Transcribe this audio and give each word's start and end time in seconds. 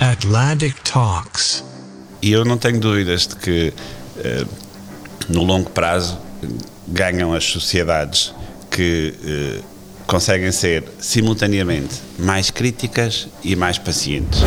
Atlantic 0.00 0.74
Talks. 0.82 1.64
E 2.20 2.32
eu 2.32 2.44
não 2.44 2.58
tenho 2.58 2.80
dúvidas 2.80 3.26
de 3.26 3.36
que, 3.36 3.72
eh, 4.18 4.44
no 5.28 5.44
longo 5.44 5.70
prazo, 5.70 6.18
ganham 6.88 7.32
as 7.32 7.44
sociedades 7.44 8.34
que 8.70 9.14
eh, 9.24 9.60
conseguem 10.06 10.50
ser 10.52 10.84
simultaneamente 10.98 12.00
mais 12.18 12.50
críticas 12.50 13.28
e 13.42 13.54
mais 13.54 13.78
pacientes. 13.78 14.42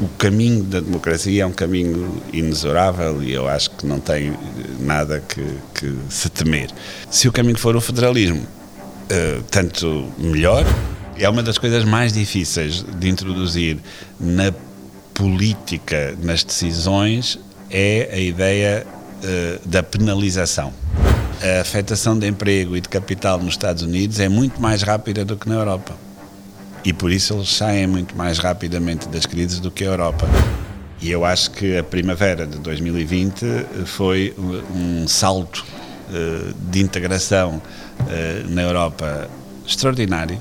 O 0.00 0.08
caminho 0.16 0.62
da 0.64 0.80
democracia 0.80 1.42
é 1.42 1.46
um 1.46 1.52
caminho 1.52 2.22
inexorável 2.32 3.22
e 3.22 3.32
eu 3.32 3.46
acho 3.48 3.70
que 3.72 3.86
não 3.86 4.00
tem 4.00 4.32
nada 4.78 5.20
que, 5.20 5.44
que 5.74 5.94
se 6.08 6.30
temer. 6.30 6.70
Se 7.10 7.28
o 7.28 7.32
caminho 7.32 7.58
for 7.58 7.76
o 7.76 7.80
federalismo, 7.82 8.46
tanto 9.50 10.10
melhor. 10.18 10.64
É 11.20 11.28
uma 11.28 11.42
das 11.42 11.58
coisas 11.58 11.84
mais 11.84 12.14
difíceis 12.14 12.82
de 12.82 13.08
introduzir 13.10 13.76
na 14.18 14.54
política, 15.12 16.16
nas 16.22 16.42
decisões, 16.42 17.38
é 17.70 18.08
a 18.10 18.18
ideia 18.18 18.86
uh, 18.86 19.68
da 19.68 19.82
penalização. 19.82 20.72
A 21.42 21.60
afetação 21.60 22.18
de 22.18 22.26
emprego 22.26 22.74
e 22.74 22.80
de 22.80 22.88
capital 22.88 23.36
nos 23.36 23.52
Estados 23.52 23.82
Unidos 23.82 24.18
é 24.18 24.30
muito 24.30 24.62
mais 24.62 24.80
rápida 24.80 25.22
do 25.22 25.36
que 25.36 25.46
na 25.46 25.56
Europa. 25.56 25.94
E 26.82 26.90
por 26.90 27.12
isso 27.12 27.34
eles 27.34 27.50
saem 27.50 27.86
muito 27.86 28.16
mais 28.16 28.38
rapidamente 28.38 29.06
das 29.06 29.26
crises 29.26 29.60
do 29.60 29.70
que 29.70 29.84
a 29.84 29.88
Europa. 29.88 30.26
E 31.02 31.10
eu 31.10 31.22
acho 31.22 31.50
que 31.50 31.76
a 31.76 31.84
primavera 31.84 32.46
de 32.46 32.56
2020 32.56 33.44
foi 33.84 34.34
um 34.74 35.06
salto 35.06 35.66
uh, 36.08 36.54
de 36.70 36.80
integração 36.80 37.60
uh, 38.00 38.48
na 38.48 38.62
Europa 38.62 39.28
extraordinário. 39.66 40.40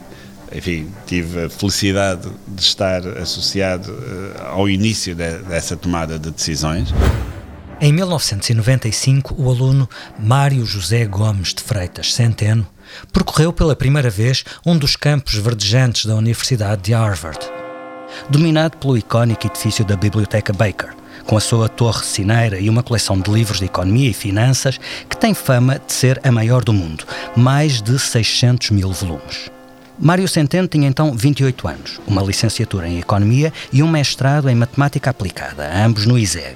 Enfim, 0.51 0.89
tive 1.05 1.45
a 1.45 1.49
felicidade 1.49 2.29
de 2.47 2.61
estar 2.61 3.05
associado 3.17 3.91
uh, 3.91 4.47
ao 4.47 4.69
início 4.69 5.13
de, 5.13 5.39
dessa 5.39 5.77
tomada 5.77 6.17
de 6.17 6.31
decisões. 6.31 6.93
Em 7.81 7.93
1995, 7.93 9.35
o 9.37 9.49
aluno 9.49 9.87
Mário 10.19 10.65
José 10.65 11.05
Gomes 11.05 11.53
de 11.53 11.63
Freitas 11.63 12.13
Centeno 12.13 12.67
percorreu 13.13 13.53
pela 13.53 13.75
primeira 13.75 14.09
vez 14.09 14.43
um 14.65 14.77
dos 14.77 14.95
campos 14.95 15.35
verdejantes 15.35 16.05
da 16.05 16.15
Universidade 16.15 16.81
de 16.81 16.93
Harvard. 16.93 17.39
Dominado 18.29 18.77
pelo 18.77 18.97
icónico 18.97 19.47
edifício 19.47 19.85
da 19.85 19.95
Biblioteca 19.95 20.51
Baker, 20.51 20.89
com 21.25 21.37
a 21.37 21.39
sua 21.39 21.69
torre 21.69 22.03
cineira 22.03 22.59
e 22.59 22.69
uma 22.69 22.83
coleção 22.83 23.17
de 23.19 23.31
livros 23.31 23.59
de 23.59 23.65
economia 23.65 24.09
e 24.09 24.13
finanças 24.13 24.77
que 25.07 25.15
tem 25.15 25.33
fama 25.33 25.79
de 25.79 25.93
ser 25.93 26.19
a 26.23 26.31
maior 26.31 26.63
do 26.63 26.73
mundo, 26.73 27.05
mais 27.35 27.81
de 27.81 27.97
600 27.97 28.71
mil 28.71 28.91
volumes. 28.91 29.49
Mário 30.01 30.29
Centeno 30.29 30.65
tinha 30.65 30.87
então 30.87 31.13
28 31.13 31.67
anos, 31.67 31.99
uma 32.07 32.23
licenciatura 32.23 32.87
em 32.87 32.99
Economia 32.99 33.51
e 33.71 33.83
um 33.83 33.87
mestrado 33.87 34.49
em 34.49 34.55
Matemática 34.55 35.09
Aplicada, 35.09 35.69
ambos 35.75 36.05
no 36.05 36.17
ISEG. 36.17 36.55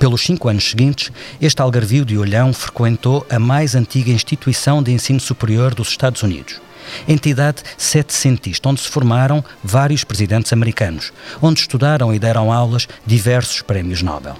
Pelos 0.00 0.22
cinco 0.22 0.48
anos 0.48 0.68
seguintes, 0.70 1.12
este 1.40 1.62
algarvio 1.62 2.04
de 2.04 2.18
Olhão 2.18 2.52
frequentou 2.52 3.24
a 3.30 3.38
mais 3.38 3.76
antiga 3.76 4.10
instituição 4.10 4.82
de 4.82 4.90
ensino 4.90 5.20
superior 5.20 5.72
dos 5.72 5.88
Estados 5.88 6.24
Unidos, 6.24 6.60
entidade 7.06 7.62
setecentista, 7.78 8.68
onde 8.68 8.80
se 8.80 8.88
formaram 8.88 9.44
vários 9.62 10.02
presidentes 10.02 10.52
americanos, 10.52 11.12
onde 11.40 11.60
estudaram 11.60 12.12
e 12.12 12.18
deram 12.18 12.52
aulas 12.52 12.88
diversos 13.06 13.62
prémios 13.62 14.02
Nobel. 14.02 14.36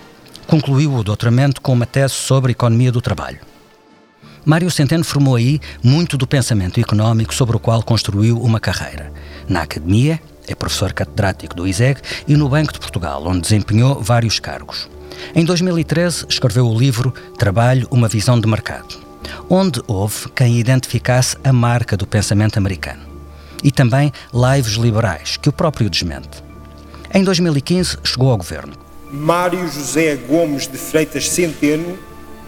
Concluiu 0.49 0.93
o 0.93 1.05
doutoramento 1.05 1.61
com 1.61 1.73
uma 1.73 1.87
tese 1.87 2.15
sobre 2.15 2.51
economia 2.51 2.91
do 2.91 3.01
trabalho. 3.01 3.54
Mário 4.45 4.71
Centeno 4.71 5.05
formou 5.05 5.37
aí 5.37 5.59
muito 5.83 6.19
do 6.19 6.27
pensamento 6.27 6.79
económico 6.79 7.35
sobre 7.35 7.57
o 7.57 7.61
qual 7.61 7.83
construiu 7.83 8.39
uma 8.43 8.61
carreira. 8.61 9.11
Na 9.49 9.63
academia, 9.63 10.21
é 10.47 10.55
professor 10.55 10.93
catedrático 10.93 11.57
do 11.57 11.67
ISEG 11.67 12.01
e 12.29 12.37
no 12.37 12.49
Banco 12.49 12.73
de 12.73 12.79
Portugal, 12.79 13.25
onde 13.27 13.41
desempenhou 13.41 14.03
vários 14.03 14.39
cargos. 14.39 14.89
Em 15.35 15.45
2013, 15.47 16.27
escreveu 16.29 16.69
o 16.69 16.79
livro 16.79 17.15
Trabalho, 17.39 17.89
uma 17.91 18.07
visão 18.07 18.39
de 18.39 18.47
mercado, 18.47 18.97
onde 19.49 19.81
houve 19.87 20.29
quem 20.35 20.59
identificasse 20.59 21.37
a 21.43 21.53
marca 21.53 21.97
do 21.97 22.07
pensamento 22.07 22.59
americano. 22.59 23.03
E 23.63 23.73
também 23.73 24.13
lives 24.33 24.75
liberais, 24.75 25.39
que 25.39 25.49
o 25.49 25.53
próprio 25.53 25.89
desmente. 25.89 26.45
Em 27.15 27.25
2015, 27.25 27.97
chegou 28.05 28.31
ao 28.31 28.37
governo. 28.37 28.75
Mário 29.11 29.67
José 29.69 30.17
Gomes 30.17 30.67
de 30.67 30.77
Freitas 30.77 31.31
Centeno, 31.31 31.97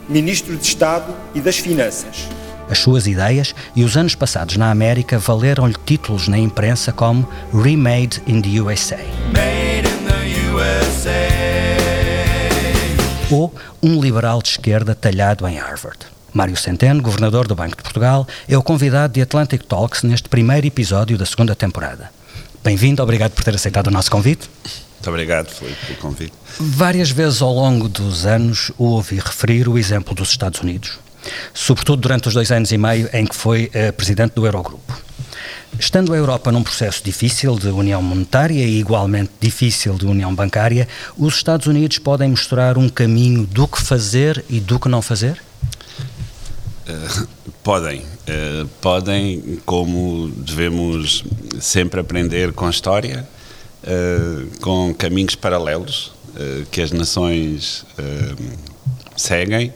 Ministro 0.08 0.56
de 0.56 0.64
Estado 0.64 1.12
e 1.34 1.40
das 1.40 1.58
Finanças. 1.58 2.28
As 2.70 2.78
suas 2.78 3.08
ideias 3.08 3.54
e 3.74 3.82
os 3.82 3.96
anos 3.96 4.14
passados 4.14 4.56
na 4.56 4.70
América 4.70 5.18
valeram-lhe 5.18 5.74
títulos 5.84 6.28
na 6.28 6.38
imprensa 6.38 6.92
como 6.92 7.28
Remade 7.52 8.22
in 8.26 8.40
the 8.40 8.60
USA. 8.60 8.98
Made 9.32 9.88
in 9.88 10.06
the 10.06 10.50
USA. 10.52 11.28
Ou 13.30 13.52
um 13.82 14.00
liberal 14.00 14.40
de 14.40 14.50
esquerda 14.50 14.94
talhado 14.94 15.46
em 15.48 15.58
Harvard. 15.58 15.98
Mário 16.32 16.56
Centeno, 16.56 17.02
governador 17.02 17.48
do 17.48 17.56
Banco 17.56 17.76
de 17.76 17.82
Portugal, 17.82 18.28
é 18.48 18.56
o 18.56 18.62
convidado 18.62 19.12
de 19.14 19.22
Atlantic 19.22 19.64
Talks 19.64 20.04
neste 20.04 20.28
primeiro 20.28 20.66
episódio 20.66 21.18
da 21.18 21.26
segunda 21.26 21.56
temporada. 21.56 22.10
Bem-vindo, 22.62 23.02
obrigado 23.02 23.32
por 23.32 23.42
ter 23.42 23.54
aceitado 23.54 23.88
o 23.88 23.90
nosso 23.90 24.10
convite. 24.10 24.48
Muito 25.06 25.14
obrigado 25.14 25.50
Felipe, 25.50 25.86
pelo 25.86 25.98
convite. 25.98 26.32
Várias 26.58 27.10
vezes 27.12 27.40
ao 27.40 27.54
longo 27.54 27.88
dos 27.88 28.26
anos 28.26 28.72
ouvi 28.76 29.16
referir 29.16 29.68
o 29.68 29.78
exemplo 29.78 30.12
dos 30.16 30.30
Estados 30.30 30.60
Unidos, 30.60 30.98
sobretudo 31.54 32.02
durante 32.02 32.26
os 32.26 32.34
dois 32.34 32.50
anos 32.50 32.72
e 32.72 32.76
meio 32.76 33.08
em 33.12 33.24
que 33.24 33.36
foi 33.36 33.66
uh, 33.66 33.92
presidente 33.92 34.34
do 34.34 34.44
Eurogrupo. 34.44 35.00
Estando 35.78 36.12
a 36.12 36.16
Europa 36.16 36.50
num 36.50 36.62
processo 36.64 37.04
difícil 37.04 37.56
de 37.56 37.68
união 37.68 38.02
monetária 38.02 38.64
e 38.64 38.80
igualmente 38.80 39.30
difícil 39.40 39.94
de 39.94 40.06
união 40.06 40.34
bancária, 40.34 40.88
os 41.16 41.36
Estados 41.36 41.68
Unidos 41.68 41.98
podem 41.98 42.30
mostrar 42.30 42.76
um 42.76 42.88
caminho 42.88 43.46
do 43.46 43.68
que 43.68 43.80
fazer 43.80 44.44
e 44.50 44.58
do 44.58 44.80
que 44.80 44.88
não 44.88 45.00
fazer? 45.00 45.40
Uh, 46.88 47.28
podem. 47.62 48.00
Uh, 48.00 48.66
podem, 48.80 49.60
como 49.64 50.32
devemos 50.36 51.24
sempre 51.60 52.00
aprender 52.00 52.52
com 52.52 52.66
a 52.66 52.70
história, 52.70 53.24
com 54.60 54.94
caminhos 54.94 55.34
paralelos 55.34 56.12
que 56.70 56.80
as 56.80 56.90
nações 56.92 57.84
seguem 59.16 59.72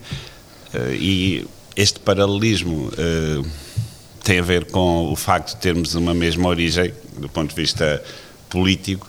e 0.93 1.47
este 1.77 2.01
paralelismo 2.01 2.91
tem 4.23 4.39
a 4.39 4.43
ver 4.43 4.67
com 4.67 5.11
o 5.11 5.17
facto 5.17 5.55
de 5.55 5.57
termos 5.57 5.95
uma 5.95 6.13
mesma 6.13 6.49
origem, 6.49 6.93
do 7.19 7.29
ponto 7.29 7.51
de 7.51 7.57
vista 7.57 8.03
político, 8.49 9.09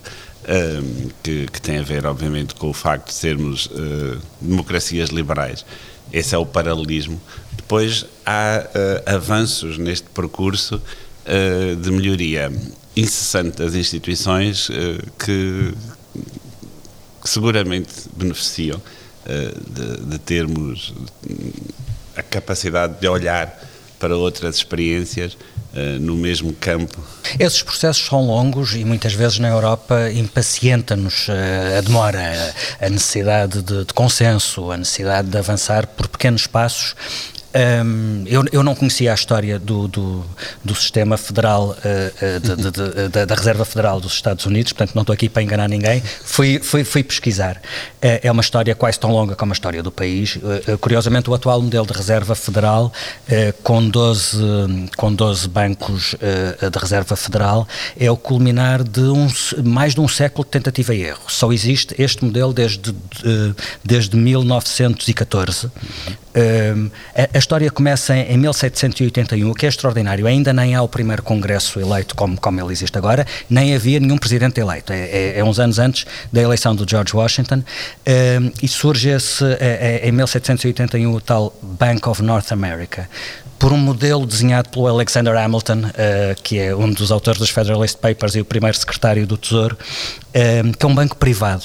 que, 1.24 1.48
que, 1.48 1.62
tem 1.62 1.78
a 1.80 1.84
ver, 1.84 2.06
obviamente, 2.06 2.56
com 2.56 2.70
o 2.70 2.74
facto 2.74 3.08
de 3.08 3.14
sermos 3.14 3.70
democracias 4.40 5.10
liberais. 5.10 5.66
Esse 6.12 6.36
é 6.36 6.38
o 6.38 6.46
paralelismo. 6.46 7.22
Depois 7.54 8.06
há 8.26 8.64
avanços 9.06 9.78
neste 9.78 10.08
percurso 10.10 10.82
de 11.82 11.92
melhoria 11.92 12.52
incessante 12.96 13.58
das 13.58 13.76
instituições 13.76 14.68
que, 15.18 15.74
que, 17.24 17.30
seguramente 17.30 17.92
beneficiam 18.16 18.82
de, 19.26 20.06
de 20.06 20.18
termos 20.20 20.94
a 22.16 22.24
capacidade 22.24 23.00
de 23.00 23.08
olhar 23.08 23.60
para 24.00 24.16
outras 24.16 24.56
experiências 24.56 25.34
uh, 25.74 26.00
no 26.00 26.16
mesmo 26.16 26.54
campo. 26.54 27.00
Esses 27.40 27.62
processos 27.62 28.06
são 28.06 28.26
longos 28.26 28.74
e 28.74 28.84
muitas 28.84 29.14
vezes 29.14 29.38
na 29.40 29.50
Europa 29.50 30.12
impacienta-nos 30.12 31.28
a 31.30 31.82
demora, 31.82 32.54
a 32.80 32.90
necessidade 32.90 33.62
de, 33.62 33.86
de, 33.86 33.94
consenso, 33.94 34.72
a 34.72 34.78
necessidade 34.78 35.30
de 35.30 35.38
avançar 35.38 35.86
por 35.86 36.08
pequenos 36.08 36.48
passos. 36.48 36.96
Um, 37.54 38.24
eu, 38.28 38.46
eu, 38.52 38.64
não 38.64 38.74
conhecia 38.74 39.12
a 39.12 39.14
história 39.14 39.60
do, 39.60 39.88
do, 39.88 40.26
do 40.64 40.74
sistema 40.74 41.18
federal, 41.18 41.70
uh, 41.70 41.74
uh, 41.74 42.40
de, 42.40 42.56
de, 42.56 43.10
de, 43.10 43.26
da 43.26 43.36
Reserva 43.36 43.66
Federal 43.66 44.00
dos 44.00 44.14
Estados 44.14 44.46
Unidos, 44.46 44.72
portanto 44.72 44.96
não 44.96 45.02
estou 45.02 45.14
aqui 45.14 45.28
para 45.28 45.44
enganar 45.44 45.68
ninguém. 45.68 46.02
Fui, 46.24 46.60
fui, 46.60 46.86
fui 46.86 47.04
pesquisar. 47.04 47.58
Uh, 47.58 48.24
é 48.24 48.32
uma 48.32 48.42
história 48.42 48.74
quase 48.74 48.98
tão 48.98 49.12
longa 49.12 49.36
como 49.36 49.52
a 49.52 49.54
história 49.54 49.84
do 49.84 49.92
país. 49.92 50.38
curiosamente, 50.80 51.30
o 51.30 51.34
atual 51.34 51.62
modelo 51.62 51.86
de 51.86 51.94
Reserva 51.94 52.36
Federal, 52.36 52.92
com, 53.64 53.88
12, 53.88 54.90
com 54.96 55.14
12 55.14 55.48
bancos 55.48 56.16
de 56.16 56.80
Reserva 56.80 57.16
Federal, 57.16 57.68
é 58.00 58.10
o 58.10 58.16
culminar 58.16 58.84
de 58.84 59.02
um, 59.02 59.28
mais 59.64 59.94
de 59.94 60.02
um 60.02 60.08
século 60.08 60.46
de 60.46 60.52
tentativa 60.52 60.94
e 60.94 61.04
erro. 61.04 61.22
Só 61.28 61.52
existe 61.52 61.96
este 61.98 62.24
modelo 62.24 62.54
desde, 62.54 62.94
desde 63.84 64.16
1914. 64.16 65.70
A, 66.36 67.30
a 67.34 67.38
história 67.38 67.70
começa 67.70 68.16
em, 68.16 68.34
em 68.34 68.38
1781, 68.38 69.50
o 69.50 69.54
que 69.54 69.66
é 69.66 69.70
extraordinário. 69.70 70.28
Ainda 70.28 70.54
nem 70.54 70.76
há 70.76 70.82
o 70.82 70.88
primeiro 70.88 71.24
congresso 71.24 71.80
eleito 71.80 72.16
como, 72.16 72.40
como 72.40 72.60
ele 72.60 72.72
existe 72.72 72.98
agora, 72.98 73.26
nem 73.50 73.76
havia 73.76 74.00
nenhum 74.00 74.18
presidente 74.18 74.60
eleito. 74.60 74.94
É, 74.94 75.00
é, 75.00 75.40
é 75.40 75.44
uns 75.44 75.60
anos 75.60 75.80
antes 75.80 76.06
da 76.32 76.42
eleição 76.42 76.76
do 76.76 76.90
George 76.90 77.16
Washington 77.16 77.64
e 78.62 78.68
surge 78.68 79.10
esse, 79.10 79.44
é, 79.60 80.02
em 80.04 80.12
1781 80.12 81.14
o 81.14 81.22
tal 81.22 81.54
Bank 81.62 82.08
of 82.08 82.22
North 82.22 82.52
America 82.52 83.10
por 83.62 83.72
um 83.72 83.78
modelo 83.78 84.26
desenhado 84.26 84.70
pelo 84.70 84.88
Alexander 84.88 85.38
Hamilton, 85.38 85.82
uh, 85.86 86.42
que 86.42 86.58
é 86.58 86.76
um 86.76 86.92
dos 86.92 87.12
autores 87.12 87.40
dos 87.40 87.52
Federalist 87.52 87.96
Papers 87.96 88.36
e 88.36 88.42
o 88.42 88.46
primeiro 88.46 88.76
secretário 88.76 89.28
do 89.28 89.38
Tesouro, 89.38 89.78
uh, 89.78 90.76
que 90.76 90.84
é 90.84 90.90
um 90.90 90.96
banco 90.96 91.16
privado. 91.16 91.64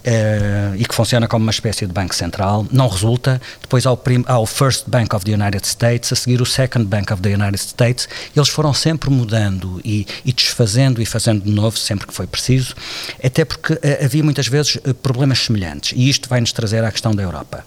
Uh, 0.00 0.74
e 0.78 0.84
que 0.86 0.94
funciona 0.94 1.28
como 1.28 1.42
uma 1.42 1.50
espécie 1.50 1.86
de 1.86 1.92
banco 1.92 2.14
central, 2.14 2.66
não 2.72 2.88
resulta. 2.88 3.40
Depois 3.60 3.84
há 3.84 3.92
o, 3.92 4.00
há 4.26 4.38
o, 4.38 4.46
First 4.46 4.88
Bank 4.88 5.14
of 5.14 5.26
the 5.26 5.34
United 5.34 5.66
States, 5.66 6.10
a 6.10 6.16
seguir 6.16 6.40
o 6.40 6.46
Second 6.46 6.86
Bank 6.86 7.12
of 7.12 7.20
the 7.20 7.34
United 7.34 7.58
States. 7.58 8.08
Eles 8.34 8.48
foram 8.48 8.72
sempre 8.72 9.10
mudando 9.10 9.78
e, 9.84 10.06
e 10.24 10.32
desfazendo 10.32 11.02
e 11.02 11.06
fazendo 11.06 11.44
de 11.44 11.50
novo 11.50 11.76
sempre 11.76 12.06
que 12.06 12.14
foi 12.14 12.26
preciso, 12.26 12.74
até 13.22 13.44
porque 13.44 13.74
uh, 13.74 13.78
havia 14.02 14.24
muitas 14.24 14.48
vezes 14.48 14.76
uh, 14.76 14.94
problemas 14.94 15.40
semelhantes. 15.40 15.92
E 15.94 16.08
isto 16.08 16.30
vai 16.30 16.40
nos 16.40 16.52
trazer 16.52 16.82
à 16.82 16.90
questão 16.90 17.14
da 17.14 17.22
Europa. 17.22 17.62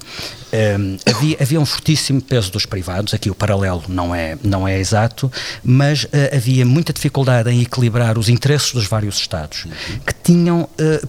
havia, 1.05 1.37
havia 1.39 1.59
um 1.59 1.65
fortíssimo 1.67 2.19
peso 2.19 2.51
dos 2.51 2.65
privados, 2.65 3.13
aqui 3.13 3.29
o 3.29 3.35
paralelo 3.35 3.83
não 3.87 4.13
é, 4.13 4.37
não 4.43 4.67
é 4.67 4.79
exato, 4.79 5.31
mas 5.63 6.07
havia 6.35 6.65
muita 6.65 6.91
dificuldade 6.91 7.49
em 7.51 7.61
equilibrar 7.61 8.17
os 8.17 8.27
interesses 8.27 8.71
dos 8.71 8.87
vários 8.87 9.17
Estados, 9.17 9.65
que 10.05 10.13
tinham 10.23 10.67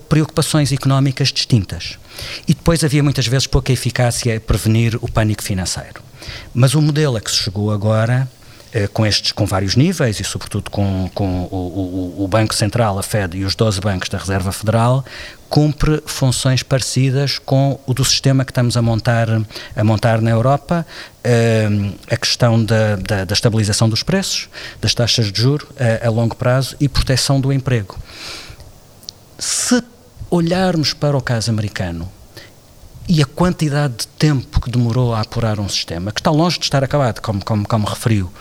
preocupações 0.08 0.72
económicas 0.72 1.13
económicas 1.14 1.28
distintas. 1.28 1.98
E 2.46 2.54
depois 2.54 2.82
havia 2.82 3.02
muitas 3.02 3.26
vezes 3.26 3.46
pouca 3.46 3.72
eficácia 3.72 4.36
a 4.36 4.40
prevenir 4.40 4.98
o 5.00 5.10
pânico 5.10 5.42
financeiro. 5.42 6.02
Mas 6.52 6.74
o 6.74 6.82
modelo 6.82 7.16
a 7.16 7.20
que 7.20 7.30
se 7.30 7.36
chegou 7.36 7.70
agora, 7.70 8.28
eh, 8.72 8.88
com 8.88 9.06
estes, 9.06 9.32
com 9.32 9.46
vários 9.46 9.76
níveis 9.76 10.18
e 10.18 10.24
sobretudo 10.24 10.70
com, 10.70 11.10
com 11.14 11.42
o, 11.44 12.16
o, 12.18 12.24
o, 12.24 12.28
Banco 12.28 12.54
Central, 12.54 12.98
a 12.98 13.02
Fed 13.02 13.36
e 13.36 13.44
os 13.44 13.54
12 13.54 13.80
bancos 13.80 14.08
da 14.08 14.18
Reserva 14.18 14.52
Federal, 14.52 15.04
cumpre 15.48 16.02
funções 16.06 16.62
parecidas 16.62 17.38
com 17.38 17.78
o 17.86 17.94
do 17.94 18.04
sistema 18.04 18.44
que 18.44 18.50
estamos 18.50 18.76
a 18.76 18.82
montar, 18.82 19.28
a 19.76 19.84
montar 19.84 20.20
na 20.20 20.30
Europa, 20.30 20.86
eh, 21.22 21.68
a 22.10 22.16
questão 22.16 22.64
da, 22.64 22.96
da, 22.96 23.24
da, 23.24 23.34
estabilização 23.34 23.88
dos 23.88 24.02
preços, 24.02 24.48
das 24.80 24.94
taxas 24.94 25.30
de 25.30 25.40
juro 25.40 25.68
a, 25.78 25.84
eh, 25.84 26.06
a 26.06 26.10
longo 26.10 26.34
prazo 26.34 26.74
e 26.80 26.88
proteção 26.88 27.40
do 27.40 27.52
emprego. 27.52 27.98
Se 29.38 29.82
olharmos 30.34 30.92
para 30.92 31.16
o 31.16 31.22
caso 31.22 31.48
americano 31.48 32.10
e 33.08 33.22
a 33.22 33.24
quantidade 33.24 33.98
de 33.98 34.06
tempo 34.08 34.60
que 34.60 34.68
demorou 34.68 35.14
a 35.14 35.20
apurar 35.20 35.60
um 35.60 35.68
sistema, 35.68 36.10
que 36.10 36.18
está 36.20 36.30
longe 36.32 36.58
de 36.58 36.64
estar 36.64 36.82
acabado, 36.82 37.20
como, 37.20 37.44
como, 37.44 37.68
como 37.68 37.86
referiu, 37.86 38.32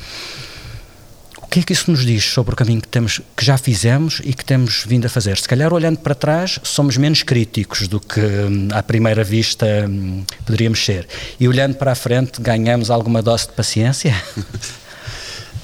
o 1.38 1.46
que 1.46 1.60
é 1.60 1.64
que 1.64 1.72
isso 1.72 1.92
nos 1.92 2.04
diz 2.04 2.26
sobre 2.26 2.54
o 2.54 2.58
caminho 2.58 2.82
que, 2.82 2.88
temos, 2.88 3.22
que 3.38 3.46
já 3.46 3.60
fizemos 3.60 4.22
e 4.24 4.34
que 4.34 4.44
temos 4.44 4.84
vindo 4.88 5.06
a 5.06 5.10
fazer? 5.10 5.38
Se 5.38 5.48
calhar, 5.48 5.72
olhando 5.72 6.00
para 6.00 6.16
trás, 6.16 6.60
somos 6.64 6.98
menos 6.98 7.22
críticos 7.22 7.88
do 7.88 8.00
que 8.00 8.20
hum, 8.20 8.70
à 8.74 8.82
primeira 8.82 9.24
vista 9.24 9.68
hum, 9.88 10.24
poderíamos 10.48 10.84
ser. 10.84 11.08
E 11.40 11.48
olhando 11.48 11.76
para 11.76 11.92
a 11.92 11.96
frente, 11.96 12.42
ganhamos 12.42 12.90
alguma 12.90 13.22
dose 13.22 13.46
de 13.46 13.54
paciência? 13.54 14.16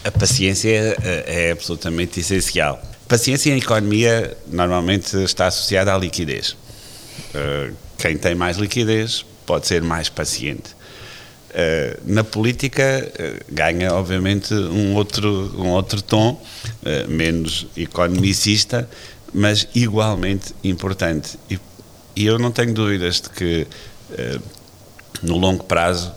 A 0.01 0.11
paciência 0.11 0.69
é, 1.03 1.47
é 1.47 1.51
absolutamente 1.51 2.21
essencial. 2.21 2.81
Paciência 3.09 3.51
em 3.51 3.57
economia 3.57 4.37
normalmente 4.45 5.17
está 5.23 5.47
associada 5.47 5.95
à 5.95 5.97
liquidez. 5.97 6.51
Uh, 7.33 7.75
quem 7.97 8.15
tem 8.15 8.35
mais 8.35 8.57
liquidez 8.57 9.25
pode 9.47 9.65
ser 9.65 9.81
mais 9.81 10.09
paciente. 10.09 10.75
Uh, 11.49 11.99
na 12.05 12.23
política 12.23 13.11
uh, 13.11 13.43
ganha 13.51 13.91
obviamente 13.95 14.53
um 14.53 14.93
outro, 14.93 15.51
um 15.57 15.69
outro 15.69 16.03
tom, 16.03 16.39
menos 17.07 17.65
economicista, 17.75 18.87
mas 19.33 19.67
igualmente 19.73 20.53
importante. 20.63 21.39
E, 21.49 21.59
e, 22.15 22.27
eu 22.27 22.37
não 22.37 22.51
tenho 22.51 22.75
dúvidas 22.75 23.21
de 23.21 23.29
que 23.31 23.67
no 25.23 25.35
longo 25.37 25.63
prazo 25.63 26.13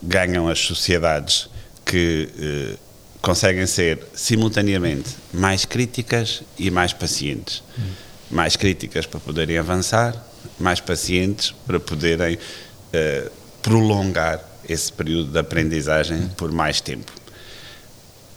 ganham 0.00 0.48
as 0.48 0.60
sociedades 0.60 1.50
que 1.84 2.78
conseguem 3.20 3.66
ser 3.66 4.00
simultaneamente 4.14 5.10
mais 5.32 5.64
críticas 5.64 6.42
e 6.58 6.70
mais 6.70 6.92
pacientes. 6.92 7.62
Hum. 7.78 7.82
Mais 8.30 8.56
críticas 8.56 9.06
para 9.06 9.20
poderem 9.20 9.58
avançar, 9.58 10.14
mais 10.58 10.80
pacientes 10.80 11.54
para 11.66 11.80
poderem 11.80 12.36
uh, 12.36 13.30
prolongar 13.62 14.40
esse 14.68 14.92
período 14.92 15.32
de 15.32 15.38
aprendizagem 15.38 16.18
hum. 16.18 16.28
por 16.36 16.50
mais 16.52 16.80
tempo. 16.80 17.12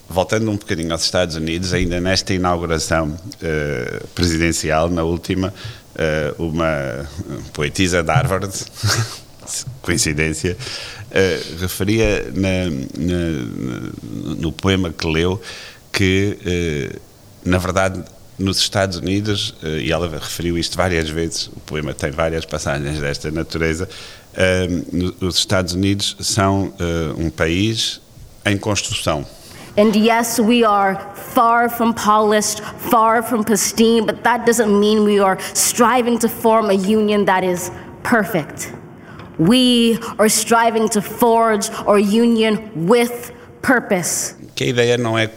Voltando 0.09 0.51
um 0.51 0.57
bocadinho 0.57 0.91
aos 0.91 1.03
Estados 1.03 1.35
Unidos, 1.35 1.73
ainda 1.73 1.99
nesta 1.99 2.33
inauguração 2.33 3.09
uh, 3.09 4.07
presidencial, 4.09 4.89
na 4.89 5.03
última, 5.03 5.53
uh, 5.95 6.43
uma 6.43 7.07
poetisa 7.53 8.03
de 8.03 8.11
Harvard, 8.11 8.53
coincidência, 9.81 10.57
uh, 11.13 11.59
referia 11.59 12.31
na, 12.33 12.69
na, 12.97 14.35
no 14.37 14.51
poema 14.51 14.91
que 14.91 15.07
leu 15.07 15.39
que, 15.91 16.37
uh, 16.41 16.99
na 17.45 17.57
verdade, 17.57 18.03
nos 18.37 18.57
Estados 18.57 18.97
Unidos, 18.97 19.55
uh, 19.61 19.67
e 19.67 19.91
ela 19.91 20.09
referiu 20.09 20.57
isto 20.57 20.75
várias 20.75 21.09
vezes, 21.09 21.47
o 21.47 21.59
poema 21.65 21.93
tem 21.93 22.11
várias 22.11 22.45
passagens 22.45 22.99
desta 22.99 23.29
natureza, 23.31 23.87
os 25.21 25.37
Estados 25.37 25.73
Unidos 25.73 26.17
são 26.19 26.73
um 27.19 27.29
país 27.29 28.01
em 28.43 28.57
construção. 28.57 29.23
And 29.77 29.95
yes, 29.95 30.39
we 30.39 30.63
are 30.63 30.99
far 31.13 31.69
from 31.69 31.93
polished, 31.93 32.61
far 32.89 33.21
from 33.21 33.43
pristine, 33.43 34.07
but 34.07 34.23
that 34.23 34.45
doesn't 34.45 34.79
mean 34.79 35.03
we 35.03 35.19
are 35.19 35.37
striving 35.53 36.17
to 36.19 36.27
form 36.27 36.71
a 36.71 36.73
union 36.73 37.25
that 37.25 37.43
is 37.43 37.71
perfect. 38.03 38.71
We 39.39 39.97
are 40.19 40.29
striving 40.29 40.89
to 40.89 41.01
forge 41.01 41.69
our 41.87 41.99
union 41.99 42.71
with 42.75 43.31
purpose. 43.61 44.35
Que 44.55 44.65
a 44.65 44.67
ideia 44.67 44.97
não 44.97 45.17
é 45.17 45.29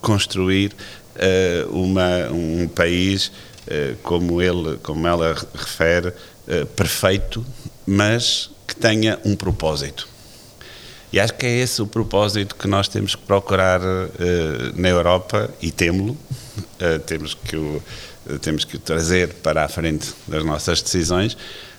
construir 0.00 0.72
uh, 1.16 1.70
uma, 1.70 2.30
um 2.30 2.68
país 2.68 3.30
uh, 3.66 3.96
como 4.02 4.40
ele, 4.40 4.78
como 4.82 5.06
ela 5.06 5.34
refere, 5.54 6.08
uh, 6.08 6.66
perfeito, 6.74 7.44
mas 7.86 8.50
que 8.66 8.74
tenha 8.74 9.18
um 9.24 9.36
propósito. 9.36 10.08
E 11.12 11.20
acho 11.20 11.34
que 11.34 11.44
é 11.44 11.58
esse 11.58 11.82
o 11.82 11.86
propósito 11.86 12.56
que 12.56 12.66
nós 12.66 12.88
temos 12.88 13.14
que 13.14 13.22
procurar 13.22 13.80
na 14.74 14.88
Europa 14.88 15.50
e 15.60 15.70
temos-lo. 15.70 16.16
temos 17.04 17.34
que 17.34 17.54
o 17.54 17.82
temos 18.40 18.64
que 18.64 18.76
o 18.76 18.78
trazer 18.78 19.28
para 19.42 19.64
a 19.64 19.68
frente 19.68 20.14
das 20.26 20.42
nossas 20.42 20.80
decisões 20.80 21.36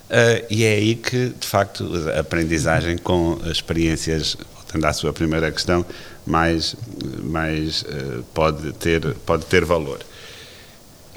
Uh, 0.09 0.45
e 0.49 0.63
é 0.63 0.73
aí 0.73 0.95
que, 0.95 1.29
de 1.29 1.47
facto, 1.47 1.89
a 2.15 2.19
aprendizagem 2.19 2.97
com 2.97 3.39
experiências, 3.45 4.37
voltando 4.53 4.85
à 4.85 4.93
sua 4.93 5.13
primeira 5.13 5.51
questão, 5.51 5.85
mais, 6.25 6.75
mais 7.23 7.81
uh, 7.83 8.23
pode, 8.33 8.73
ter, 8.73 9.01
pode 9.25 9.45
ter 9.45 9.65
valor. 9.65 9.99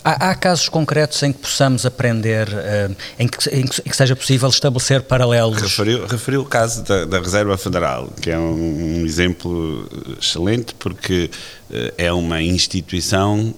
Há, 0.02 0.30
há, 0.30 0.34
casos 0.36 0.68
concretos 0.68 1.20
em 1.24 1.32
que 1.32 1.40
possamos 1.40 1.84
aprender, 1.84 2.48
uh, 2.48 2.96
em, 3.18 3.26
que, 3.26 3.50
em, 3.50 3.66
que, 3.66 3.96
seja 3.96 4.14
possível 4.14 4.48
estabelecer 4.48 5.02
paralelos? 5.02 5.60
Referiu, 5.60 6.06
referiu 6.06 6.40
o 6.42 6.46
caso 6.46 6.84
da, 6.84 7.04
da, 7.04 7.18
Reserva 7.18 7.58
Federal, 7.58 8.10
que 8.22 8.30
é 8.30 8.38
um, 8.38 9.00
um 9.00 9.04
exemplo 9.04 9.88
excelente, 10.18 10.74
porque 10.74 11.28
é 11.98 12.12
uma 12.12 12.40
instituição 12.40 13.52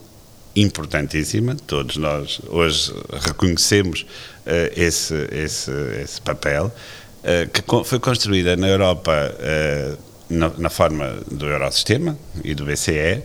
importantíssima, 0.62 1.56
todos 1.66 1.96
nós 1.96 2.40
hoje 2.48 2.92
reconhecemos 3.26 4.02
uh, 4.02 4.72
esse, 4.76 5.14
esse, 5.32 5.70
esse 6.02 6.20
papel, 6.20 6.66
uh, 6.66 7.48
que 7.50 7.62
foi 7.84 7.98
construída 7.98 8.56
na 8.56 8.68
Europa 8.68 9.12
uh, 9.12 9.98
na, 10.28 10.50
na, 10.58 10.70
forma 10.70 11.18
do 11.30 11.46
Eurosistema 11.46 12.18
e 12.44 12.54
do 12.54 12.64
BCE, 12.64 13.22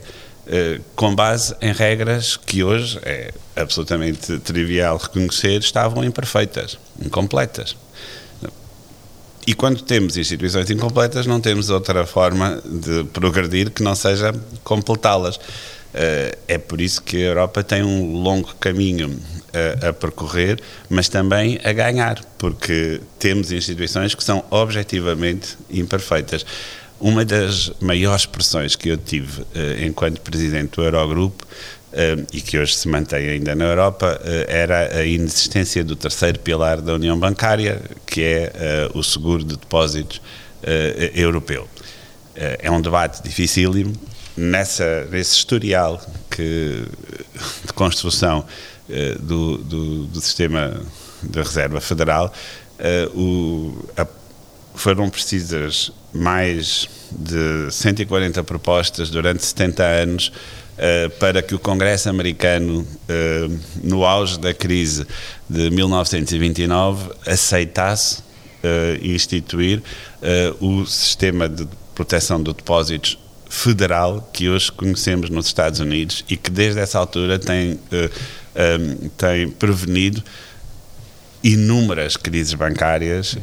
com 0.96 1.16
base 1.16 1.56
em 1.62 1.72
regras 1.72 2.36
que 2.36 2.64
hoje 2.64 3.00
é 3.04 3.34
absolutamente 3.56 4.40
trivial 4.40 4.98
reconhecer 4.98 5.60
estavam 5.60 6.04
imperfeitas, 6.04 6.78
incompletas. 7.02 7.76
e 9.46 9.54
quando 9.54 9.82
temos 9.82 10.16
instituições 10.18 10.70
incompletas, 10.70 11.26
não 11.26 11.42
temos 11.42 11.70
outra 11.70 12.06
forma 12.06 12.62
de 12.66 13.06
progredir 13.06 13.72
que 13.72 13.84
não 13.84 13.96
seja 13.96 14.34
completá-las. 14.64 15.40
Uh, 15.94 16.36
é 16.48 16.58
por 16.58 16.82
isso 16.82 17.04
que 17.04 17.18
a 17.18 17.28
Europa 17.28 17.64
tem 17.64 17.84
um 17.84 18.14
longo 18.14 18.56
caminho 18.56 19.16
a, 19.54 19.90
a, 19.90 19.94
percorrer, 19.94 20.60
mas 20.90 21.08
também 21.08 21.60
a 21.64 21.72
ganhar, 21.72 22.24
porque 22.38 23.00
temos 23.20 23.52
instituições 23.52 24.16
que 24.16 24.24
são 24.24 24.44
objetivamente 24.50 25.56
imperfeitas. 25.70 26.44
Uma 27.00 27.24
das 27.24 27.72
maiores 27.80 28.26
pressões 28.26 28.76
que 28.76 28.90
eu 28.90 28.98
tive 28.98 29.42
uh, 29.42 29.46
enquanto 29.86 30.20
presidente 30.22 30.76
do 30.76 30.84
Eurogrupo 30.84 31.46
Uh, 31.94 32.26
e 32.34 32.42
que 32.42 32.58
hoje 32.58 32.74
se 32.74 32.88
mantém 32.88 33.30
ainda 33.30 33.54
na 33.54 33.66
Europa, 33.66 34.20
uh, 34.20 34.28
era 34.48 34.98
a 34.98 35.06
inexistência 35.06 35.84
do 35.84 35.96
terceiro 35.96 36.40
pilar 36.40 36.82
da 36.82 36.96
União 36.96 37.16
Bancária, 37.20 37.80
que 38.04 38.24
é 38.24 38.90
uh, 38.92 38.98
o 38.98 39.04
seguro 39.04 39.44
de 39.44 39.56
depósitos 39.58 40.20
europeu. 41.14 41.68
é 42.36 42.72
um 42.72 42.82
debate 42.82 43.22
dificílimo. 43.22 43.94
Nessa, 44.36 45.06
nesse 45.12 45.36
historial 45.36 46.02
que, 46.30 46.86
de 47.66 47.74
construção 47.74 48.46
do, 49.20 49.58
do, 49.60 50.06
do, 50.08 50.22
sistema 50.22 50.82
da 51.22 51.44
Reserva 51.44 51.80
Federal, 51.80 52.34
o, 53.14 53.78
a, 53.96 54.08
foram 54.76 55.10
precisas 55.10 55.92
mais 56.12 56.90
de 57.12 57.72
140 57.72 58.44
propostas 58.44 59.10
durante 59.10 59.46
70 59.46 59.84
anos 59.84 60.32
Uh, 60.74 61.08
para 61.20 61.44
que 61.44 61.54
o 61.54 61.60
Congresso 61.60 62.10
americano, 62.10 62.80
uh, 62.82 63.60
no 63.84 64.04
auge 64.04 64.40
da 64.40 64.56
crise 64.56 65.06
de 65.48 65.70
1929, 65.70 67.12
aceitasse 67.28 68.22
uh, 68.64 69.06
instituir 69.06 69.84
o 70.60 70.84
sistema 70.84 71.48
de 71.48 71.68
proteção 71.94 72.42
de 72.42 72.52
depósitos 72.52 73.20
federal 73.54 74.30
que 74.34 74.50
hoje 74.50 74.72
conhecemos 74.72 75.30
nos 75.30 75.46
Estados 75.46 75.80
Unidos 75.80 76.26
e 76.28 76.36
que 76.36 76.50
desde 76.50 76.80
essa 76.80 76.98
altura 76.98 77.38
tem, 77.38 77.80
um, 77.92 79.10
tem 79.10 79.50
prevenido 79.50 80.24
inúmeras 81.44 82.16
crises 82.16 82.54
bancárias 82.54 83.38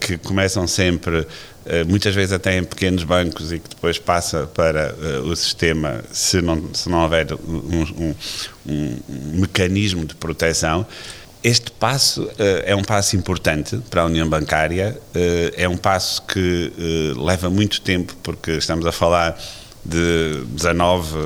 que 0.00 0.18
começam 0.18 0.66
sempre 0.66 1.26
eh, 1.70 1.84
muitas 1.84 2.14
vezes 2.14 2.32
até 2.32 2.56
em 2.56 2.64
pequenos 2.64 3.04
bancos 3.04 3.52
e 3.52 3.58
que 3.58 3.68
depois 3.68 3.98
passa 3.98 4.46
para 4.46 4.94
uh, 4.94 5.28
o 5.28 5.36
sistema 5.36 6.02
se 6.10 6.40
não, 6.40 6.72
se 6.72 6.88
não 6.88 7.02
houver 7.02 7.26
um, 7.34 8.14
um, 8.66 8.96
um 9.06 9.40
mecanismo 9.40 10.06
de 10.06 10.14
proteção. 10.14 10.86
Este 11.42 11.70
passo 11.70 12.24
uh, 12.24 12.34
é 12.64 12.74
um 12.74 12.82
passo 12.82 13.16
importante 13.16 13.78
para 13.90 14.02
a 14.02 14.04
União 14.06 14.28
Bancária, 14.28 14.98
uh, 15.14 15.54
é 15.56 15.68
um 15.68 15.76
passo 15.76 16.22
que 16.22 16.72
leva 17.16 17.48
muito 17.48 17.80
tempo, 17.80 18.16
porque 18.22 18.52
estamos 18.52 18.84
a 18.86 18.92
falar 18.92 19.38
de 19.84 20.42
19 20.48 21.16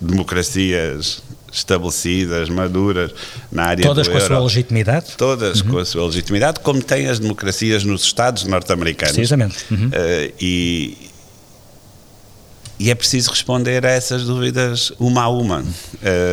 democracias 0.00 1.22
estabelecidas, 1.52 2.48
maduras 2.48 3.12
na 3.50 3.64
área 3.64 3.82
Todas 3.82 4.06
com 4.06 4.14
euro. 4.14 4.24
a 4.24 4.28
sua 4.28 4.40
legitimidade? 4.40 5.06
Todas 5.16 5.60
uhum. 5.60 5.70
com 5.70 5.78
a 5.78 5.84
sua 5.84 6.06
legitimidade, 6.06 6.60
como 6.60 6.82
têm 6.82 7.08
as 7.08 7.18
democracias 7.18 7.84
nos 7.84 8.02
Estados 8.02 8.44
norte-americanos. 8.44 9.14
Precisamente. 9.14 9.56
Uhum. 9.70 9.88
Uh, 9.88 10.32
e, 10.40 11.08
e 12.78 12.90
é 12.90 12.94
preciso 12.94 13.30
responder 13.30 13.84
a 13.84 13.90
essas 13.90 14.24
dúvidas 14.24 14.92
uma 14.98 15.22
a 15.22 15.28
uma. 15.28 15.60
Uh, 15.60 15.64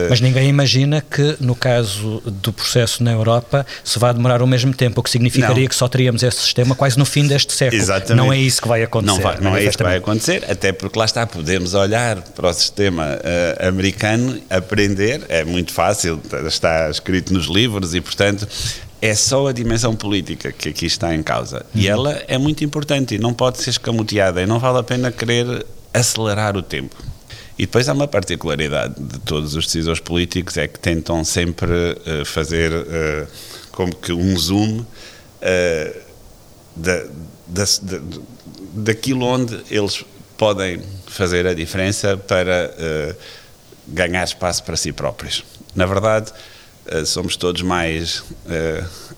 Mas 0.10 0.22
ninguém 0.22 0.48
imagina 0.48 1.02
que, 1.02 1.36
no 1.40 1.56
caso 1.56 2.22
do 2.26 2.54
processo 2.54 3.04
na 3.04 3.12
Europa, 3.12 3.66
se 3.84 3.98
vai 3.98 4.14
demorar 4.14 4.42
o 4.42 4.48
mesmo 4.48 4.74
tempo, 4.74 5.00
o 5.00 5.04
que 5.04 5.10
significaria 5.10 5.64
não. 5.64 5.68
que 5.68 5.76
só 5.76 5.88
teríamos 5.88 6.22
esse 6.22 6.38
sistema 6.38 6.76
quase 6.76 6.98
no 7.00 7.06
fim 7.06 7.28
deste 7.28 7.52
século. 7.54 7.82
Exatamente. 7.82 8.16
Não 8.16 8.32
é 8.32 8.38
isso 8.38 8.62
que 8.62 8.68
vai 8.68 8.84
acontecer. 8.84 9.16
Não, 9.16 9.22
vai, 9.22 9.40
não 9.40 9.58
é 9.58 9.64
isso 9.64 9.78
que 9.78 9.84
vai 9.84 9.98
acontecer, 9.98 10.44
até 10.50 10.72
porque 10.72 11.00
lá 11.00 11.06
está, 11.06 11.26
podemos 11.26 11.74
olhar 11.74 12.22
para 12.22 12.50
o 12.50 12.54
sistema 12.54 13.06
uh, 13.16 13.68
americano, 13.68 14.40
aprender, 14.50 15.24
é 15.30 15.44
muito 15.44 15.74
fácil, 15.74 16.22
está 16.48 16.90
escrito 16.90 17.34
nos 17.34 17.48
livros 17.48 17.96
e, 17.96 18.02
portanto, 18.02 18.48
é 19.02 19.14
só 19.14 19.48
a 19.48 19.52
dimensão 19.52 19.96
política 19.96 20.52
que 20.52 20.70
aqui 20.70 20.86
está 20.86 21.14
em 21.14 21.24
causa. 21.24 21.66
Uhum. 21.74 21.82
E 21.82 21.88
ela 21.88 22.22
é 22.28 22.38
muito 22.38 22.64
importante 22.64 23.16
e 23.16 23.20
não 23.20 23.34
pode 23.34 23.62
ser 23.62 23.72
escamoteada 23.72 24.42
e 24.42 24.46
não 24.46 24.60
vale 24.60 24.80
a 24.80 24.84
pena 24.84 25.12
querer 25.12 25.66
acelerar 25.96 26.58
o 26.58 26.62
tempo. 26.62 26.96
E 27.58 27.66
depois 27.66 27.88
há 27.88 27.94
uma 27.94 28.08
particularidade 28.08 28.96
de 29.00 29.18
todos 29.20 29.56
os 29.56 29.66
decisores 29.66 30.02
políticos, 30.02 30.58
é 30.58 30.68
que 30.68 30.78
tentam 30.78 31.24
sempre 31.24 31.72
uh, 31.72 32.26
fazer 32.26 32.72
uh, 32.74 33.28
como 33.72 33.96
que 33.96 34.12
um 34.12 34.38
zoom 34.38 34.80
uh, 34.80 34.86
da, 36.76 37.04
da, 37.48 37.64
da, 37.82 38.00
daquilo 38.74 39.26
onde 39.26 39.58
eles 39.72 40.04
podem 40.38 40.82
fazer 41.08 41.48
a 41.48 41.54
diferença 41.54 42.18
para 42.18 43.16
ganhar 43.88 44.26
espaço 44.26 44.62
para 44.66 44.76
si 44.76 44.92
próprios. 44.92 45.46
Na 45.74 45.86
verdade, 45.86 46.34
somos 47.06 47.38
todos 47.38 47.62
mais 47.62 48.22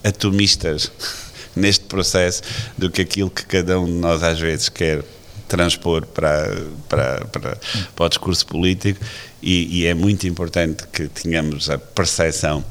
atomistas 0.04 0.92
neste 1.56 1.86
processo 1.86 2.44
do 2.78 2.92
que 2.92 3.02
aquilo 3.02 3.32
que 3.32 3.44
cada 3.48 3.80
um 3.80 3.86
de 3.86 3.94
nós 3.94 4.22
às 4.22 4.40
vezes 4.40 4.70
quer 4.70 5.04
transpor 5.48 6.06
para, 6.06 6.58
para, 6.90 7.26
para, 7.26 7.58
para 7.96 8.06
o 8.06 8.10
discurso 8.10 8.46
político 8.46 9.00
e, 9.42 9.82
e 9.82 9.86
é 9.86 9.94
muito 9.94 10.28
importante 10.28 10.86
que 10.92 11.08
tenhamos 11.08 11.70
a 11.70 11.78
percepção 11.78 12.64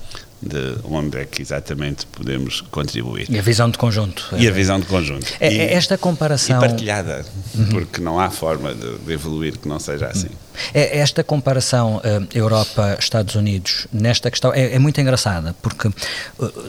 de 0.43 0.77
onde 0.85 1.19
é 1.19 1.25
que 1.25 1.41
exatamente 1.41 2.07
podemos 2.07 2.61
contribuir. 2.61 3.27
E 3.31 3.39
a 3.39 3.43
visão 3.43 3.71
de 3.71 3.79
conjunto. 3.79 4.29
E 4.37 4.47
a 4.47 4.51
visão 4.51 4.79
de 4.79 4.87
conjunto. 4.87 5.27
É, 5.41 5.53
e, 5.53 5.59
esta 5.59 5.97
comparação... 5.97 6.59
E 6.59 6.61
partilhada, 6.61 7.25
uhum. 7.55 7.69
porque 7.71 8.01
não 8.01 8.21
há 8.21 8.31
forma 8.31 8.75
de, 8.75 8.99
de, 8.99 9.13
evoluir 9.13 9.59
que 9.59 9.67
não 9.67 9.79
seja 9.79 10.07
assim. 10.07 10.29
É, 10.29 10.46
esta 10.73 11.23
comparação 11.25 11.97
uh, 11.97 12.27
Europa-Estados 12.35 13.35
Unidos 13.35 13.87
nesta 13.93 14.31
questão 14.31 14.53
é, 14.53 14.75
é 14.75 14.79
muito 14.79 15.01
engraçada, 15.01 15.55
porque 15.63 15.89
uh, 15.89 15.93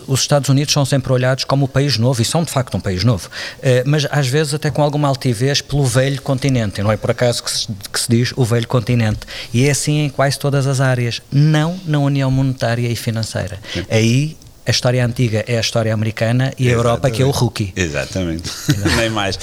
os 0.08 0.22
Estados 0.22 0.50
Unidos 0.50 0.74
são 0.74 0.86
sempre 0.86 1.12
olhados 1.12 1.44
como 1.44 1.66
o 1.66 1.68
país 1.68 1.98
novo, 1.98 2.22
e 2.22 2.26
são 2.26 2.44
de 2.44 2.52
facto 2.52 2.76
um 2.76 2.80
país 2.80 3.04
novo, 3.04 3.28
uh, 3.28 3.62
mas 3.86 4.08
às 4.10 4.28
vezes 4.28 4.54
até 4.54 4.70
com 4.70 4.82
alguma 4.82 5.08
altivez 5.08 5.62
pelo 5.62 5.86
velho 5.86 6.22
continente, 6.22 6.82
não 6.82 6.92
é 6.92 6.98
por 6.98 7.12
acaso 7.12 7.44
que 7.44 7.52
se, 7.52 7.68
que 7.92 8.00
se 8.00 8.10
diz 8.10 8.34
o 8.36 8.44
velho 8.44 8.68
continente, 8.68 9.20
e 9.54 9.68
é 9.68 9.72
assim 9.72 10.00
em 10.00 10.10
quase 10.10 10.40
todas 10.40 10.68
as 10.68 10.82
áreas, 10.82 11.22
não 11.32 11.80
na 11.86 12.00
União 12.00 12.30
Monetária 12.30 12.88
e 12.88 12.96
Financeira. 12.96 13.60
Sim. 13.74 13.86
Aí 13.90 14.38
a 14.66 14.72
história 14.72 15.06
antiga 15.06 15.46
é 15.48 15.58
a 15.58 15.62
história 15.62 15.94
americana 15.94 16.54
e 16.60 16.68
a 16.68 16.74
Europa 16.74 17.10
que 17.10 17.22
é 17.22 17.26
o 17.26 17.32
rookie. 17.32 17.72
Exatamente, 17.74 18.52
nem 18.98 19.10
mais. 19.10 19.40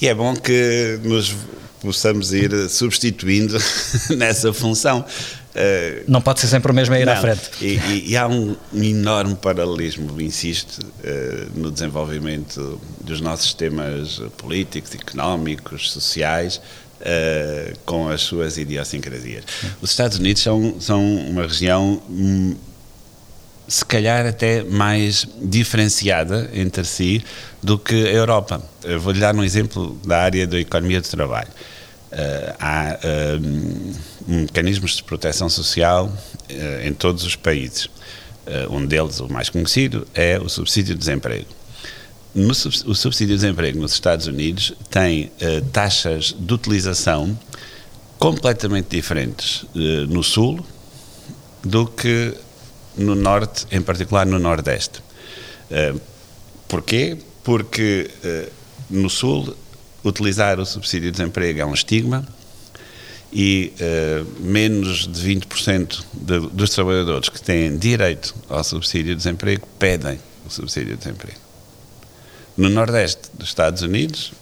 E 0.00 0.06
é 0.06 0.14
bom 0.14 0.36
que 0.36 1.00
nos 1.02 1.34
possamos 1.80 2.32
ir 2.32 2.68
substituindo 2.68 3.58
nessa 4.16 4.52
função. 4.52 5.04
Uh, 5.58 6.04
não 6.06 6.20
pode 6.20 6.40
ser 6.40 6.46
sempre 6.46 6.70
o 6.70 6.74
mesmo 6.74 6.94
a 6.94 7.00
ir 7.00 7.06
não, 7.06 7.12
à 7.14 7.16
frente. 7.16 7.50
E, 7.60 8.10
e, 8.10 8.16
há 8.16 8.28
um, 8.28 8.54
enorme 8.74 9.34
paralelismo, 9.34 10.20
insisto, 10.20 10.78
uh, 10.80 11.58
no 11.58 11.70
desenvolvimento 11.70 12.80
dos 13.02 13.20
nossos 13.20 13.46
sistemas 13.46 14.20
políticos, 14.36 14.94
económicos, 14.94 15.90
sociais, 15.90 16.60
uh, 17.00 17.78
com 17.84 18.08
as 18.08 18.20
suas 18.20 18.56
idiosincrasias. 18.56 19.44
Os 19.80 19.90
Estados 19.90 20.18
Unidos 20.18 20.42
são, 20.42 20.76
são 20.80 21.02
uma 21.02 21.42
região 21.42 22.00
hum, 22.08 22.54
se 23.68 23.84
calhar 23.84 24.26
até 24.26 24.64
mais 24.64 25.28
diferenciada 25.42 26.50
entre 26.54 26.84
si 26.84 27.22
do 27.62 27.78
que 27.78 27.94
a 27.94 28.12
Europa. 28.12 28.62
Vou-lhe 28.98 29.20
dar 29.20 29.36
um 29.36 29.44
exemplo 29.44 30.00
da 30.06 30.22
área 30.22 30.46
da 30.46 30.58
economia 30.58 31.02
do 31.02 31.08
trabalho. 31.08 31.48
Uh, 32.10 32.54
há 32.58 32.98
uh, 33.04 33.94
mecanismos 34.26 34.96
de 34.96 35.04
proteção 35.04 35.50
social 35.50 36.06
uh, 36.06 36.86
em 36.86 36.94
todos 36.94 37.22
os 37.22 37.36
países. 37.36 37.90
um 38.70 38.86
deles, 38.86 39.20
o 39.20 39.28
mais 39.30 39.50
conhecido, 39.50 40.08
é 40.14 40.38
o 40.38 40.48
subsídio 40.48 40.94
de 40.94 41.00
desemprego. 41.00 41.44
No, 42.34 42.52
o 42.52 42.94
subsídio 42.94 43.36
de 43.36 43.42
desemprego 43.42 43.78
nos 43.78 43.92
Estados 43.92 44.26
Unidos 44.26 44.72
tem 44.88 45.30
taxas 45.70 46.34
de 46.38 46.54
utilização 46.54 47.38
completamente 48.18 48.88
diferentes 48.96 49.66
no 50.08 50.22
Sul 50.22 50.64
do 51.62 51.86
que 51.86 52.34
no 52.98 53.14
Norte, 53.14 53.66
em 53.70 53.80
particular 53.80 54.26
no 54.26 54.38
Nordeste. 54.38 55.00
Uh, 55.70 56.00
porquê? 56.66 57.16
Porque 57.42 58.10
uh, 58.24 58.52
no 58.90 59.08
Sul 59.08 59.56
utilizar 60.04 60.58
o 60.58 60.66
subsídio 60.66 61.10
de 61.10 61.18
desemprego 61.18 61.60
é 61.60 61.66
um 61.66 61.74
estigma 61.74 62.26
e 63.32 63.72
uh, 63.80 64.26
menos 64.40 65.06
de 65.06 65.36
20% 65.36 66.04
de, 66.12 66.40
dos 66.48 66.70
trabalhadores 66.70 67.28
que 67.28 67.40
têm 67.40 67.76
direito 67.76 68.34
ao 68.48 68.64
subsídio 68.64 69.14
de 69.14 69.16
desemprego 69.16 69.66
pedem 69.78 70.18
o 70.46 70.50
subsídio 70.50 70.96
de 70.96 71.04
desemprego. 71.04 71.38
No 72.56 72.68
Nordeste 72.68 73.22
dos 73.34 73.48
Estados 73.48 73.82
Unidos, 73.82 74.32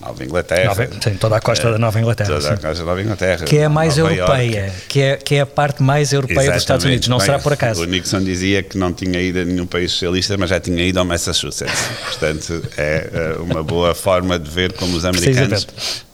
Nova 0.00 0.24
Inglaterra. 0.24 0.64
Nova, 0.66 0.88
sim, 1.02 1.14
toda 1.14 1.36
a 1.36 1.40
costa 1.40 1.70
da 1.70 1.78
Nova 1.78 2.00
Inglaterra. 2.00 2.28
Toda 2.28 2.48
a 2.48 2.56
costa 2.56 2.74
da 2.74 2.84
Nova 2.84 3.02
Inglaterra. 3.02 3.44
Que 3.44 3.58
é 3.58 3.64
a 3.64 3.68
mais 3.68 3.96
Nova 3.96 4.12
europeia, 4.14 4.72
que 4.88 5.00
é, 5.00 5.16
que 5.16 5.34
é 5.36 5.40
a 5.40 5.46
parte 5.46 5.82
mais 5.82 6.12
europeia 6.12 6.50
dos 6.50 6.62
Estados 6.62 6.84
Unidos, 6.84 7.08
não 7.08 7.18
Bem, 7.18 7.26
será 7.26 7.38
por 7.38 7.52
acaso. 7.52 7.82
O 7.82 7.84
Nixon 7.84 8.22
dizia 8.22 8.62
que 8.62 8.76
não 8.76 8.92
tinha 8.92 9.20
ido 9.20 9.40
a 9.40 9.44
nenhum 9.44 9.66
país 9.66 9.92
socialista, 9.92 10.36
mas 10.36 10.50
já 10.50 10.58
tinha 10.60 10.84
ido 10.84 10.98
ao 10.98 11.04
Massachusetts. 11.04 11.74
Portanto, 12.10 12.62
é 12.76 13.10
eh, 13.12 13.36
uma 13.40 13.62
boa 13.62 13.94
forma 13.94 14.38
de 14.38 14.50
ver 14.50 14.72
como 14.72 14.96
os 14.96 15.04
americanos 15.04 15.66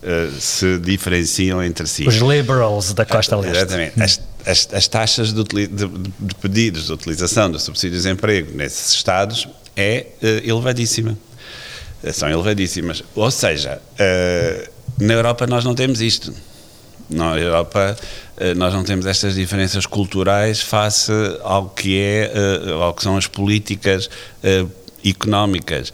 eh, 0.02 0.28
se 0.38 0.78
diferenciam 0.78 1.62
entre 1.62 1.86
si. 1.86 2.06
Os 2.06 2.16
liberals 2.16 2.92
da 2.92 3.04
costa 3.04 3.36
leste. 3.36 3.56
Exatamente. 3.56 4.02
As, 4.02 4.20
as, 4.46 4.68
as 4.72 4.88
taxas 4.88 5.32
de, 5.32 5.42
de- 5.44 5.66
de 5.68 6.34
pedidos 6.40 6.86
de 6.86 6.92
utilização 6.92 7.50
dos 7.50 7.62
subsídios 7.62 8.02
de 8.04 8.10
emprego 8.10 8.56
nesses 8.56 8.92
estados 8.94 9.48
é 9.76 10.06
eh, 10.22 10.42
elevadíssima. 10.44 11.16
São 12.12 12.30
elevadíssimas. 12.30 13.02
Ou 13.14 13.30
seja, 13.30 13.80
eh, 13.98 14.68
na 14.98 15.14
Europa 15.14 15.46
nós 15.46 15.64
não 15.64 15.74
temos 15.74 16.00
isto. 16.00 16.32
Na 17.10 17.36
Europa 17.36 17.96
eh, 18.38 18.54
nós 18.54 18.72
não 18.72 18.82
temos 18.82 19.04
estas 19.04 19.34
diferenças 19.34 19.84
culturais 19.84 20.60
face 20.60 21.12
ao 21.42 21.68
que 21.68 21.98
é, 21.98 22.32
eh, 22.34 22.72
ao 22.72 22.94
que 22.94 23.02
são 23.02 23.16
as 23.16 23.26
políticas 23.26 24.08
económicas. 25.04 25.92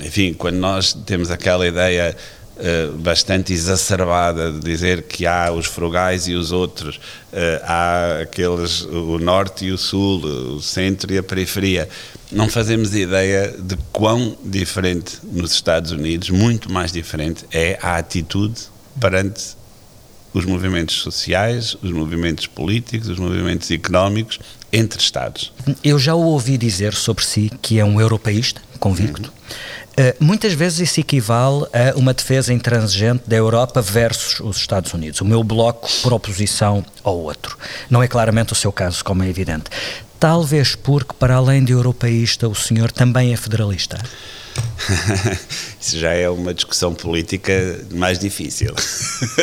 Enfim, 0.00 0.32
quando 0.32 0.56
nós 0.56 0.92
temos 0.92 1.30
aquela 1.30 1.66
ideia 1.66 2.16
bastante 2.98 3.52
exacerbada 3.52 4.52
de 4.52 4.60
dizer 4.60 5.02
que 5.02 5.26
há 5.26 5.50
os 5.50 5.66
frugais 5.66 6.28
e 6.28 6.34
os 6.34 6.52
outros, 6.52 7.00
há 7.64 8.20
aqueles, 8.22 8.82
o 8.82 9.18
norte 9.18 9.66
e 9.66 9.72
o 9.72 9.78
sul, 9.78 10.24
o 10.24 10.62
centro 10.62 11.12
e 11.12 11.18
a 11.18 11.22
periferia. 11.22 11.88
Não 12.34 12.48
fazemos 12.48 12.94
ideia 12.94 13.54
de 13.58 13.76
quão 13.92 14.36
diferente 14.44 15.18
nos 15.22 15.52
Estados 15.52 15.92
Unidos, 15.92 16.30
muito 16.30 16.70
mais 16.70 16.90
diferente, 16.90 17.44
é 17.52 17.78
a 17.80 17.96
atitude 17.96 18.60
perante 19.00 19.56
os 20.32 20.44
movimentos 20.44 20.96
sociais, 20.96 21.76
os 21.80 21.92
movimentos 21.92 22.48
políticos, 22.48 23.08
os 23.08 23.18
movimentos 23.18 23.70
económicos 23.70 24.40
entre 24.72 25.00
Estados. 25.00 25.52
Eu 25.82 25.96
já 25.96 26.14
o 26.16 26.22
ouvi 26.22 26.58
dizer 26.58 26.92
sobre 26.92 27.24
si 27.24 27.50
que 27.62 27.78
é 27.78 27.84
um 27.84 28.00
europeísta, 28.00 28.60
convicto. 28.80 29.32
Uh, 29.92 30.12
muitas 30.18 30.52
vezes 30.52 30.90
isso 30.90 30.98
equivale 30.98 31.66
a 31.72 31.96
uma 31.96 32.12
defesa 32.12 32.52
intransigente 32.52 33.22
da 33.28 33.36
Europa 33.36 33.80
versus 33.80 34.40
os 34.40 34.56
Estados 34.56 34.92
Unidos, 34.92 35.20
o 35.20 35.24
meu 35.24 35.44
bloco 35.44 35.88
por 36.02 36.12
oposição 36.12 36.84
ao 37.04 37.16
outro. 37.16 37.56
Não 37.88 38.02
é 38.02 38.08
claramente 38.08 38.52
o 38.52 38.56
seu 38.56 38.72
caso, 38.72 39.04
como 39.04 39.22
é 39.22 39.28
evidente. 39.28 39.70
Talvez 40.24 40.74
porque, 40.74 41.12
para 41.12 41.34
além 41.34 41.62
de 41.62 41.72
europeísta, 41.72 42.48
o 42.48 42.54
senhor 42.54 42.90
também 42.90 43.34
é 43.34 43.36
federalista. 43.36 44.02
Isso 45.78 45.98
já 45.98 46.14
é 46.14 46.30
uma 46.30 46.54
discussão 46.54 46.94
política 46.94 47.52
mais 47.92 48.18
difícil. 48.18 48.74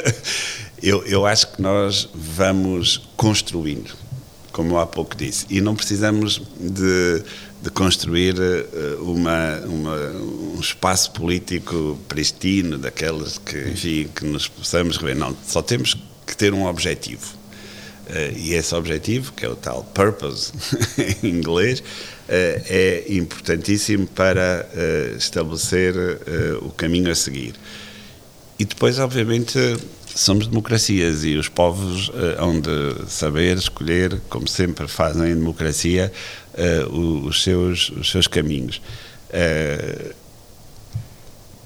eu, 0.82 1.06
eu 1.06 1.24
acho 1.28 1.52
que 1.52 1.62
nós 1.62 2.10
vamos 2.16 3.00
construindo, 3.16 3.94
como 4.52 4.72
eu 4.72 4.80
há 4.80 4.88
pouco 4.88 5.16
disse, 5.16 5.46
e 5.52 5.62
não 5.62 5.76
precisamos 5.76 6.42
de, 6.60 7.24
de 7.62 7.70
construir 7.70 8.34
eh, 8.40 8.96
uma, 9.02 9.60
uma, 9.68 9.96
um 10.56 10.60
espaço 10.60 11.12
político 11.12 12.00
pristino, 12.08 12.80
daqueles 12.80 13.38
que, 13.38 13.70
enfim, 13.70 14.10
que 14.16 14.26
nos 14.26 14.48
possamos 14.48 14.98
rever. 14.98 15.16
Não, 15.16 15.38
só 15.46 15.62
temos 15.62 15.96
que 16.26 16.36
ter 16.36 16.56
um 16.56 16.66
objetivo. 16.66 17.40
Uh, 18.12 18.38
e 18.38 18.54
esse 18.54 18.76
objetivo, 18.76 19.32
que 19.32 19.46
é 19.46 19.50
o 19.50 19.56
tal 19.56 19.86
purpose 19.86 20.52
em 21.24 21.30
inglês, 21.30 21.80
uh, 21.80 21.84
é 22.28 23.06
importantíssimo 23.08 24.06
para 24.06 24.68
uh, 24.74 25.18
estabelecer 25.18 25.96
o 26.62 26.70
caminho 26.72 27.10
a 27.10 27.16
seguir. 27.16 27.54
E 28.60 28.66
depois, 28.66 29.00
obviamente, 29.00 29.58
somos 30.14 30.46
democracias 30.46 31.24
e 31.24 31.36
os 31.36 31.48
povos 31.48 32.12
hão 32.38 32.60
de 32.60 33.10
saber 33.10 33.58
escolher, 33.58 34.20
como 34.30 34.48
sempre 34.48 34.88
fazem 34.88 35.32
em 35.32 35.36
democracia, 35.36 36.12
os, 36.92 37.42
seus, 37.42 37.90
os 37.90 38.12
seus 38.12 38.28
caminhos 38.28 38.82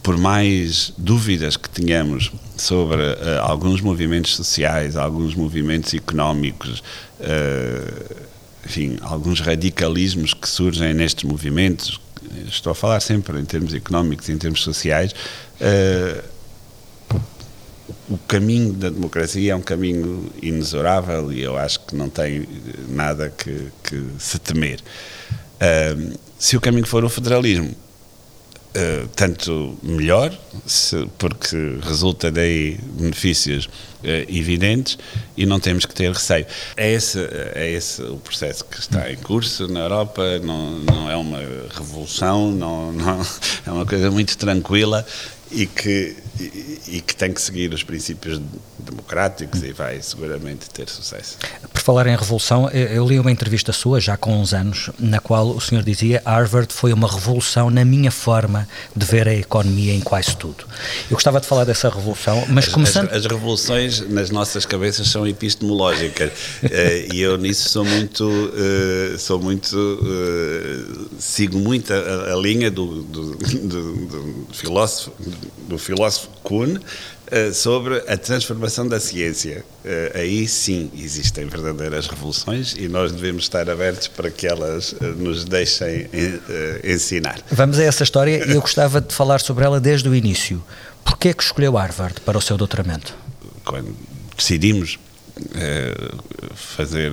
por 0.06 0.20
mais 0.20 0.94
dúvidas 1.00 1.58
que 1.58 1.68
tenhamos 1.68 2.32
sobre 2.56 3.02
uh, 3.02 3.42
alguns 3.42 3.82
movimentos 3.82 4.36
sociais, 4.36 4.96
alguns 4.96 5.34
movimentos 5.34 5.96
económicos, 5.96 6.84
uh, 7.20 8.16
enfim, 8.64 9.00
alguns 9.02 9.40
radicalismos 9.40 10.32
que 10.36 10.48
surgem 10.48 10.94
nestes 10.94 11.24
movimentos, 11.24 12.00
estou 12.48 12.72
a 12.72 12.76
falar 12.76 13.00
sempre 13.00 13.40
em 13.40 13.46
termos 13.46 13.74
económicos 13.74 14.30
e 14.30 14.34
em 14.34 14.38
termos 14.38 14.62
sociais, 14.62 15.12
uh, 15.60 16.24
o 18.08 18.20
caminho 18.28 18.74
da 18.74 18.92
democracia 18.92 19.54
é 19.54 19.56
um 19.56 19.62
caminho 19.62 20.32
inexorável 20.40 21.34
e 21.34 21.42
eu 21.42 21.58
acho 21.58 21.80
que 21.80 21.96
não 21.96 22.10
tem 22.10 22.48
nada 22.90 23.34
que, 23.36 23.70
que 23.84 24.06
se 24.20 24.38
temer. 24.38 24.80
se 26.38 26.56
o 26.56 26.62
caminho 26.62 26.86
for 26.86 27.04
o 27.04 27.10
federalismo, 27.10 27.76
Uh, 28.76 29.08
tanto 29.16 29.78
melhor, 29.82 30.38
se, 30.66 31.08
porque 31.18 31.56
resulta 31.82 32.30
daí 32.30 32.78
benefícios 33.00 33.68
uh, 33.68 33.70
evidentes 34.28 34.98
e 35.38 35.46
não 35.46 35.62
temos 35.62 35.86
que 35.86 35.96
ter 35.96 36.12
receio. 36.12 36.46
É 36.76 36.92
esse, 36.92 37.18
é 37.54 37.72
esse 37.72 38.02
o 38.02 38.18
processo 38.18 38.66
que 38.66 38.78
está 38.78 39.10
em 39.10 39.16
curso 39.16 39.70
na 39.70 39.80
Europa, 39.80 40.40
não, 40.40 40.80
não 40.80 41.10
é 41.10 41.16
uma 41.16 41.40
revolução, 41.74 42.52
não, 42.52 42.92
não, 42.92 43.26
é 43.66 43.72
uma 43.72 43.86
coisa 43.86 44.12
muito 44.12 44.38
tranquila 44.38 45.06
e 45.52 45.66
que, 45.66 46.16
e, 46.40 46.82
e 46.88 47.02
que 47.02 47.16
tem 47.16 47.32
que 47.32 47.42
seguir 47.42 47.74
os 47.74 47.84
princípios 47.84 48.42
democráticos 48.80 49.64
e 49.64 49.72
vai 49.72 50.02
seguramente 50.02 50.70
ter 50.70 50.88
sucesso. 50.90 51.38
Por 51.74 51.82
falar 51.82 52.08
em 52.08 52.16
revolução, 52.16 52.70
eu 52.70 53.08
li 53.08 53.20
uma 53.20 53.32
entrevista 53.32 53.72
sua, 53.74 54.00
já 54.00 54.16
com 54.16 54.40
uns 54.40 54.54
anos, 54.54 54.90
na 55.00 55.20
qual 55.20 55.48
o 55.50 55.62
senhor 55.62 55.84
dizia 55.84 56.22
Harvard 56.26 56.72
foi 56.74 56.94
uma 56.94 57.08
revolução 57.12 57.70
na 57.70 57.84
minha 57.84 58.12
forma 58.12 58.68
de 58.96 59.06
ver 59.06 59.28
a 59.28 59.34
economia 59.34 59.94
em 59.94 60.02
quase 60.02 60.36
tudo. 60.36 60.66
Eu 61.10 61.16
gostava 61.16 61.40
de 61.40 61.48
falar 61.48 61.64
dessa 61.64 61.90
revolução, 61.90 62.46
mas 62.50 62.68
as, 62.68 62.74
começando... 62.74 63.10
As, 63.10 63.18
as 63.18 63.26
revoluções 63.26 64.00
nas 64.02 64.30
nossas 64.30 64.66
cabeças 64.66 65.08
são 65.08 65.28
epistemológicas 65.28 66.30
uh, 66.30 67.14
e 67.14 67.22
eu 67.22 67.38
nisso 67.38 67.70
sou 67.70 67.86
muito, 67.86 68.24
uh, 68.24 69.18
sou 69.18 69.40
muito, 69.40 69.76
sigo 71.18 71.58
muito 71.58 71.94
a, 71.94 72.34
a 72.34 72.36
linha 72.36 72.70
do, 72.70 73.04
do, 73.04 73.36
do, 73.36 74.06
do 74.06 74.48
filósofo 74.54 75.12
do 75.68 75.78
filósofo 75.78 76.30
Kuhn 76.44 76.78
uh, 76.78 77.54
sobre 77.54 77.98
a 78.08 78.18
transformação 78.18 78.88
da 78.88 79.00
ciência. 79.00 79.64
Uh, 79.84 80.18
aí 80.18 80.48
sim 80.48 80.92
existem 80.98 81.46
verdadeiras 81.48 82.08
revoluções 82.08 82.76
e 82.78 82.88
nós 82.88 83.12
devemos 83.12 83.44
estar 83.44 83.70
abertos 83.70 84.08
para 84.08 84.30
que 84.30 84.48
elas 84.48 84.94
uh, 84.94 85.04
nos 85.18 85.46
deixem 85.46 86.08
ensinar. 86.84 87.40
Vamos 87.52 87.80
a 87.80 87.84
essa 87.84 88.04
história 88.04 88.46
e 88.46 88.52
eu 88.52 88.62
gostava 88.62 89.02
de 89.02 89.14
falar 89.14 89.40
sobre 89.42 89.64
ela 89.64 89.80
desde 89.80 90.08
o 90.08 90.16
início. 90.16 90.64
Porquê 91.04 91.30
é 91.30 91.34
que 91.34 91.44
escolheu 91.44 91.78
Harvard 91.78 92.22
para 92.22 92.38
o 92.38 92.42
seu 92.42 92.58
doutoramento? 92.58 93.16
Quando 93.64 93.96
decidimos 94.36 94.98
fazer 96.56 97.12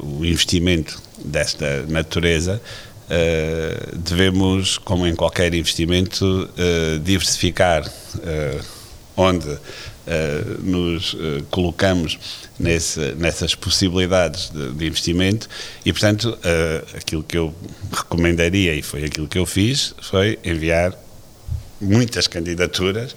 o 0.00 0.24
investimento 0.24 1.00
desta 1.24 1.84
natureza, 1.88 2.60
Uh, 3.04 3.96
devemos, 3.98 4.78
como 4.78 5.06
em 5.06 5.14
qualquer 5.14 5.52
investimento, 5.52 6.24
uh, 6.24 6.98
diversificar 7.00 7.86
uh, 7.86 8.64
onde 9.16 9.58
nos 10.62 11.16
colocamos 11.50 12.18
nesse, 12.58 13.14
nessas 13.14 13.54
possibilidades 13.54 14.50
de, 14.50 14.86
investimento. 14.86 15.48
E, 15.82 15.90
portanto, 15.94 16.36
aquilo 16.94 17.22
que 17.22 17.38
eu 17.38 17.54
recomendaria, 17.90 18.74
e 18.74 18.82
foi 18.82 19.04
aquilo 19.06 19.26
que 19.26 19.38
eu 19.38 19.46
fiz, 19.46 19.94
foi 20.02 20.38
enviar 20.44 20.92
muitas 21.80 22.26
candidaturas 22.26 23.16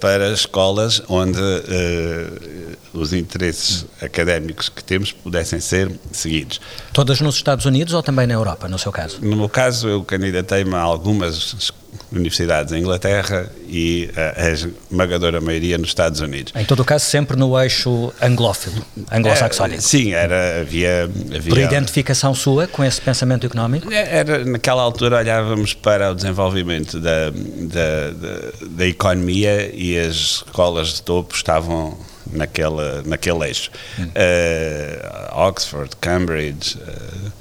para 0.00 0.30
escolas 0.32 1.02
onde 1.08 1.38
uh, 1.40 2.76
os 2.92 3.12
interesses 3.12 3.86
académicos 4.00 4.68
que 4.68 4.82
temos 4.82 5.12
pudessem 5.12 5.60
ser 5.60 5.90
seguidos. 6.10 6.60
Todas 6.92 7.20
nos 7.20 7.36
Estados 7.36 7.64
Unidos 7.64 7.94
ou 7.94 8.02
também 8.02 8.26
na 8.26 8.34
Europa, 8.34 8.68
no 8.68 8.78
seu 8.78 8.92
caso? 8.92 9.18
No 9.22 9.36
meu 9.36 9.48
caso, 9.48 9.88
eu 9.88 10.02
candidatei-me 10.02 10.74
a 10.74 10.80
algumas 10.80 11.72
universidades 12.10 12.72
em 12.72 12.80
Inglaterra 12.80 13.50
e 13.66 14.10
a, 14.16 14.46
a 14.46 14.50
esmagadora 14.50 15.40
maioria 15.40 15.78
nos 15.78 15.88
Estados 15.88 16.20
Unidos. 16.20 16.52
Em 16.56 16.64
todo 16.64 16.80
o 16.80 16.84
caso, 16.84 17.04
sempre 17.04 17.36
no 17.36 17.58
eixo 17.58 18.12
anglófilo, 18.20 18.84
anglo-saxónico. 19.10 19.78
É, 19.78 19.82
sim, 19.82 20.12
era, 20.12 20.60
havia, 20.60 21.04
havia... 21.04 21.50
Por 21.50 21.58
identificação 21.58 22.34
sua 22.34 22.66
com 22.66 22.84
esse 22.84 23.00
pensamento 23.00 23.46
económico? 23.46 23.92
Era, 23.92 24.44
naquela 24.44 24.82
altura 24.82 25.18
olhávamos 25.18 25.74
para 25.74 26.12
o 26.12 26.14
desenvolvimento 26.14 27.00
da, 27.00 27.30
da, 27.30 28.10
da, 28.10 28.68
da 28.68 28.86
economia 28.86 29.70
e 29.74 29.98
as 29.98 30.14
escolas 30.14 30.94
de 30.94 31.02
topo 31.02 31.34
estavam 31.34 31.96
naquela, 32.30 33.02
naquele 33.04 33.46
eixo. 33.46 33.70
Hum. 33.98 34.04
Uh, 34.04 35.38
Oxford, 35.48 35.96
Cambridge 36.00 36.76
uh, 36.76 37.32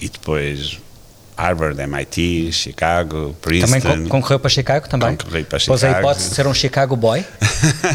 e 0.00 0.08
depois 0.08 0.78
Harvard, 1.42 1.80
MIT, 1.80 2.52
Chicago, 2.52 3.34
Princeton. 3.42 3.80
Também 3.80 4.06
concorreu 4.06 4.38
para 4.38 4.48
Chicago 4.48 4.88
também? 4.88 5.16
Concorri 5.16 5.42
para 5.42 5.58
Chicago. 5.58 5.80
Pôs 5.80 5.84
a 5.84 5.98
hipótese 5.98 6.28
de 6.28 6.34
ser 6.36 6.46
um 6.46 6.54
Chicago 6.54 6.94
boy? 6.94 7.24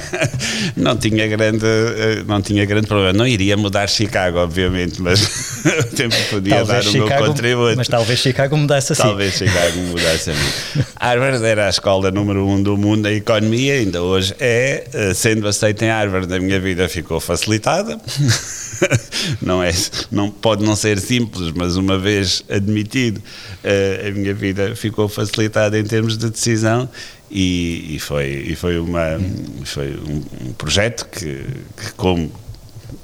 não 0.76 0.98
tinha 0.98 1.26
grande 1.28 1.66
eh, 1.66 2.24
não 2.28 2.42
tinha 2.42 2.66
grande 2.66 2.88
problema. 2.88 3.14
Não 3.14 3.26
iria 3.26 3.56
mudar 3.56 3.88
Chicago, 3.88 4.40
obviamente, 4.40 5.02
mas 5.02 5.22
o 5.66 5.96
tempo 5.96 6.16
podia 6.30 6.58
talvez 6.58 6.86
dar 6.86 6.92
Chicago, 6.92 7.06
o 7.06 7.08
meu 7.08 7.28
contributo. 7.28 7.78
Mas 7.78 7.88
talvez 7.88 8.20
Chicago 8.20 8.58
mudasse 8.58 8.92
assim. 8.92 9.02
Talvez 9.04 9.34
Chicago 9.34 9.78
mudasse 9.80 10.32
a 10.32 10.34
mim. 10.34 10.86
Harvard 11.00 11.46
era 11.46 11.68
a 11.68 11.70
escola 11.70 12.12
número 12.12 12.46
um 12.46 12.62
do 12.62 12.76
mundo 12.76 13.04
da 13.04 13.14
economia, 13.14 13.76
ainda 13.76 14.02
hoje 14.02 14.36
é. 14.42 14.84
Eh, 14.94 15.14
sendo 15.14 15.48
aceito 15.48 15.84
em 15.84 15.90
Harvard, 15.90 16.34
a 16.34 16.40
minha 16.40 16.60
vida 16.60 16.90
ficou 16.90 17.22
facilitada. 17.22 17.98
não 19.42 19.62
é, 19.63 19.72
não 20.12 20.30
pode 20.30 20.63
não 20.63 20.76
ser 20.76 21.00
simples, 21.00 21.52
mas 21.56 21.76
uma 21.76 21.98
vez 21.98 22.44
admitido, 22.50 23.18
uh, 23.18 24.08
a 24.08 24.12
minha 24.12 24.34
vida 24.34 24.76
ficou 24.76 25.08
facilitada 25.08 25.78
em 25.78 25.84
termos 25.84 26.18
de 26.18 26.30
decisão 26.30 26.90
e, 27.30 27.96
e 27.96 28.00
foi 28.00 28.46
e 28.48 28.56
foi 28.56 28.80
uma 28.80 29.20
foi 29.66 29.96
um, 29.98 30.48
um 30.48 30.54
projeto 30.54 31.08
que, 31.10 31.46
que, 31.78 31.94
como 31.96 32.32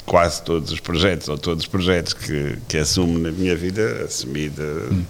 quase 0.06 0.42
todos 0.44 0.72
os 0.72 0.80
projetos 0.80 1.28
ou 1.28 1.38
todos 1.38 1.64
os 1.64 1.70
projetos 1.70 2.14
que, 2.14 2.58
que 2.68 2.78
assumo 2.78 3.20
na 3.20 3.32
minha 3.32 3.56
vida 3.56 4.04
assumi 4.06 4.50
de, 4.50 4.62
hum. 4.62 5.04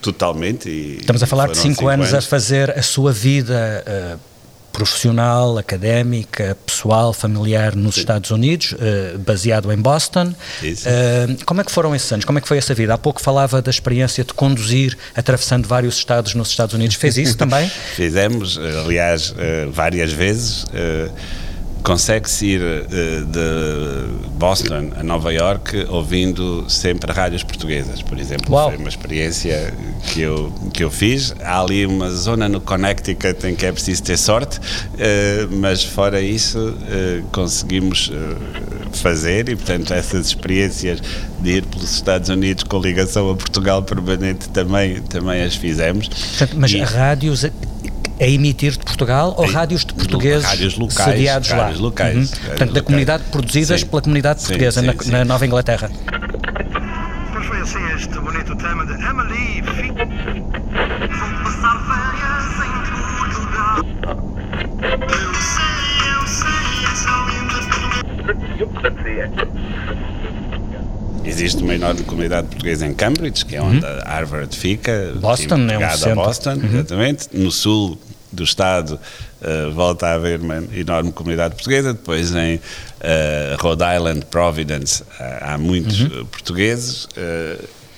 totalmente 0.00 0.68
e 0.68 0.98
estamos 1.00 1.22
a 1.22 1.26
falar 1.26 1.48
de 1.48 1.56
cinco, 1.56 1.74
cinco 1.76 1.88
anos, 1.88 2.12
anos, 2.12 2.24
a 2.24 2.28
fazer 2.28 2.70
a 2.70 2.82
sua 2.82 3.12
vida 3.12 3.84
uh, 3.86 4.33
profissional, 4.74 5.56
académica, 5.56 6.56
pessoal, 6.66 7.12
familiar 7.12 7.76
nos 7.76 7.94
Sim. 7.94 8.00
Estados 8.00 8.30
Unidos, 8.32 8.72
uh, 8.72 9.18
baseado 9.20 9.72
em 9.72 9.76
Boston. 9.76 10.34
Uh, 10.62 11.44
como 11.46 11.60
é 11.60 11.64
que 11.64 11.70
foram 11.70 11.94
esses 11.94 12.12
anos? 12.12 12.24
Como 12.24 12.38
é 12.38 12.42
que 12.42 12.48
foi 12.48 12.58
essa 12.58 12.74
vida? 12.74 12.92
Há 12.92 12.98
pouco 12.98 13.22
falava 13.22 13.62
da 13.62 13.70
experiência 13.70 14.24
de 14.24 14.34
conduzir 14.34 14.98
atravessando 15.14 15.68
vários 15.68 15.96
estados 15.96 16.34
nos 16.34 16.50
Estados 16.50 16.74
Unidos. 16.74 16.96
Fez 16.96 17.16
isso 17.16 17.36
também? 17.38 17.70
Fizemos, 17.94 18.58
aliás, 18.84 19.30
uh, 19.30 19.70
várias 19.70 20.12
vezes 20.12 20.66
consegue-se 21.84 22.46
ir 22.46 22.62
uh, 22.62 23.24
de 23.26 24.30
Boston 24.38 24.90
a 24.98 25.02
Nova 25.02 25.32
York 25.32 25.86
ouvindo 25.90 26.64
sempre 26.68 27.12
rádios 27.12 27.44
portuguesas, 27.44 28.00
por 28.00 28.18
exemplo. 28.18 28.52
Uau. 28.52 28.70
Foi 28.70 28.78
uma 28.78 28.88
experiência 28.88 29.72
que 30.06 30.22
eu, 30.22 30.50
que 30.72 30.82
eu 30.82 30.90
fiz. 30.90 31.34
Há 31.42 31.60
ali 31.60 31.84
uma 31.84 32.10
zona 32.10 32.48
no 32.48 32.60
Connecticut 32.60 33.46
em 33.46 33.54
que 33.54 33.66
é 33.66 33.72
preciso 33.72 34.02
ter 34.02 34.16
sorte, 34.16 34.58
uh, 34.58 35.56
mas 35.56 35.84
fora 35.84 36.20
isso 36.22 36.58
uh, 36.58 37.22
conseguimos 37.30 38.10
fazer 38.92 39.48
e, 39.48 39.56
portanto, 39.56 39.92
essas 39.92 40.28
experiências 40.28 41.00
de 41.40 41.58
ir 41.58 41.64
pelos 41.64 41.92
Estados 41.92 42.30
Unidos 42.30 42.64
com 42.64 42.78
ligação 42.78 43.30
a 43.30 43.36
Portugal 43.36 43.82
permanente 43.82 44.48
também, 44.48 45.02
também 45.02 45.42
as 45.42 45.54
fizemos. 45.54 46.08
Portanto, 46.08 46.54
mas 46.56 46.70
e, 46.72 46.80
rádios 46.80 47.44
a 48.20 48.26
emitir 48.26 48.72
de 48.72 48.78
Portugal 48.78 49.34
ou 49.36 49.46
rádios 49.46 49.84
de 49.84 49.94
portugueses 49.94 50.44
rádios 50.44 50.78
locais, 50.78 51.10
sediados 51.10 51.50
rádios 51.50 51.80
lá? 51.80 51.86
locais. 51.86 52.16
Uhum. 52.16 52.26
Portanto, 52.26 52.50
locais. 52.52 52.72
da 52.72 52.82
comunidade 52.82 53.24
produzidas 53.24 53.80
sim. 53.80 53.86
pela 53.86 54.02
comunidade 54.02 54.40
portuguesa 54.40 54.80
sim, 54.80 54.92
sim, 55.00 55.10
na, 55.10 55.18
na, 55.18 55.24
Nova 55.24 55.46
Inglaterra. 55.46 55.90
Pois 57.32 57.46
foi 57.46 57.60
assim 57.60 57.94
este 57.94 58.18
bonito 58.18 58.56
tema 58.56 58.86
de 58.86 58.92
Emily 58.92 59.62
Vou 59.64 61.28
passar 61.44 61.76
férias 61.86 62.54
em 62.64 62.72
Portugal. 63.18 63.78
Eu 64.82 65.34
sei, 65.34 65.84
eu 66.14 66.26
sei, 66.26 66.84
é 66.84 66.94
só 66.94 67.24
Existe 71.24 71.62
uma 71.62 71.74
enorme 71.74 72.02
comunidade 72.02 72.48
portuguesa 72.48 72.86
em 72.86 72.92
Cambridge, 72.92 73.46
que 73.46 73.56
é 73.56 73.62
onde 73.62 73.84
uhum. 73.84 73.98
Harvard 74.04 74.54
fica. 74.54 75.14
Boston 75.16 75.66
é 75.70 75.78
um 75.78 75.90
centro. 75.96 76.10
a 76.10 76.14
Boston, 76.14 76.54
uhum. 76.54 76.66
exatamente. 76.66 77.28
No 77.32 77.50
sul 77.50 77.98
do 78.30 78.44
Estado 78.44 78.98
uh, 79.40 79.72
volta 79.72 80.08
a 80.08 80.14
haver 80.14 80.40
uma 80.40 80.62
enorme 80.74 81.12
comunidade 81.12 81.54
portuguesa. 81.54 81.94
Depois 81.94 82.34
em 82.34 82.56
uh, 82.56 82.60
Rhode 83.58 83.82
Island, 83.96 84.26
Providence, 84.26 85.02
uh, 85.02 85.06
há 85.40 85.58
muitos 85.58 86.00
uhum. 86.00 86.26
portugueses. 86.26 87.08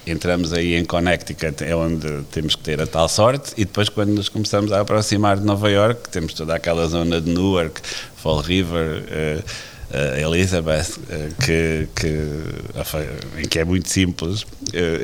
entramos 0.06 0.52
aí 0.52 0.76
em 0.76 0.84
Connecticut, 0.84 1.64
é 1.64 1.74
onde 1.74 2.22
temos 2.30 2.54
que 2.54 2.62
ter 2.62 2.80
a 2.80 2.86
tal 2.86 3.08
sorte. 3.08 3.52
E 3.56 3.64
depois, 3.64 3.88
quando 3.88 4.10
nos 4.10 4.28
começamos 4.28 4.70
a 4.70 4.80
aproximar 4.82 5.36
de 5.36 5.44
Nova 5.44 5.68
York, 5.68 6.08
temos 6.10 6.32
toda 6.32 6.54
aquela 6.54 6.86
zona 6.86 7.20
de 7.20 7.28
Newark, 7.28 7.80
Fall 8.16 8.40
River 8.40 9.02
uh, 9.02 9.75
Elizabeth, 10.20 10.98
uh, 10.98 11.44
que, 11.44 11.88
que, 11.94 13.40
em 13.40 13.48
que 13.48 13.58
é 13.58 13.64
muito 13.64 13.88
simples 13.88 14.42
uh, 14.42 14.46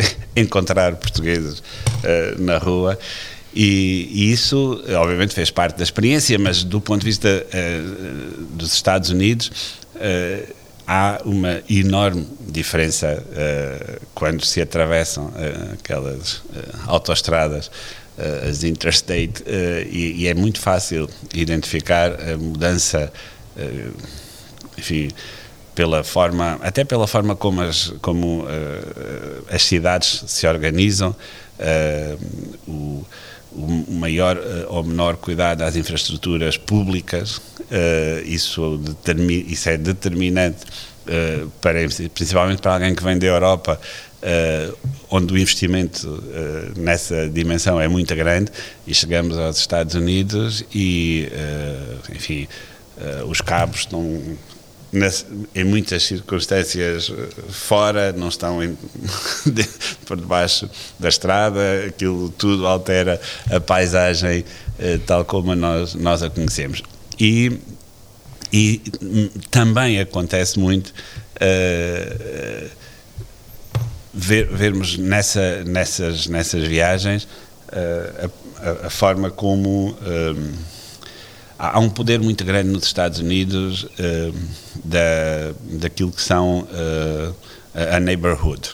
encontrar 0.37 0.97
portugueses 0.97 1.63
na 2.39 2.59
rua. 2.59 2.99
E, 3.55 4.09
e, 4.11 4.33
isso, 4.33 4.83
obviamente, 4.99 5.35
fez 5.35 5.51
parte 5.51 5.77
da 5.77 5.85
experiência, 5.85 6.39
mas 6.39 6.65
do 6.65 6.81
ponto 6.81 7.01
de 7.01 7.07
vista 7.07 7.47
dos 8.51 8.73
Estados 8.73 9.11
Unidos, 9.11 9.53
há 10.87 11.21
uma 11.25 11.63
enorme 11.69 12.27
diferença 12.41 13.23
quando 14.15 14.45
se 14.45 14.61
atravessam 14.61 15.31
aquelas 15.75 16.43
autoestradas 16.87 17.71
as 18.49 18.65
interstate 18.65 19.45
e, 19.91 20.27
é 20.27 20.33
muito 20.33 20.59
fácil 20.59 21.09
identificar 21.35 22.11
a 22.23 22.39
mudança 22.39 23.13
enfim, 24.77 25.09
pela 25.75 26.05
forma, 26.05 26.59
até 26.63 26.85
pela 26.85 27.07
forma 27.07 27.35
como 27.35 27.63
as, 27.63 27.93
como, 28.03 28.43
uh, 28.43 29.45
as 29.51 29.63
cidades 29.63 30.25
se 30.27 30.47
organizam, 30.47 31.11
uh, 31.59 32.19
o, 32.67 33.07
o, 33.53 33.93
maior 33.93 34.37
uh, 34.37 34.67
ou 34.69 34.85
menor 34.85 35.17
cuidado 35.17 35.63
às 35.63 35.77
infraestruturas 35.77 36.57
públicas, 36.57 37.41
isso, 38.27 38.77
determi, 38.77 39.47
isso 39.49 39.67
é 39.71 39.79
determinante, 39.79 40.59
para, 41.59 41.79
principalmente 42.13 42.61
para 42.61 42.75
alguém 42.75 42.95
que 42.95 43.03
vem 43.03 43.19
da 43.19 43.27
Europa, 43.27 43.81
onde 45.11 45.33
o 45.33 45.39
investimento 45.39 46.23
nessa 46.77 47.31
dimensão 47.31 47.81
é 47.81 47.89
muito 47.89 48.15
grande, 48.15 48.53
e 48.87 48.95
chegamos 48.95 49.39
aos 49.39 49.57
Estados 49.57 49.95
Unidos 49.95 50.63
e, 50.75 51.31
enfim, 52.15 52.47
os 53.27 53.41
cabos 53.41 53.81
estão 53.81 54.21
nas, 54.93 55.25
em 55.55 55.65
muitas 55.65 56.03
circunstâncias 56.03 57.11
eh, 57.11 57.29
fora, 57.51 58.13
não 58.13 58.29
estão 58.29 58.63
em, 58.63 58.77
de, 59.47 59.67
por 60.05 60.19
debaixo 60.19 60.69
da 60.99 61.09
estrada, 61.09 61.87
aquilo 61.89 62.29
tudo 62.31 62.67
altera 62.67 63.19
a 63.51 63.59
paisagem 63.59 64.45
eh, 64.79 64.99
tal 65.07 65.25
como 65.25 65.55
nós, 65.55 65.95
nós 65.95 66.23
a 66.23 66.29
conhecemos. 66.29 66.83
E, 67.19 67.59
e 68.53 68.79
também 69.51 69.99
acontece 69.99 70.59
muito 70.59 70.89
uh, 70.89 72.71
ver, 74.13 74.49
vermos 74.49 74.99
nessa, 74.99 75.65
nessas, 75.65 76.27
nessas 76.27 76.65
viagens 76.65 77.25
uh, 77.25 78.31
a, 78.59 78.87
a, 78.87 78.91
forma 78.91 79.31
como 79.31 79.97
há 81.63 81.79
um 81.79 81.89
poder 81.89 82.19
muito 82.19 82.45
grande 82.45 82.71
nos 82.71 82.85
Estados 82.85 83.21
Unidos 83.21 83.85
uh, 83.85 84.35
da, 84.85 85.55
daquilo 85.79 86.11
que 86.11 86.21
são 86.21 86.63
uh, 86.63 87.35
a 87.95 88.01
neighborhood, 88.01 88.73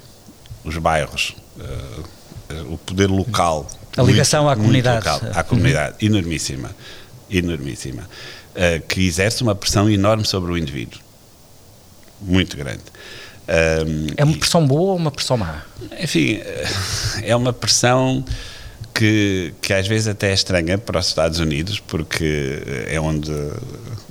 os 0.64 0.78
bairros, 0.78 1.36
uh, 1.58 2.72
o 2.72 2.78
poder 2.78 3.10
local. 3.10 3.68
A 3.94 4.02
ligação 4.02 4.44
muito, 4.44 4.52
à 4.54 4.56
comunidade. 4.56 5.06
Local, 5.06 5.20
à 5.34 5.42
comunidade, 5.42 5.96
uhum. 6.00 6.08
enormíssima, 6.08 6.70
enormíssima, 7.30 8.08
que 8.88 9.06
exerce 9.06 9.42
uma 9.42 9.54
pressão 9.54 9.90
enorme 9.90 10.24
sobre 10.24 10.50
o 10.50 10.56
indivíduo, 10.56 10.98
muito 12.20 12.56
grande. 12.56 12.82
Um, 13.48 14.06
é 14.16 14.24
uma 14.24 14.36
pressão 14.36 14.66
boa 14.66 14.92
ou 14.92 14.96
uma 14.96 15.10
pressão 15.10 15.36
má? 15.36 15.62
Enfim, 16.00 16.40
é 17.22 17.34
uma 17.36 17.52
pressão 17.52 18.24
que, 18.98 19.54
que 19.62 19.72
às 19.72 19.86
vezes 19.86 20.08
até 20.08 20.30
é 20.30 20.34
estranha 20.34 20.76
para 20.76 20.98
os 20.98 21.06
Estados 21.06 21.38
Unidos, 21.38 21.78
porque 21.78 22.60
é 22.88 23.00
onde 23.00 23.30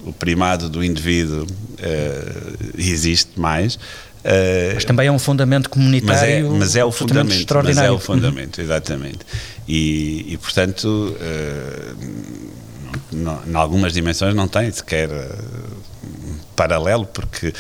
o 0.06 0.14
primado 0.14 0.70
do 0.70 0.82
indivíduo 0.82 1.44
uh, 1.44 2.58
existe 2.78 3.38
mais. 3.38 3.76
Uh, 3.76 4.76
mas 4.76 4.86
também 4.86 5.08
é 5.08 5.12
um 5.12 5.20
fundamento 5.20 5.70
comunitário. 5.70 6.48
Mas 6.48 6.56
é, 6.56 6.60
mas 6.60 6.76
é 6.78 6.86
o 6.86 6.92
fundamento, 6.94 7.54
mas 7.54 7.78
é 7.78 7.92
o 7.92 8.00
fundamento, 8.00 8.62
exatamente. 8.62 9.20
E, 9.68 10.26
e 10.30 10.38
portanto, 10.38 10.88
uh, 10.88 11.98
em 13.46 13.56
algumas 13.56 13.92
dimensões 13.92 14.34
não 14.34 14.48
tem 14.48 14.72
sequer 14.72 15.10
paralelo, 16.58 17.06
porque 17.06 17.48
uh, 17.48 17.54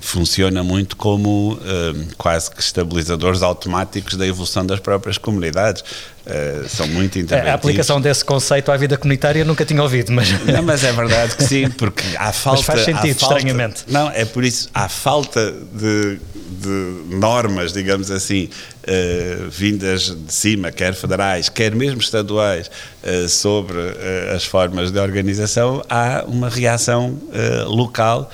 funciona 0.00 0.62
muito 0.64 0.96
como 0.96 1.54
uh, 1.54 2.14
quase 2.18 2.50
que 2.50 2.60
estabilizadores 2.60 3.40
automáticos 3.40 4.16
da 4.16 4.26
evolução 4.26 4.66
das 4.66 4.80
próprias 4.80 5.16
comunidades. 5.16 5.82
Uh, 5.82 6.68
são 6.68 6.86
muito 6.86 7.18
interventivos. 7.18 7.50
A 7.50 7.54
aplicação 7.54 8.00
desse 8.00 8.24
conceito 8.24 8.70
à 8.70 8.76
vida 8.76 8.96
comunitária 8.96 9.44
nunca 9.44 9.64
tinha 9.64 9.82
ouvido, 9.82 10.12
mas... 10.12 10.30
Não, 10.44 10.62
mas 10.62 10.84
é 10.84 10.92
verdade 10.92 11.36
que 11.36 11.44
sim, 11.44 11.70
porque 11.70 12.04
há 12.16 12.32
falta... 12.32 12.58
Mas 12.58 12.66
faz 12.66 12.80
sentido, 12.84 13.18
falta, 13.18 13.36
estranhamente. 13.36 13.84
Não, 13.88 14.08
é 14.10 14.24
por 14.24 14.44
isso, 14.44 14.68
há 14.74 14.88
falta 14.88 15.52
de, 15.72 16.20
de 16.52 17.16
normas, 17.16 17.72
digamos 17.72 18.10
assim, 18.10 18.48
uh, 18.82 19.50
vindas 19.50 20.14
de 20.14 20.32
cima, 20.32 20.70
quer 20.70 20.94
federais, 20.94 21.48
quer 21.48 21.74
mesmo 21.74 22.00
estaduais, 22.00 22.70
uh, 23.02 23.28
sobre 23.28 23.78
uh, 23.78 24.34
as 24.34 24.44
formas 24.44 24.90
de 24.90 24.98
organização, 24.98 25.82
há 25.88 26.24
uma 26.26 26.48
reação 26.48 27.18
local 27.66 28.30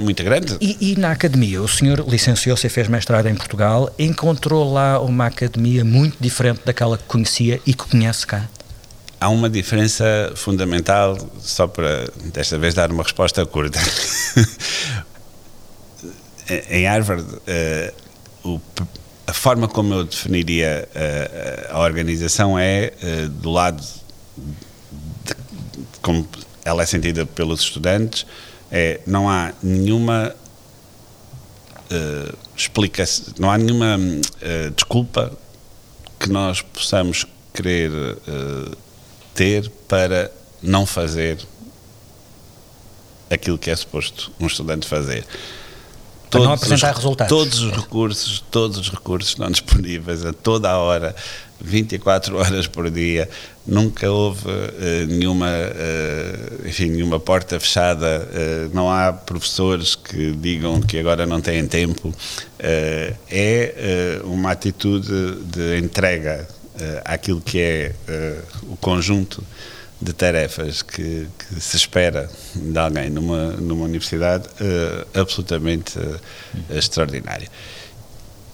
muito 0.00 0.22
grande. 0.24 0.56
E, 0.60 0.92
e, 0.92 0.98
na 0.98 1.12
academia, 1.12 1.62
o 1.62 1.68
senhor 1.68 2.04
licenciou-se 2.08 2.66
e 2.66 2.70
fez 2.70 2.88
mestrado 2.88 3.26
em 3.26 3.34
Portugal, 3.34 3.92
encontrou 3.98 4.72
lá 4.72 5.00
uma 5.00 5.26
academia 5.26 5.84
muito 5.84 6.16
diferente 6.20 6.60
daquela 6.64 6.98
que 6.98 7.04
conhecia 7.04 7.60
e 7.64 7.72
que 7.72 7.84
conhece 7.88 8.26
cá? 8.26 8.48
Há 9.20 9.28
uma 9.30 9.50
diferença 9.50 10.32
fundamental, 10.36 11.18
só 11.40 11.66
para 11.66 12.08
desta 12.32 12.56
vez 12.56 12.72
dar 12.72 12.92
uma 12.92 13.02
resposta 13.02 13.44
curta. 13.44 13.80
em 16.48 16.86
Harvard, 16.86 17.22
uh, 17.24 18.48
o, 18.48 18.60
a 19.26 19.32
forma 19.32 19.68
como 19.68 19.92
eu 19.94 20.04
definiria 20.04 20.88
uh, 20.94 21.74
a 21.74 21.80
organização 21.80 22.58
é 22.58 22.92
uh, 23.02 23.28
do 23.28 23.50
lado 23.50 23.82
de, 25.24 25.34
como 26.00 26.26
ela 26.64 26.82
é 26.82 26.86
sentida 26.86 27.26
pelos 27.26 27.60
estudantes, 27.60 28.26
é 28.70 29.00
não 29.06 29.28
há 29.28 29.52
nenhuma 29.62 30.34
explicação, 32.54 33.32
não 33.38 33.50
há 33.50 33.56
nenhuma 33.56 33.98
desculpa 34.76 35.32
que 36.20 36.28
nós 36.28 36.60
possamos 36.60 37.24
querer 37.54 37.90
ter 39.34 39.70
para 39.88 40.30
não 40.62 40.84
fazer 40.84 41.38
aquilo 43.30 43.56
que 43.56 43.70
é 43.70 43.76
suposto 43.76 44.30
um 44.38 44.46
estudante 44.46 44.86
fazer 44.86 45.24
para 46.30 46.40
não 46.40 46.52
apresentar 46.52 46.92
os, 46.92 46.96
resultados. 46.96 47.28
Todos 47.28 47.60
os 47.60 47.72
recursos, 47.72 48.44
todos 48.50 48.78
os 48.78 48.90
recursos 48.90 49.30
estão 49.30 49.50
disponíveis 49.50 50.24
a 50.24 50.32
toda 50.32 50.70
a 50.70 50.78
hora, 50.78 51.14
24 51.60 52.36
horas 52.36 52.66
por 52.66 52.90
dia. 52.90 53.28
Nunca 53.66 54.10
houve 54.10 54.48
uh, 54.48 55.06
nenhuma, 55.08 55.48
uh, 55.48 56.68
enfim, 56.68 56.90
nenhuma 56.90 57.20
porta 57.20 57.58
fechada. 57.58 58.28
Uh, 58.28 58.74
não 58.74 58.90
há 58.90 59.12
professores 59.12 59.94
que 59.94 60.32
digam 60.32 60.80
que 60.80 60.98
agora 60.98 61.26
não 61.26 61.40
têm 61.40 61.66
tempo. 61.66 62.14
é 62.58 64.20
uma 64.24 64.52
atitude 64.52 65.36
de 65.44 65.78
entrega 65.78 66.46
àquilo 67.04 67.40
que 67.40 67.60
é 67.60 67.92
o 68.62 68.76
conjunto 68.76 69.42
de 70.00 70.12
tarefas 70.12 70.82
que, 70.82 71.26
que, 71.38 71.60
se 71.60 71.76
espera 71.76 72.30
de 72.54 72.78
alguém 72.78 73.10
numa, 73.10 73.52
numa 73.52 73.84
universidade 73.84 74.46
uh, 74.46 75.20
absolutamente 75.20 75.98
uh, 75.98 76.20
extraordinária. 76.70 77.48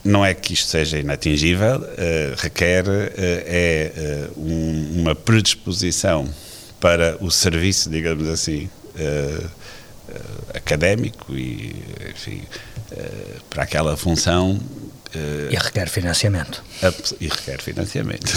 Não 0.02 0.24
é 0.24 0.34
que 0.34 0.54
isto 0.54 0.68
seja 0.68 0.98
inatingível, 0.98 1.80
uh, 1.80 2.34
requer 2.36 2.84
é 3.16 4.28
um, 4.36 5.00
uma 5.00 5.14
predisposição 5.14 6.28
para 6.80 7.16
o 7.20 7.30
serviço, 7.30 7.88
digamos 7.88 8.28
assim, 8.28 8.68
académico 10.52 11.34
e, 11.34 11.74
enfim, 12.10 12.42
para 13.48 13.62
aquela 13.62 13.96
função 13.96 14.60
Uh, 15.14 15.52
e 15.52 15.56
requer 15.56 15.88
financiamento. 15.88 16.62
E 17.20 17.28
requer 17.28 17.60
financiamento. 17.60 18.32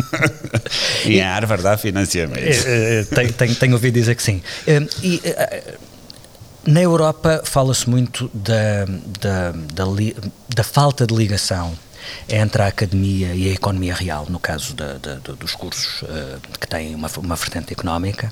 e 1.06 1.18
em 1.18 1.22
Harvard 1.22 1.62
dá 1.62 1.76
financiamento. 1.78 2.38
Uh, 2.40 3.14
tenho, 3.14 3.32
tenho, 3.32 3.54
tenho, 3.54 3.72
ouvido 3.72 3.94
dizer 3.94 4.14
que 4.14 4.22
sim. 4.22 4.42
Uh, 4.66 4.88
e 5.02 5.22
na 6.66 6.82
Europa 6.82 7.42
fala-se 7.44 7.88
muito 7.88 8.30
da, 8.34 8.84
da, 9.20 9.52
da, 9.52 9.84
da 10.54 10.64
falta 10.64 11.06
de 11.06 11.14
ligação 11.14 11.76
entre 12.28 12.62
a 12.62 12.66
academia 12.66 13.34
e 13.34 13.48
a 13.48 13.52
economia 13.52 13.94
real, 13.94 14.26
no 14.28 14.38
caso 14.38 14.74
dos 15.38 15.54
cursos 15.54 16.04
que 16.60 16.66
têm 16.66 16.94
uma, 16.94 17.08
uma 17.18 17.36
vertente 17.36 17.72
económica. 17.72 18.30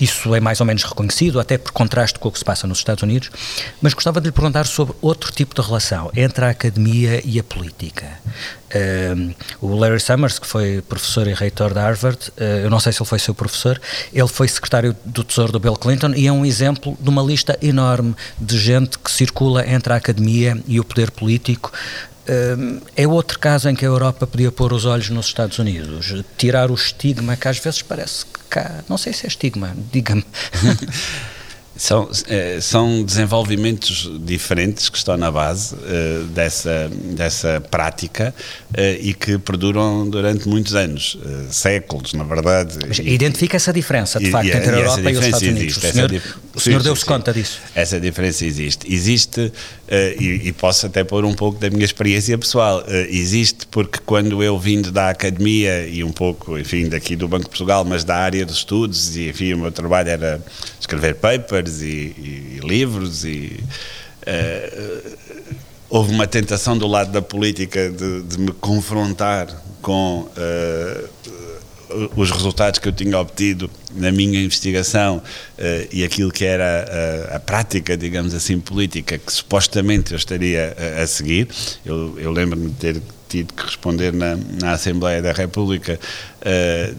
Isso 0.00 0.34
é 0.34 0.40
mais 0.40 0.60
ou 0.60 0.66
menos 0.66 0.84
reconhecido, 0.84 1.40
até 1.40 1.58
por 1.58 1.72
contraste 1.72 2.18
com 2.18 2.28
o 2.28 2.32
que 2.32 2.38
se 2.38 2.44
passa 2.44 2.66
nos 2.66 2.78
Estados 2.78 3.02
Unidos, 3.02 3.30
mas 3.80 3.94
gostava 3.94 4.20
de 4.20 4.26
lhe 4.26 4.32
perguntar 4.32 4.66
sobre 4.66 4.94
outro 5.00 5.32
tipo 5.32 5.54
de 5.54 5.66
relação 5.66 6.10
entre 6.14 6.44
a 6.44 6.50
academia 6.50 7.20
e 7.24 7.38
a 7.38 7.42
política. 7.42 8.06
Uh, 8.68 9.34
o 9.62 9.74
Larry 9.74 9.98
Summers, 9.98 10.38
que 10.38 10.46
foi 10.46 10.82
professor 10.82 11.26
e 11.26 11.32
reitor 11.32 11.72
de 11.72 11.80
Harvard, 11.80 12.18
uh, 12.36 12.42
eu 12.42 12.70
não 12.70 12.78
sei 12.78 12.92
se 12.92 13.00
ele 13.00 13.08
foi 13.08 13.18
seu 13.18 13.34
professor, 13.34 13.80
ele 14.12 14.28
foi 14.28 14.46
secretário 14.46 14.94
do 15.04 15.24
Tesouro 15.24 15.52
do 15.52 15.58
Bill 15.58 15.74
Clinton 15.74 16.12
e 16.14 16.26
é 16.26 16.32
um 16.32 16.44
exemplo 16.44 16.96
de 17.00 17.08
uma 17.08 17.22
lista 17.22 17.58
enorme 17.62 18.14
de 18.38 18.58
gente 18.58 18.98
que 18.98 19.10
circula 19.10 19.66
entre 19.66 19.92
a 19.92 19.96
academia 19.96 20.56
e 20.66 20.78
o 20.78 20.84
poder 20.84 21.10
político, 21.10 21.72
é 22.96 23.06
outro 23.06 23.38
caso 23.38 23.68
em 23.68 23.74
que 23.74 23.84
a 23.84 23.88
Europa 23.88 24.26
podia 24.26 24.52
pôr 24.52 24.72
os 24.72 24.84
olhos 24.84 25.08
nos 25.10 25.26
Estados 25.26 25.58
Unidos, 25.58 26.14
tirar 26.36 26.70
o 26.70 26.74
estigma 26.74 27.36
que 27.36 27.48
às 27.48 27.58
vezes 27.58 27.82
parece 27.82 28.24
que 28.26 28.40
cá, 28.50 28.84
não 28.88 28.98
sei 28.98 29.12
se 29.12 29.26
é 29.26 29.28
estigma, 29.28 29.74
diga-me. 29.92 30.24
São, 31.78 32.10
eh, 32.26 32.58
são 32.60 33.04
desenvolvimentos 33.04 34.10
diferentes 34.20 34.88
que 34.88 34.98
estão 34.98 35.16
na 35.16 35.30
base 35.30 35.76
uh, 35.76 36.24
dessa, 36.24 36.90
dessa 37.14 37.60
prática 37.70 38.34
uh, 38.72 38.80
e 39.00 39.14
que 39.14 39.38
perduram 39.38 40.10
durante 40.10 40.48
muitos 40.48 40.74
anos, 40.74 41.14
uh, 41.14 41.46
séculos, 41.52 42.14
na 42.14 42.24
verdade. 42.24 42.78
Mas 42.84 42.98
identifica 42.98 43.56
essa 43.56 43.72
diferença, 43.72 44.18
de 44.18 44.26
e, 44.26 44.30
facto, 44.32 44.48
e, 44.48 44.50
entre 44.50 44.74
a 44.74 44.78
Europa 44.78 45.10
e 45.10 45.16
os 45.16 45.24
Estados 45.24 45.48
Unidos. 45.48 45.76
Existe, 45.76 45.86
o 45.86 45.92
senhor, 45.92 46.22
o 46.56 46.60
senhor 46.60 46.82
deu-se 46.82 47.04
conta 47.04 47.32
disso? 47.32 47.60
Essa 47.72 48.00
diferença 48.00 48.44
existe. 48.44 48.92
Existe, 48.92 49.52
e, 50.18 50.52
posso 50.54 50.86
até 50.86 51.04
pôr 51.04 51.24
um 51.24 51.34
pouco 51.34 51.60
da 51.60 51.70
minha 51.70 51.84
experiência 51.84 52.36
pessoal, 52.36 52.84
existe 53.08 53.68
porque 53.70 54.00
quando 54.04 54.42
eu 54.42 54.58
vindo 54.58 54.90
da 54.90 55.10
academia 55.10 55.86
e 55.86 56.02
um 56.02 56.10
pouco, 56.10 56.58
enfim, 56.58 56.88
daqui 56.88 57.14
do 57.14 57.28
Banco 57.28 57.44
de 57.44 57.50
Portugal, 57.50 57.84
mas 57.84 58.02
da 58.02 58.16
área 58.16 58.44
dos 58.44 58.56
estudos, 58.56 59.16
e 59.16 59.28
enfim, 59.28 59.52
o 59.54 59.58
meu 59.58 59.70
trabalho 59.70 60.08
era 60.08 60.42
escrever 60.80 61.14
papers, 61.14 61.67
e, 61.82 62.14
e, 62.16 62.60
livros 62.62 63.24
e 63.24 63.60
uh, 64.22 65.18
houve 65.88 66.12
uma 66.12 66.26
tentação 66.26 66.76
do 66.76 66.86
lado 66.86 67.12
da 67.12 67.22
política 67.22 67.90
de, 67.90 68.22
de 68.22 68.38
me 68.38 68.52
confrontar 68.52 69.48
com 69.80 70.22
uh, 70.22 71.08
os 72.16 72.30
resultados 72.30 72.78
que 72.78 72.88
eu 72.88 72.92
tinha 72.92 73.18
obtido 73.18 73.70
na 73.94 74.12
minha 74.12 74.42
investigação 74.42 75.18
uh, 75.18 75.88
e 75.90 76.04
aquilo 76.04 76.30
que 76.30 76.44
era 76.44 77.28
a, 77.32 77.36
a, 77.36 77.40
prática, 77.40 77.96
digamos 77.96 78.34
assim, 78.34 78.60
política 78.60 79.18
que 79.18 79.32
supostamente 79.32 80.12
eu 80.12 80.18
estaria 80.18 80.76
a, 80.98 81.02
a 81.02 81.06
seguir. 81.06 81.48
Eu, 81.84 82.18
eu 82.18 82.30
lembro-me 82.30 82.68
de 82.70 82.74
ter 82.74 83.02
tido 83.28 83.52
que 83.52 83.62
responder 83.62 84.12
na, 84.12 84.36
na 84.60 84.72
Assembleia 84.72 85.20
da 85.20 85.32
República 85.32 85.98
uh, 86.40 86.96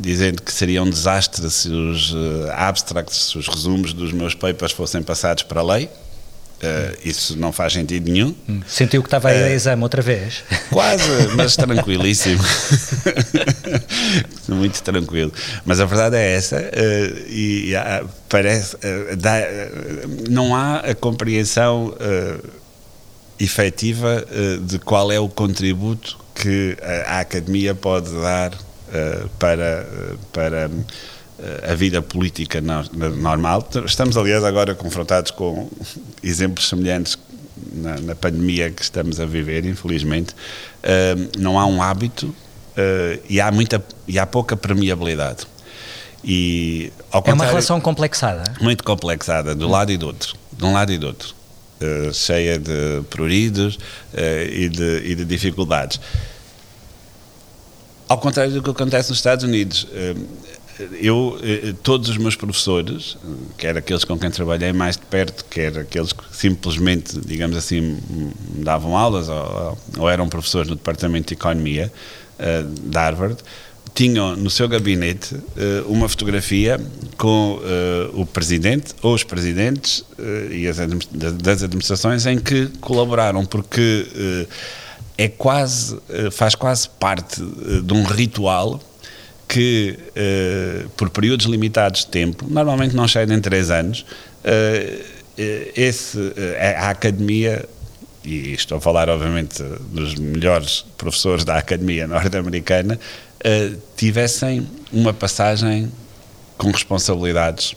dizendo 0.00 0.42
que 0.42 0.52
seria 0.52 0.82
um 0.82 0.88
desastre 0.88 1.48
se 1.50 1.68
os 1.68 2.12
uh, 2.12 2.50
abstracts, 2.52 3.30
se 3.30 3.38
os 3.38 3.46
resumos 3.46 3.92
dos 3.92 4.12
meus 4.12 4.34
papers 4.34 4.72
fossem 4.72 5.02
passados 5.02 5.42
para 5.42 5.60
a 5.60 5.64
lei. 5.64 5.90
Uh, 6.62 6.94
isso 7.02 7.38
não 7.38 7.52
faz 7.52 7.72
sentido 7.72 8.10
nenhum. 8.10 8.34
Hum. 8.46 8.60
Sentiu 8.66 9.02
que 9.02 9.06
estava 9.06 9.28
aí 9.28 9.44
a 9.44 9.50
exame 9.50 9.82
outra 9.82 10.02
vez? 10.02 10.44
Quase, 10.70 11.04
mas 11.34 11.56
tranquilíssimo. 11.56 12.42
Muito 14.46 14.82
tranquilo. 14.82 15.32
Mas 15.64 15.80
a 15.80 15.86
verdade 15.86 16.16
é 16.16 16.34
essa, 16.34 16.56
uh, 16.56 17.30
e 17.30 17.72
uh, 17.74 18.08
parece. 18.28 18.76
Dá, 19.16 19.38
não 20.28 20.54
há 20.54 20.80
a 20.80 20.94
compreensão 20.94 21.94
efetiva 23.40 24.24
uh, 24.30 24.60
de 24.60 24.78
qual 24.78 25.10
é 25.10 25.18
o 25.18 25.28
contributo 25.28 26.18
que 26.34 26.76
a, 26.82 27.16
a 27.16 27.20
academia 27.20 27.74
pode 27.74 28.10
dar 28.20 28.52
uh, 28.52 28.69
para, 29.38 29.86
uh, 29.86 30.18
para 30.32 30.70
a 31.70 31.74
vida 31.74 32.02
política 32.02 32.60
no, 32.60 32.82
normal. 33.16 33.66
Estamos, 33.86 34.16
aliás, 34.16 34.44
agora 34.44 34.74
confrontados 34.74 35.30
com 35.30 35.70
exemplos 36.22 36.68
semelhantes 36.68 37.18
na, 37.72 38.00
na 38.00 38.14
pandemia 38.14 38.70
que 38.70 38.82
estamos 38.82 39.18
a 39.20 39.26
viver, 39.26 39.64
infelizmente. 39.64 40.34
não 41.38 41.58
há 41.58 41.64
um 41.64 41.82
hábito 41.82 42.34
e, 43.26 43.40
há 43.40 43.50
muita, 43.50 43.82
e 44.06 44.18
há 44.18 44.26
pouca 44.26 44.54
permeabilidade. 44.54 45.46
E, 46.22 46.92
é 47.24 47.32
uma 47.32 47.46
relação 47.46 47.80
complexada. 47.80 48.52
Muito 48.60 48.84
complexada, 48.84 49.54
do 49.54 49.66
lado 49.66 49.92
e 49.92 49.96
do 49.96 50.06
outro. 50.06 50.34
De 50.52 50.64
um 50.64 50.74
lado 50.74 50.92
e 50.92 50.98
do 50.98 51.06
outro. 51.06 51.34
Eh, 51.80 52.10
cheia 52.12 52.58
de 52.58 53.00
pruridos 53.08 53.76
uh, 54.12 54.52
e, 54.52 54.68
de, 54.68 55.02
e 55.02 55.14
de 55.14 55.24
dificuldades. 55.24 55.98
Ao 58.10 58.18
contrário 58.18 58.52
do 58.52 58.60
que 58.60 58.70
acontece 58.70 59.08
nos 59.08 59.18
Estados 59.18 59.44
Unidos, 59.44 59.84
uh, 59.84 60.26
eu, 61.00 61.38
todos 61.84 62.08
os 62.08 62.16
meus 62.16 62.34
professores, 62.34 63.16
quer 63.56 63.76
aqueles 63.76 64.02
com 64.02 64.18
quem 64.18 64.28
trabalhei 64.32 64.72
mais 64.72 64.96
de 64.96 65.02
perto, 65.02 65.44
quer 65.44 65.78
aqueles 65.78 66.12
que 66.12 66.24
simplesmente, 66.32 67.20
digamos 67.20 67.56
assim, 67.56 67.98
me 68.10 68.64
davam 68.64 68.96
aulas 68.96 69.28
ou, 69.28 69.78
ou 69.98 70.10
eram 70.10 70.28
professores 70.28 70.68
no 70.68 70.74
Departamento 70.74 71.28
de 71.28 71.34
Economia 71.34 71.92
de 72.66 72.98
Harvard, 72.98 73.36
tinham 73.94 74.34
no 74.34 74.50
seu 74.50 74.66
gabinete 74.68 75.36
uma 75.86 76.08
fotografia 76.08 76.80
com 77.16 77.60
o 78.14 78.24
presidente 78.24 78.94
ou 79.02 79.14
os 79.14 79.22
presidentes 79.22 80.04
e 80.50 80.66
as 80.66 80.78
das 81.12 81.62
administrações 81.62 82.24
em 82.24 82.38
que 82.38 82.68
colaboraram, 82.80 83.44
porque 83.44 84.06
é 85.22 85.28
quase, 85.28 85.98
faz 86.32 86.54
quase 86.54 86.88
parte 86.88 87.42
de 87.42 87.92
um 87.92 88.04
ritual 88.04 88.80
que, 89.46 89.98
por 90.96 91.10
períodos 91.10 91.44
limitados 91.44 92.00
de 92.00 92.06
tempo, 92.06 92.46
normalmente 92.48 92.96
não 92.96 93.06
chega 93.06 93.34
em 93.34 93.40
três 93.40 93.70
anos, 93.70 94.06
esse, 95.76 96.18
a 96.78 96.88
academia 96.88 97.68
e 98.24 98.52
estou 98.54 98.78
a 98.78 98.80
falar 98.80 99.10
obviamente 99.10 99.62
dos 99.90 100.14
melhores 100.14 100.86
professores 100.96 101.44
da 101.44 101.58
academia 101.58 102.06
norte-americana, 102.06 102.98
tivessem 103.96 104.66
uma 104.90 105.12
passagem 105.12 105.92
com 106.56 106.70
responsabilidades 106.70 107.76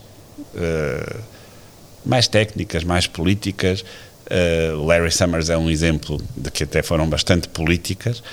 mais 2.05 2.29
técnicas, 2.29 2.85
mais 2.85 3.05
políticas. 3.05 3.83
Uh, 4.25 4.85
Larry 4.85 5.11
Summers 5.11 5.49
é 5.49 5.57
um 5.57 5.69
exemplo 5.69 6.21
de 6.35 6.49
que 6.49 6.63
até 6.63 6.81
foram 6.81 7.07
bastante 7.07 7.47
políticas, 7.47 8.23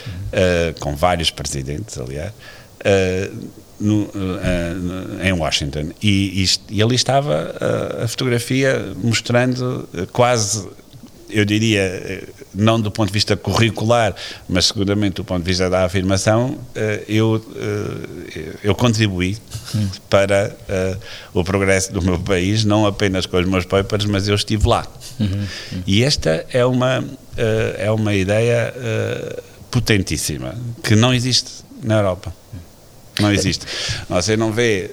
com 0.79 0.94
vários 0.94 1.31
presidentes, 1.31 1.98
aliás. 1.98 2.33
No, 3.81 4.03
uh, 4.03 5.24
em 5.24 5.33
Washington 5.33 5.88
e, 6.03 6.44
e, 6.44 6.76
e 6.76 6.83
ali 6.83 6.94
estava 6.94 7.55
uh, 7.55 8.05
a 8.05 8.09
fotografia 8.09 8.92
mostrando 9.03 9.88
uh, 9.94 10.07
quase 10.12 10.68
eu 11.33 11.45
diria, 11.45 11.81
eh, 11.81 12.25
não 12.55 12.81
do 12.81 12.90
ponto 12.90 13.09
de 13.09 13.12
vista 13.12 13.37
curricular, 13.37 14.14
mas 14.49 14.66
seguramente 14.66 15.14
do 15.14 15.25
ponto 15.25 15.43
de 15.43 15.49
vista 15.49 15.69
da 15.71 15.85
afirmação, 15.85 16.59
eh, 16.75 17.05
eu, 17.09 17.45
eh, 17.57 18.57
eu 18.64 18.75
contribuí 18.75 19.37
hum. 19.75 19.88
para 20.09 20.57
o 21.33 21.45
progresso 21.45 21.93
do 21.93 22.03
meu 22.03 22.19
país, 22.19 22.64
não 22.64 22.87
apenas 22.87 23.27
com 23.27 23.37
os 23.38 23.47
meus 23.47 23.64
papers, 23.64 24.05
mas 24.05 24.29
eu 24.29 24.35
estive 24.35 24.66
lá. 24.66 24.87
Uhum, 25.19 25.27
uhum. 25.27 25.83
E 25.87 26.03
esta 26.03 26.47
é 26.53 26.64
uma, 26.64 27.05
é 27.79 27.90
uma 27.90 28.14
ideia 28.14 28.75
potentíssima, 29.71 30.55
que 30.83 30.97
não 30.97 31.12
existe 31.12 31.51
na 31.83 31.97
Europa. 31.97 32.35
Não 33.20 33.33
existe. 33.33 33.66
Você 34.09 34.37
não 34.37 34.52
vê, 34.52 34.90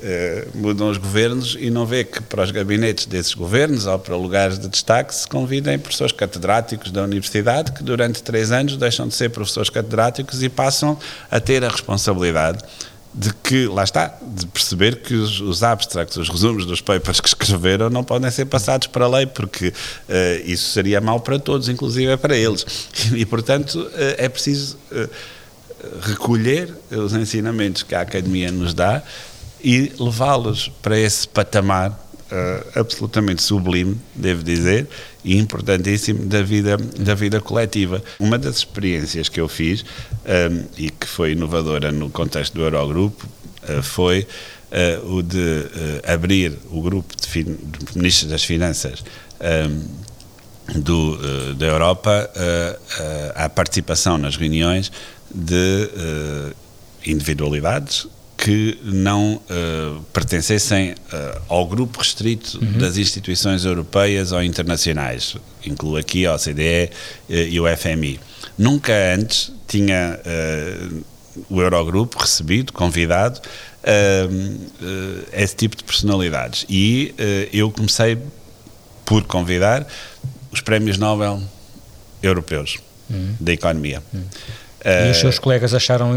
uh, 0.54 0.58
mudam 0.58 0.90
os 0.90 0.98
governos 0.98 1.58
e 1.60 1.70
não 1.70 1.86
vê 1.86 2.04
que 2.04 2.22
para 2.22 2.44
os 2.44 2.52
gabinetes 2.52 3.06
desses 3.06 3.34
governos 3.34 3.86
ou 3.86 3.98
para 4.00 4.16
lugares 4.16 4.60
de 4.60 4.68
destaque 4.68 5.14
se 5.14 5.28
convidem 5.28 5.78
professores 5.80 6.12
catedráticos 6.12 6.92
da 6.92 7.04
universidade 7.04 7.72
que 7.72 7.84
durante 7.84 8.22
três 8.24 8.52
anos 8.52 8.78
deixam 8.78 9.08
de 9.08 9.16
ser 9.16 9.30
professores 9.30 9.70
catedráticos 9.70 10.44
e 10.44 10.50
passam 10.50 10.98
a 11.30 11.40
ter 11.40 11.64
a 11.64 11.70
responsabilidade 11.70 12.64
de 13.18 13.34
que, 13.34 13.66
lá 13.66 13.84
está, 13.84 14.16
de 14.22 14.46
perceber 14.46 14.98
que 14.98 15.16
os, 15.16 15.42
os 15.42 15.64
abstracts, 15.64 16.18
os 16.18 16.30
resumos 16.30 16.68
dos 16.68 16.82
papers 16.82 17.20
que 17.20 17.28
escreveram 17.28 17.90
não 17.90 18.04
podem 18.04 18.30
ser 18.30 18.46
passados 18.46 18.86
para 18.88 19.06
a 19.06 19.08
lei, 19.08 19.26
porque 19.26 19.70
uh, 19.70 19.74
isso 20.46 20.70
seria 20.70 21.02
mal 21.02 21.20
para 21.20 21.40
todos, 21.40 21.68
inclusive 21.68 22.12
é 22.12 22.18
para 22.18 22.38
eles. 22.38 22.66
E, 23.18 23.26
portanto, 23.26 23.80
uh, 23.80 23.92
é 24.18 24.30
preciso 24.30 24.78
uh, 24.92 25.10
recolher 26.02 26.74
os 26.92 27.14
ensinamentos 27.14 27.84
que 27.84 27.96
a 27.96 28.02
academia 28.02 28.52
nos 28.52 28.74
dá 28.74 29.04
e 29.64 29.92
levá-los 30.00 30.72
para 30.82 30.98
esse 31.00 31.28
patamar 31.28 31.92
uh, 31.92 32.80
absolutamente 32.80 33.42
sublime, 33.42 33.98
devo 34.16 34.44
dizer, 34.44 34.88
e 35.24 35.38
importantíssimo 35.38 36.26
da 36.26 36.42
vida, 36.42 36.78
da 36.78 37.16
vida 37.16 37.42
coletiva. 37.42 38.02
Uma 38.20 38.38
das 38.38 38.58
experiências 38.58 39.30
que 39.30 39.40
eu 39.40 39.48
fiz 39.48 39.82
um, 39.82 39.86
eh, 40.26 40.64
e 40.78 40.90
que 40.90 41.06
foi 41.06 41.34
inovadora 41.34 41.92
no 41.92 42.10
contexto 42.10 42.54
do 42.54 42.62
Eurogrupo 42.62 43.28
uh, 43.64 43.84
foi 43.84 44.26
uh, 44.72 45.16
o 45.16 45.22
de 45.22 45.66
abrir 46.08 46.58
o 46.72 46.82
grupo 46.82 47.14
de, 47.16 47.44
de, 47.44 47.98
ministros 47.98 48.32
das 48.32 48.44
Finanças 48.44 49.04
um, 49.42 50.07
do, 50.76 51.56
da 51.56 51.66
Europa 51.66 52.30
à 53.36 53.48
participação 53.50 54.18
nas 54.18 54.36
reuniões 54.36 54.92
de 55.34 55.90
individualidades 57.06 58.08
que 58.38 58.78
não 58.84 59.34
uh, 59.34 60.02
pertencessem 60.14 60.92
uh, 60.92 61.42
ao 61.50 61.66
grupo 61.66 61.98
restrito 61.98 62.60
uhum. 62.62 62.78
das 62.78 62.96
instituições 62.96 63.66
europeias 63.66 64.32
ou 64.32 64.44
internacionais, 64.44 65.36
incluo 65.66 65.98
aqui 65.98 66.26
a 66.26 66.36
OCDE 66.36 66.92
e 67.28 67.60
o 67.60 67.64
FMI. 67.76 68.20
Nunca 68.58 68.94
antes 69.14 69.52
tinha 69.68 70.20
o 71.50 71.62
Eurogrupo 71.62 72.18
recebido, 72.20 72.72
convidado, 72.72 73.42
esse 75.34 75.56
tipo 75.56 75.76
de 75.76 75.84
personalidades. 75.84 76.66
E 76.70 77.14
eu 77.52 77.70
comecei 77.70 78.18
por 79.06 79.24
convidar 79.26 79.86
os 80.52 80.62
prémios 80.62 80.98
Nobel 80.98 81.42
europeus 82.22 82.78
uhum. 83.10 83.36
da 83.40 83.54
economia. 83.54 84.02
Uhum. 84.14 84.24
E 84.86 85.12
os 85.12 85.18
seus 85.18 85.40
colegas 85.40 85.74
acharam, 85.74 86.12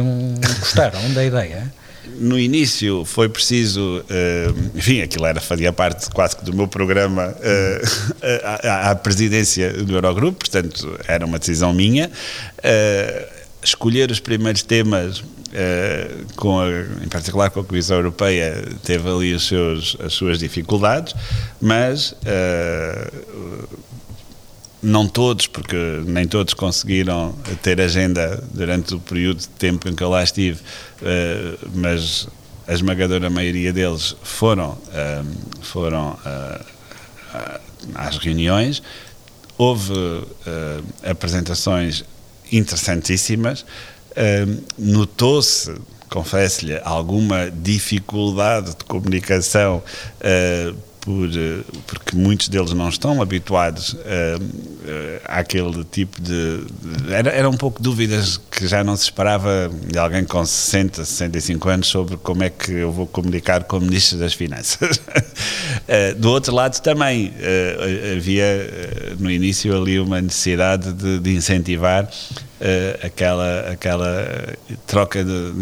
gostaram 0.60 1.12
da 1.12 1.24
ideia? 1.24 1.72
No 2.18 2.38
início 2.38 3.04
foi 3.04 3.28
preciso, 3.28 3.98
uh, 3.98 4.76
enfim, 4.76 5.00
aquilo 5.00 5.26
era, 5.26 5.40
fazia 5.40 5.72
parte 5.72 6.08
quase 6.10 6.36
que 6.36 6.44
do 6.44 6.54
meu 6.54 6.68
programa 6.68 7.34
uh, 7.36 8.90
à, 8.90 8.94
presidência 8.94 9.72
do 9.72 9.94
Eurogrupo, 9.94 10.38
portanto 10.38 10.98
era 11.06 11.24
uma 11.24 11.38
decisão 11.38 11.72
minha. 11.72 12.10
Uh, 12.58 13.40
escolher 13.62 14.10
os 14.10 14.20
primeiros 14.20 14.62
temas, 14.62 15.22
com 16.36 16.60
a, 16.60 16.68
em 17.04 17.08
particular 17.08 17.50
com 17.50 17.60
a 17.60 17.64
Comissão 17.64 17.96
Europeia, 17.96 18.64
teve 18.84 19.08
ali 19.10 19.34
os 19.34 19.46
seus, 19.46 19.96
as 20.00 20.14
suas 20.14 20.38
dificuldades, 20.38 21.14
mas 21.60 22.14
não 24.82 25.06
todos, 25.06 25.46
porque 25.46 25.76
nem 26.06 26.26
todos 26.26 26.54
conseguiram 26.54 27.34
ter 27.62 27.80
agenda 27.80 28.42
durante 28.52 28.94
o 28.94 29.00
período 29.00 29.40
de 29.40 29.48
tempo 29.48 29.88
em 29.88 29.94
que 29.94 30.02
eu 30.02 30.08
lá 30.08 30.22
estive, 30.22 30.60
eh, 31.02 31.56
mas 31.74 32.26
a 32.66 32.72
esmagadora 32.72 33.28
maioria 33.28 33.72
deles 33.72 34.16
foram, 34.22 34.78
eh, 34.92 35.22
foram 35.60 36.18
eh, 36.24 36.60
às 37.94 38.16
reuniões. 38.18 38.82
Houve 39.58 39.92
apresentações 41.04 42.02
interessantíssimas. 42.50 43.66
Notou-se 44.78 45.74
confesso-lhe, 46.08 46.80
alguma 46.82 47.50
dificuldade 47.50 48.70
de 48.70 48.84
comunicação 48.86 49.82
por, 51.10 51.28
eh, 51.36 51.62
porque 51.86 52.16
muitos 52.16 52.48
deles 52.48 52.72
não 52.72 52.88
estão 52.88 53.20
habituados 53.20 53.96
a, 55.26 55.40
àquele 55.40 55.84
tipo 55.84 56.20
de. 56.20 56.64
Era, 57.10 57.30
era 57.30 57.50
um 57.50 57.56
pouco 57.56 57.82
dúvidas 57.82 58.40
que 58.50 58.66
já 58.68 58.84
não 58.84 58.96
se 58.96 59.04
esperava 59.04 59.70
de 59.86 59.98
alguém 59.98 60.24
com 60.24 60.44
60, 60.44 61.04
65 61.04 61.68
anos 61.68 61.88
sobre 61.88 62.16
como 62.16 62.44
é 62.44 62.50
que 62.50 62.70
eu 62.70 62.92
vou 62.92 63.06
comunicar 63.06 63.64
com 63.64 63.78
o 63.78 63.80
Ministro 63.80 64.18
das 64.18 64.34
Finanças. 64.34 65.00
Eh, 65.88 66.14
do 66.14 66.30
outro 66.30 66.54
lado 66.54 66.80
também 66.80 67.32
eh, 67.40 68.14
havia 68.16 69.16
no 69.18 69.28
início 69.28 69.76
ali 69.76 69.98
uma 69.98 70.20
necessidade 70.20 70.92
de, 70.92 71.18
de 71.18 71.34
incentivar 71.34 72.08
aquela, 73.02 73.70
aquela 73.70 74.56
troca 74.86 75.24
de, 75.24 75.52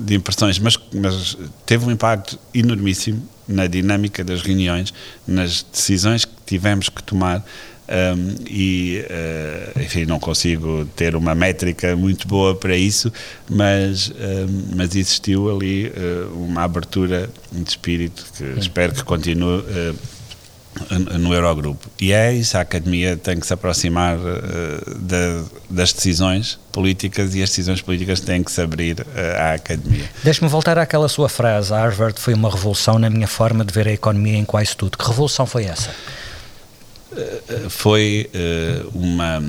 de 0.00 0.14
impressões, 0.14 0.58
mas, 0.60 0.78
mas 0.94 1.36
teve 1.64 1.86
um 1.86 1.90
impacto 1.90 2.38
enormíssimo 2.54 3.26
na 3.48 3.66
dinâmica 3.66 4.24
das 4.24 4.42
reuniões, 4.42 4.92
nas 5.26 5.62
decisões 5.62 6.24
que 6.24 6.32
tivemos 6.44 6.88
que 6.88 7.02
tomar. 7.02 7.44
Um, 7.88 8.34
e 8.50 9.00
uh, 9.08 9.80
enfim 9.80 10.04
não 10.06 10.18
consigo 10.18 10.84
ter 10.96 11.14
uma 11.14 11.36
métrica 11.36 11.94
muito 11.94 12.26
boa 12.26 12.52
para 12.52 12.76
isso 12.76 13.12
mas 13.48 14.10
um, 14.10 14.74
mas 14.74 14.96
existiu 14.96 15.48
ali 15.48 15.86
uh, 15.86 16.34
uma 16.34 16.64
abertura 16.64 17.30
de 17.52 17.70
espírito 17.70 18.26
que 18.36 18.38
Sim. 18.38 18.58
espero 18.58 18.92
que 18.92 19.04
continue 19.04 19.60
uh, 19.60 19.96
no 21.18 21.32
Eurogrupo. 21.32 21.88
E 22.00 22.12
é 22.12 22.32
isso, 22.32 22.56
a 22.56 22.60
academia 22.60 23.16
tem 23.16 23.38
que 23.38 23.46
se 23.46 23.52
aproximar 23.52 24.16
uh, 24.16 24.98
de, 24.98 25.44
das 25.70 25.92
decisões 25.92 26.58
políticas 26.72 27.34
e 27.34 27.42
as 27.42 27.48
decisões 27.48 27.80
políticas 27.80 28.20
têm 28.20 28.42
que 28.42 28.50
se 28.50 28.60
abrir 28.60 29.00
uh, 29.00 29.04
à 29.38 29.54
academia. 29.54 30.04
Deixe-me 30.22 30.48
voltar 30.48 30.78
àquela 30.78 31.08
sua 31.08 31.28
frase: 31.28 31.72
a 31.72 31.78
Harvard 31.78 32.20
foi 32.20 32.34
uma 32.34 32.50
revolução 32.50 32.98
na 32.98 33.10
minha 33.10 33.26
forma 33.26 33.64
de 33.64 33.72
ver 33.72 33.88
a 33.88 33.92
economia 33.92 34.36
em 34.36 34.44
quase 34.44 34.76
tudo. 34.76 34.96
Que 34.96 35.06
revolução 35.06 35.46
foi 35.46 35.64
essa? 35.64 35.90
Uh, 37.12 37.70
foi 37.70 38.30
uma 38.94 39.42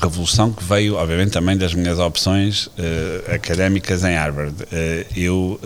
revolução 0.00 0.52
que 0.52 0.62
veio, 0.62 0.96
obviamente, 0.96 1.30
também 1.30 1.56
das 1.56 1.72
minhas 1.74 1.98
opções 1.98 2.68
académicas 3.32 4.04
em 4.04 4.14
Harvard. 4.14 4.54
eu 5.16 5.58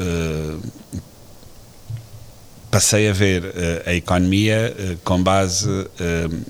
passei 2.75 3.09
a 3.09 3.13
ver 3.13 3.45
uh, 3.45 3.53
a 3.87 3.95
economia 3.95 4.75
uh, 4.77 4.97
com 5.05 5.23
base 5.23 5.71
uh, 5.71 6.45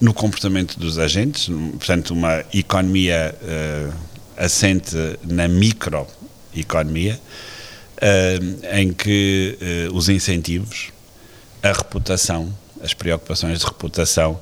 no 0.00 0.14
comportamento 0.14 0.78
dos 0.78 0.96
agentes, 0.96 1.48
portanto, 1.48 2.12
uma 2.12 2.44
economia 2.52 3.34
assente 4.36 4.94
na 5.24 5.48
microeconomia, 5.48 7.18
uh, 7.96 8.76
em 8.76 8.92
que 8.92 9.58
uh, 9.90 9.96
os 9.96 10.08
incentivos, 10.08 10.90
a 11.62 11.72
reputação, 11.72 12.52
as 12.82 12.92
preocupações 12.92 13.60
de 13.60 13.64
reputação, 13.64 14.38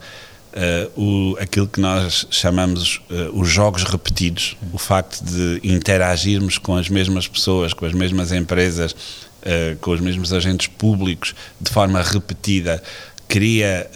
uh, 0.53 1.01
o, 1.01 1.37
aquilo 1.39 1.69
que 1.69 1.81
nós 1.81 2.27
chamamos 2.31 3.01
os 3.33 3.49
jogos 3.49 3.85
repetidos, 3.85 4.57
o 4.73 4.79
facto 4.79 5.25
de 5.25 5.61
interagirmos 5.63 6.59
com 6.59 6.77
as 6.77 6.89
mesmas 6.89 7.29
pessoas, 7.29 7.73
com 7.73 7.87
as 7.87 7.93
mesmas 7.93 8.33
empresas, 8.33 8.95
com 9.81 9.91
os 9.91 10.01
mesmos 10.01 10.33
agentes 10.33 10.67
públicos 10.67 11.35
de 11.61 11.71
forma 11.71 12.03
repetida, 12.03 12.83
cria, 13.29 13.91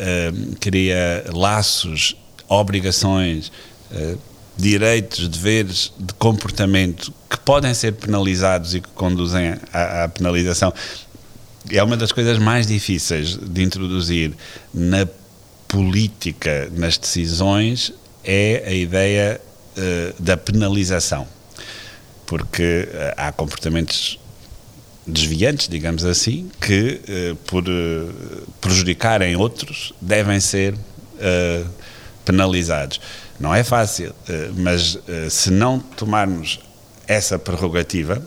cria 0.60 1.24
laços, 1.32 2.14
obrigações, 2.48 3.50
direitos, 4.58 5.28
deveres 5.28 5.92
de 5.96 6.12
comportamento 6.14 7.14
que 7.30 7.38
podem 7.38 7.72
ser 7.72 7.92
penalizados 7.92 8.74
e 8.74 8.80
que 8.80 8.88
conduzem 8.88 9.54
à, 9.72 10.04
à, 10.04 10.08
penalização. 10.08 10.74
É 11.70 11.82
uma 11.82 11.96
das 11.96 12.10
coisas 12.10 12.38
mais 12.38 12.66
difíceis 12.66 13.36
de 13.36 13.62
introduzir 13.62 14.32
na 14.74 15.06
política, 15.68 16.68
nas 16.72 16.98
decisões, 16.98 17.92
é 18.24 18.64
a 18.66 18.72
ideia 18.72 19.40
uh, 19.76 20.22
da 20.22 20.36
penalização. 20.36 21.26
Porque 22.26 22.88
uh, 22.90 23.14
há 23.16 23.30
comportamentos 23.30 24.18
desviantes, 25.08 25.68
digamos 25.68 26.04
assim, 26.04 26.50
que, 26.60 27.00
uh, 27.32 27.36
por 27.46 27.64
prejudicarem 28.60 29.36
outros, 29.36 29.92
devem 30.00 30.40
ser 30.40 30.74
penalizados. 32.24 33.00
Não 33.40 33.54
é 33.54 33.62
fácil, 33.62 34.12
eh, 34.28 34.50
mas 34.56 34.98
eh, 35.06 35.28
se 35.30 35.50
não 35.50 35.78
tomarmos 35.78 36.58
essa 37.06 37.38
prerrogativa, 37.38 38.20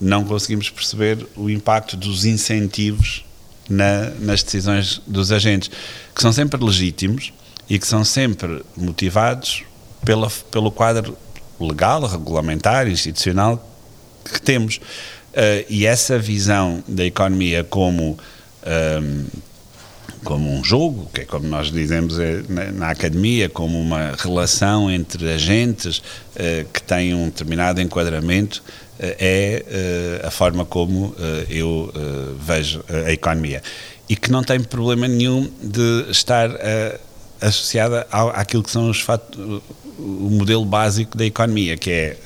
não 0.00 0.24
conseguimos 0.24 0.70
perceber 0.70 1.26
o 1.36 1.50
impacto 1.50 1.96
dos 1.96 2.24
incentivos 2.24 3.24
na, 3.68 4.10
nas 4.18 4.42
decisões 4.42 5.02
dos 5.06 5.30
agentes, 5.30 5.70
que 6.14 6.20
são 6.22 6.32
sempre 6.32 6.62
legítimos 6.64 7.32
e 7.68 7.78
que 7.78 7.86
são 7.86 8.04
sempre 8.04 8.64
motivados 8.76 9.62
pela, 10.04 10.30
pelo 10.50 10.70
quadro 10.70 11.16
legal, 11.60 12.06
regulamentar, 12.06 12.88
institucional 12.88 13.70
que 14.24 14.40
temos. 14.40 14.80
Uh, 15.34 15.66
e 15.68 15.84
essa 15.84 16.16
visão 16.16 16.82
da 16.86 17.04
economia 17.04 17.64
como 17.64 18.16
um, 19.02 19.24
como 20.22 20.48
um 20.48 20.62
jogo, 20.62 21.10
que 21.12 21.22
é 21.22 21.24
como 21.24 21.48
nós 21.48 21.72
dizemos 21.72 22.20
é, 22.20 22.40
na, 22.48 22.70
na 22.70 22.90
academia, 22.90 23.48
como 23.48 23.78
uma 23.78 24.14
relação 24.16 24.88
entre 24.88 25.28
agentes 25.32 25.98
uh, 25.98 26.64
que 26.72 26.80
têm 26.80 27.14
um 27.14 27.24
determinado 27.24 27.80
enquadramento, 27.80 28.62
uh, 28.62 29.02
é 29.18 30.20
a 30.22 30.30
forma 30.30 30.64
como 30.64 31.14
eu 31.50 31.92
vejo 32.38 32.82
a 33.06 33.10
economia. 33.10 33.60
E 34.08 34.14
que 34.14 34.30
não 34.30 34.44
tem 34.44 34.60
problema 34.60 35.08
nenhum 35.08 35.50
de 35.60 36.06
estar 36.10 36.48
associada 37.40 38.06
ao, 38.10 38.30
àquilo 38.30 38.62
que 38.62 38.70
são 38.70 38.88
os 38.88 39.00
fatos, 39.00 39.38
o 39.98 40.30
modelo 40.30 40.64
básico 40.64 41.18
da 41.18 41.26
economia, 41.26 41.76
que 41.76 41.90
é, 41.90 42.16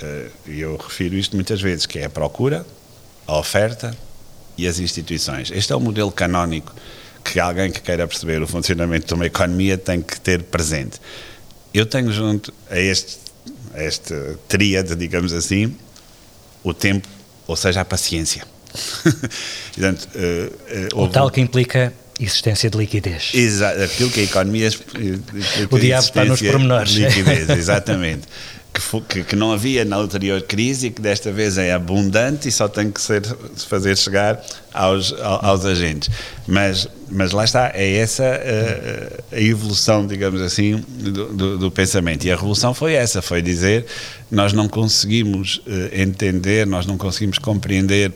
e 0.47 0.61
eu 0.61 0.77
refiro 0.77 1.15
isto 1.17 1.35
muitas 1.35 1.61
vezes, 1.61 1.87
que 1.87 1.99
é 1.99 2.05
a 2.05 2.11
procura, 2.11 2.65
a 3.29 3.39
oferta 3.39 3.95
e 4.57 4.67
as 4.67 4.81
instituições. 4.81 5.53
Este 5.55 5.73
é 5.73 5.77
o 5.77 5.81
modelo 5.81 6.11
canónico 6.11 6.75
que 7.23 7.39
alguém 7.39 7.71
que 7.71 7.81
queira 7.81 8.09
perceber 8.09 8.43
o 8.43 8.47
funcionamento 8.47 9.07
de 9.07 9.15
uma 9.15 9.27
economia 9.27 9.77
tem 9.77 10.01
que 10.01 10.19
ter 10.19 10.43
presente. 10.45 10.99
Eu 11.75 11.85
tenho 11.85 12.11
junto 12.11 12.53
a 12.71 12.79
este, 12.79 13.19
a 13.75 13.85
este 13.85 14.15
tríade, 14.49 14.97
digamos 14.97 15.35
assim, 15.35 15.77
o 16.65 16.73
tempo, 16.73 17.07
ou 17.47 17.55
seja, 17.55 17.83
a 17.83 17.85
paciência. 17.85 18.45
Portanto, 19.75 20.09
uh, 20.15 20.97
uh, 20.97 21.03
o 21.03 21.09
tal 21.09 21.31
que 21.31 21.41
implica 21.41 21.93
existência 22.19 22.71
de 22.71 22.79
liquidez. 22.79 23.31
Exato, 23.35 23.83
aquilo 23.83 24.11
que 24.11 24.21
a 24.21 24.23
economia. 24.25 24.71
o 25.71 25.79
diabo 25.79 26.05
está 26.05 26.25
nos 26.25 26.41
pormenores. 26.41 26.93
Liquidez, 26.93 27.51
exatamente 27.51 28.27
que, 29.09 29.25
que, 29.25 29.37
não 29.37 29.53
havia 29.53 29.85
na 29.85 29.97
anterior 29.97 30.43
crise 30.43 30.87
e 30.87 30.91
que 30.91 31.01
desta 31.01 31.31
vez 31.33 31.59
é 31.59 31.73
abundante 31.73 32.49
e 32.49 32.53
só 32.53 32.69
tem 32.69 32.91
que 32.91 33.01
ser 33.01 33.23
fazer 33.69 33.97
chegar 33.97 34.41
aos, 34.73 35.13
aos 35.13 35.65
agentes. 35.65 36.11
Mas, 36.47 36.89
mas 37.11 37.33
lá 37.33 37.45
está, 37.45 37.73
é 37.75 37.97
essa 37.97 38.25
a, 38.25 39.37
a 39.37 39.41
evolução, 39.41 40.07
digamos 40.07 40.41
assim, 40.41 40.83
do, 40.89 41.33
do, 41.33 41.59
do, 41.59 41.71
pensamento. 41.71 42.25
E 42.25 42.33
a 42.33 42.37
revolução 42.37 42.73
foi 42.73 42.95
essa, 42.95 43.21
foi 43.21 43.43
dizer 43.43 43.87
nós 44.31 44.53
não 44.53 44.69
conseguimos 44.69 45.61
eh, 45.67 46.03
entender, 46.03 46.67
nós 46.67 46.85
não 46.87 46.99
conseguimos 46.99 47.39
compreender 47.39 48.13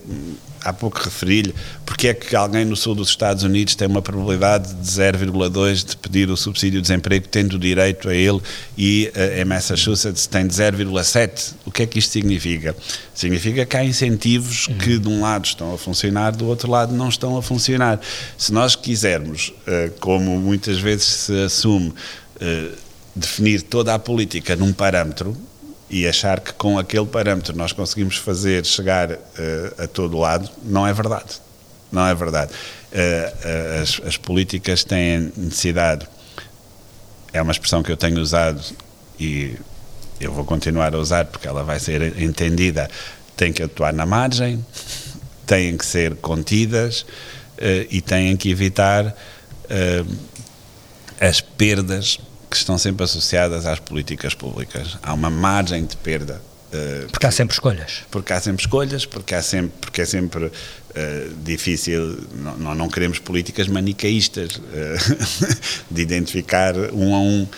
há 0.65 0.73
pouco 0.73 0.99
referi-lhe, 0.99 1.55
porque 1.85 2.09
é 2.09 2.15
que 2.15 2.35
alguém 2.37 2.65
no 2.65 2.77
sul 2.77 2.95
dos 2.95 3.09
Estados 3.09 3.43
Unidos 3.43 3.75
tem 3.75 3.89
uma 3.89 4.03
probabilidade 4.03 4.73
de 4.73 4.91
0,2 4.91 5.85
de 5.85 5.97
pedir 5.97 6.31
o 6.31 6.37
subsídio 6.37 6.81
de 6.81 6.89
desemprego 6.89 7.27
tendo 7.29 7.59
direito 7.59 8.09
a 8.09 8.15
ele 8.15 8.41
e 8.77 9.13
uh, 9.15 9.41
em 9.41 9.45
Massachusetts 9.45 10.27
tem 10.27 10.47
0,7. 10.47 11.55
O 11.67 11.71
que 11.71 11.83
é 11.83 11.87
que 11.87 11.99
isto 11.99 12.13
significa? 12.13 12.77
Significa 13.15 13.67
que 13.67 13.77
há 13.77 13.85
incentivos 13.85 14.69
que 14.79 14.99
de 14.99 15.09
um 15.09 15.21
lado 15.21 15.45
estão 15.45 15.75
a 15.75 15.79
funcionar, 15.79 16.33
do 16.43 16.49
outro 16.49 16.71
lado 16.71 16.93
não 16.93 17.09
estão 17.09 17.37
a 17.37 17.43
funcionar. 17.43 18.01
Se 18.37 18.53
nós 18.53 18.75
quisermos, 18.75 19.53
uh, 19.67 19.93
como 20.01 20.39
muitas 20.39 20.79
vezes 20.79 21.07
se 21.07 21.45
assume, 21.45 21.89
uh, 21.91 22.77
definir 23.15 23.63
toda 23.63 23.95
a 23.95 23.99
política 23.99 24.57
num 24.57 24.73
parâmetro, 24.73 25.37
e 25.89 26.09
achar 26.09 26.41
que 26.41 26.55
com 26.55 26.79
aquele 26.79 27.05
parâmetro 27.05 27.55
nós 27.55 27.71
conseguimos 27.73 28.17
fazer 28.17 28.65
chegar 28.65 29.13
uh, 29.13 29.19
a 29.79 29.87
todo 29.87 30.19
lado, 30.19 30.49
não 30.65 30.87
é 30.87 30.93
verdade. 30.93 31.41
Não 31.91 32.07
é 32.07 32.15
verdade. 32.15 32.51
As, 33.83 34.01
as, 34.07 34.17
políticas 34.17 34.83
têm 34.83 35.31
necessidade, 35.37 36.09
é 37.35 37.43
uma 37.43 37.53
expressão 37.53 37.83
que 37.83 37.93
eu 37.93 37.99
tenho 37.99 38.19
usado 38.19 38.63
e 39.21 39.57
eu 40.19 40.33
vou 40.33 40.43
continuar 40.43 40.95
a 40.95 40.99
usar 40.99 41.27
porque 41.27 41.47
ela 41.47 41.63
vai 41.63 41.79
ser 41.79 42.19
entendida, 42.19 42.89
têm 43.37 43.53
que 43.53 43.63
atuar 43.63 43.93
na 43.93 44.07
margem, 44.07 44.65
têm 45.53 45.77
que 45.77 45.85
ser 45.85 46.17
contidas 46.17 47.03
uh, 47.03 47.87
e 47.91 48.01
têm 48.01 48.37
que 48.37 48.51
evitar 48.51 49.15
as 51.19 51.41
perdas 51.41 52.19
que 52.51 52.57
estão 52.57 52.77
sempre 52.77 53.05
associadas 53.05 53.65
às 53.65 53.79
políticas 53.79 54.35
públicas. 54.35 54.99
Há 55.03 55.15
uma 55.15 55.31
margem 55.31 55.87
de 55.87 55.97
perda. 55.97 56.41
Uh, 56.69 57.07
porque 57.11 57.27
há 57.27 57.31
sempre 57.31 57.55
escolhas. 57.55 58.03
Porque 58.11 58.33
há 58.33 58.41
sempre 58.41 58.63
escolhas, 58.63 59.07
porque, 59.07 59.35
há 59.35 59.43
sempre, 59.43 59.73
porque 59.81 60.03
é 60.03 60.05
sempre 60.05 60.45
uh, 60.47 60.53
difícil, 61.43 62.19
não, 62.59 62.75
não 62.75 62.89
queremos 62.89 63.19
políticas 63.19 63.69
manicaístas, 63.69 64.57
uh, 64.57 64.61
de 65.91 66.03
identificar 66.03 66.75
um 66.93 67.15
a 67.15 67.21
um, 67.21 67.49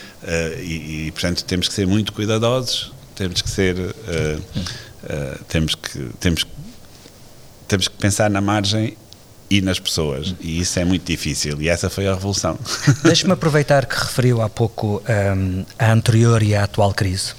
e, 0.60 1.06
e, 1.06 1.10
portanto 1.12 1.44
temos 1.44 1.68
que 1.68 1.74
ser 1.74 1.86
muito 1.86 2.12
cuidadosos, 2.12 2.92
temos 3.14 3.40
que 3.42 3.50
ser, 3.50 3.76
temos 5.48 5.74
que, 5.74 6.08
temos, 6.18 6.44
temos 7.66 7.88
que 7.88 7.96
pensar 7.96 8.30
na 8.30 8.40
margem 8.40 8.96
e 9.50 9.60
nas 9.60 9.78
pessoas. 9.78 10.34
E 10.40 10.60
isso 10.60 10.78
é 10.78 10.84
muito 10.84 11.04
difícil. 11.04 11.60
E 11.60 11.68
essa 11.68 11.90
foi 11.90 12.06
a 12.06 12.14
revolução. 12.14 12.58
Deixe-me 13.04 13.32
aproveitar 13.32 13.86
que 13.86 13.94
referiu 13.94 14.42
há 14.42 14.48
pouco 14.48 15.02
um, 15.36 15.64
a 15.78 15.92
anterior 15.92 16.42
e 16.42 16.54
a 16.54 16.64
atual 16.64 16.92
crise. 16.92 17.32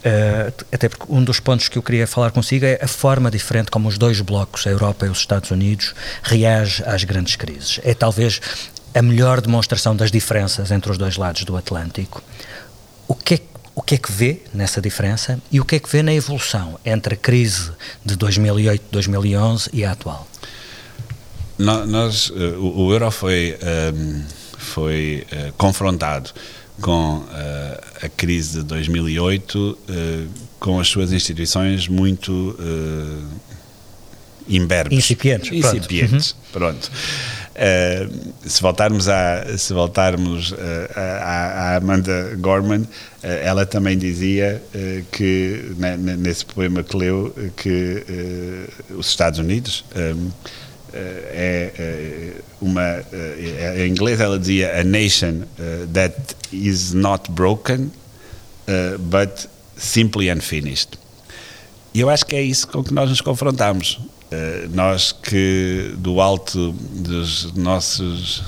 Uh, 0.00 0.64
até 0.72 0.88
porque 0.88 1.04
um 1.10 1.22
dos 1.22 1.40
pontos 1.40 1.68
que 1.68 1.76
eu 1.76 1.82
queria 1.82 2.06
falar 2.06 2.30
consigo 2.30 2.64
é 2.64 2.78
a 2.80 2.88
forma 2.88 3.30
diferente 3.30 3.70
como 3.70 3.86
os 3.86 3.98
dois 3.98 4.18
blocos, 4.22 4.66
a 4.66 4.70
Europa 4.70 5.04
e 5.06 5.10
os 5.10 5.18
Estados 5.18 5.50
Unidos, 5.50 5.94
reagem 6.22 6.86
às 6.86 7.04
grandes 7.04 7.36
crises. 7.36 7.78
É 7.84 7.92
talvez 7.92 8.40
a 8.94 9.02
melhor 9.02 9.40
demonstração 9.40 9.94
das 9.94 10.10
diferenças 10.10 10.70
entre 10.70 10.90
os 10.90 10.96
dois 10.96 11.16
lados 11.16 11.44
do 11.44 11.56
Atlântico. 11.56 12.22
O 13.80 13.82
que 13.82 13.94
é 13.94 13.98
que 13.98 14.12
vê 14.12 14.42
nessa 14.52 14.78
diferença 14.78 15.40
e 15.50 15.58
o 15.58 15.64
que 15.64 15.76
é 15.76 15.78
que 15.78 15.88
vê 15.88 16.02
na 16.02 16.12
evolução 16.12 16.78
entre 16.84 17.14
a 17.14 17.16
crise 17.16 17.70
de 18.04 18.14
2008-2011 18.14 19.70
e 19.72 19.86
a 19.86 19.92
atual? 19.92 20.28
nós, 21.58 22.30
eh, 22.36 22.56
o, 22.58 22.84
o, 22.84 22.92
euro 22.92 23.10
foi, 23.10 23.56
um, 23.62 23.66
ehm, 23.66 24.24
foi 24.58 25.26
uh, 25.32 25.52
confrontado 25.54 26.30
com 26.78 27.20
uh, 27.20 27.26
a 28.02 28.08
crise 28.10 28.58
de 28.58 28.64
2008 28.64 29.58
uh, 29.58 30.28
com 30.58 30.78
as 30.78 30.86
suas 30.86 31.10
instituições 31.10 31.88
muito 31.88 32.54
imberbes. 34.46 34.98
Incipientes. 34.98 35.52
Incipientes, 35.52 36.36
pronto. 36.52 36.84
Uhum. 36.86 37.30
Uh, 37.60 38.32
se 38.48 38.62
voltarmos, 38.62 39.08
a, 39.08 39.58
se 39.58 39.74
voltarmos 39.74 40.52
uh, 40.52 40.56
a, 40.96 41.72
a, 41.72 41.76
Amanda 41.76 42.34
Gorman, 42.38 42.86
ela 43.22 43.66
também 43.66 43.98
dizia 43.98 44.62
que, 45.12 45.72
nesse 46.18 46.44
poema 46.46 46.82
que 46.82 46.96
leu, 46.96 47.34
que 47.56 48.04
os 48.96 49.08
Estados 49.08 49.38
Unidos 49.38 49.84
é, 50.92 51.72
é 51.74 52.32
uma 52.60 53.04
em 53.76 53.88
inglês 53.88 54.20
ela 54.20 54.38
dizia 54.38 54.80
a 54.80 54.82
nation 54.82 55.42
that 55.92 56.14
is 56.52 56.92
not 56.92 57.30
broken 57.30 57.90
but 58.98 59.48
simply 59.76 60.30
unfinished 60.30 60.98
E 61.92 62.00
eu 62.00 62.08
acho 62.08 62.24
que 62.24 62.36
é 62.36 62.42
isso 62.42 62.68
com 62.68 62.84
que 62.84 62.94
nós 62.94 63.10
nos 63.10 63.20
confrontamos. 63.20 63.98
Nós 64.72 65.10
que 65.10 65.92
do 65.98 66.20
alto 66.20 66.72
dos 66.72 67.52
nossos 67.54 68.44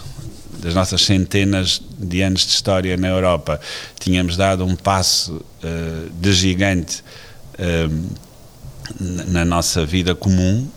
das 0.63 0.75
nossas 0.75 1.03
centenas 1.03 1.83
de 1.99 2.23
anos 2.23 2.47
de 2.47 2.53
história 2.53 2.97
na 2.97 3.09
Europa 3.09 3.61
tínhamos 3.99 4.37
dado 4.37 4.65
um 4.65 4.77
passo 4.77 5.35
uh, 5.35 6.11
de 6.21 6.33
gigante 6.33 7.03
uh, 7.59 8.23
na 9.01 9.45
nossa 9.45 9.85
vida 9.87 10.15
comum, 10.15 10.69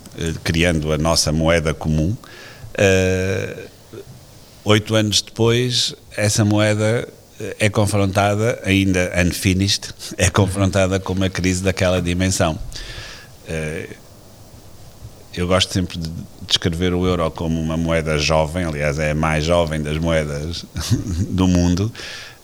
criando 0.43 0.93
a 0.93 0.97
nossa 0.97 1.31
moeda 1.31 1.73
comum. 1.73 2.15
Oito 4.63 4.95
anos 4.95 5.21
depois, 5.21 5.93
essa 6.15 6.45
moeda 6.45 7.07
é 7.59 7.69
confrontada, 7.69 8.61
ainda 8.63 9.11
unfinished, 9.25 9.89
é 10.17 10.29
confrontada 10.29 10.99
com 10.99 11.13
uma 11.13 11.29
crise 11.29 11.61
daquela 11.61 12.01
dimensão. 12.01 12.57
Eh, 13.47 13.89
eu 15.37 15.47
gosto 15.47 15.73
sempre 15.73 15.97
de 15.97 16.09
descrever 16.47 16.93
o 16.93 17.05
euro 17.05 17.29
como 17.31 17.59
uma 17.59 17.75
moeda 17.77 18.17
jovem, 18.17 18.65
aliás, 18.65 18.99
é 18.99 19.11
a 19.11 19.15
mais 19.15 19.45
jovem 19.45 19.81
das 19.81 19.97
moedas 19.97 20.65
do 21.29 21.47
mundo, 21.47 21.91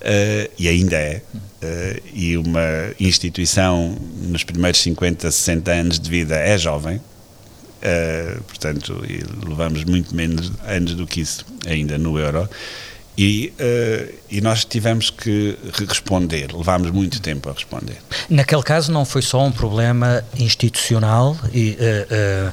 eh, 0.01 0.49
e 0.57 0.67
ainda 0.67 0.95
é. 0.95 1.21
Eh, 1.61 2.01
e 2.13 2.37
uma 2.37 2.93
instituição 2.99 3.95
nos 4.23 4.43
primeiros 4.43 4.81
50, 4.81 5.29
60 5.29 5.71
anos 5.71 5.99
de 5.99 6.09
vida 6.09 6.35
é 6.35 6.57
jovem, 6.57 7.01
portanto, 8.47 9.01
levamos 9.47 9.83
muito 9.85 10.15
menos 10.15 10.51
anos 10.67 10.93
do 10.93 11.07
que 11.07 11.21
isso 11.21 11.45
ainda 11.65 11.97
no 11.97 12.19
euro. 12.19 12.47
E, 13.17 13.53
uh, 13.59 14.13
e 14.29 14.39
nós 14.39 14.63
tivemos 14.63 15.09
que 15.09 15.57
responder, 15.77 16.51
levámos 16.53 16.91
muito 16.91 17.21
tempo 17.21 17.49
a 17.49 17.53
responder. 17.53 17.97
Naquele 18.29 18.63
caso 18.63 18.91
não 18.91 19.03
foi 19.03 19.21
só 19.21 19.45
um 19.45 19.51
problema 19.51 20.23
institucional, 20.37 21.37
e, 21.53 21.77
uh, 21.79 22.49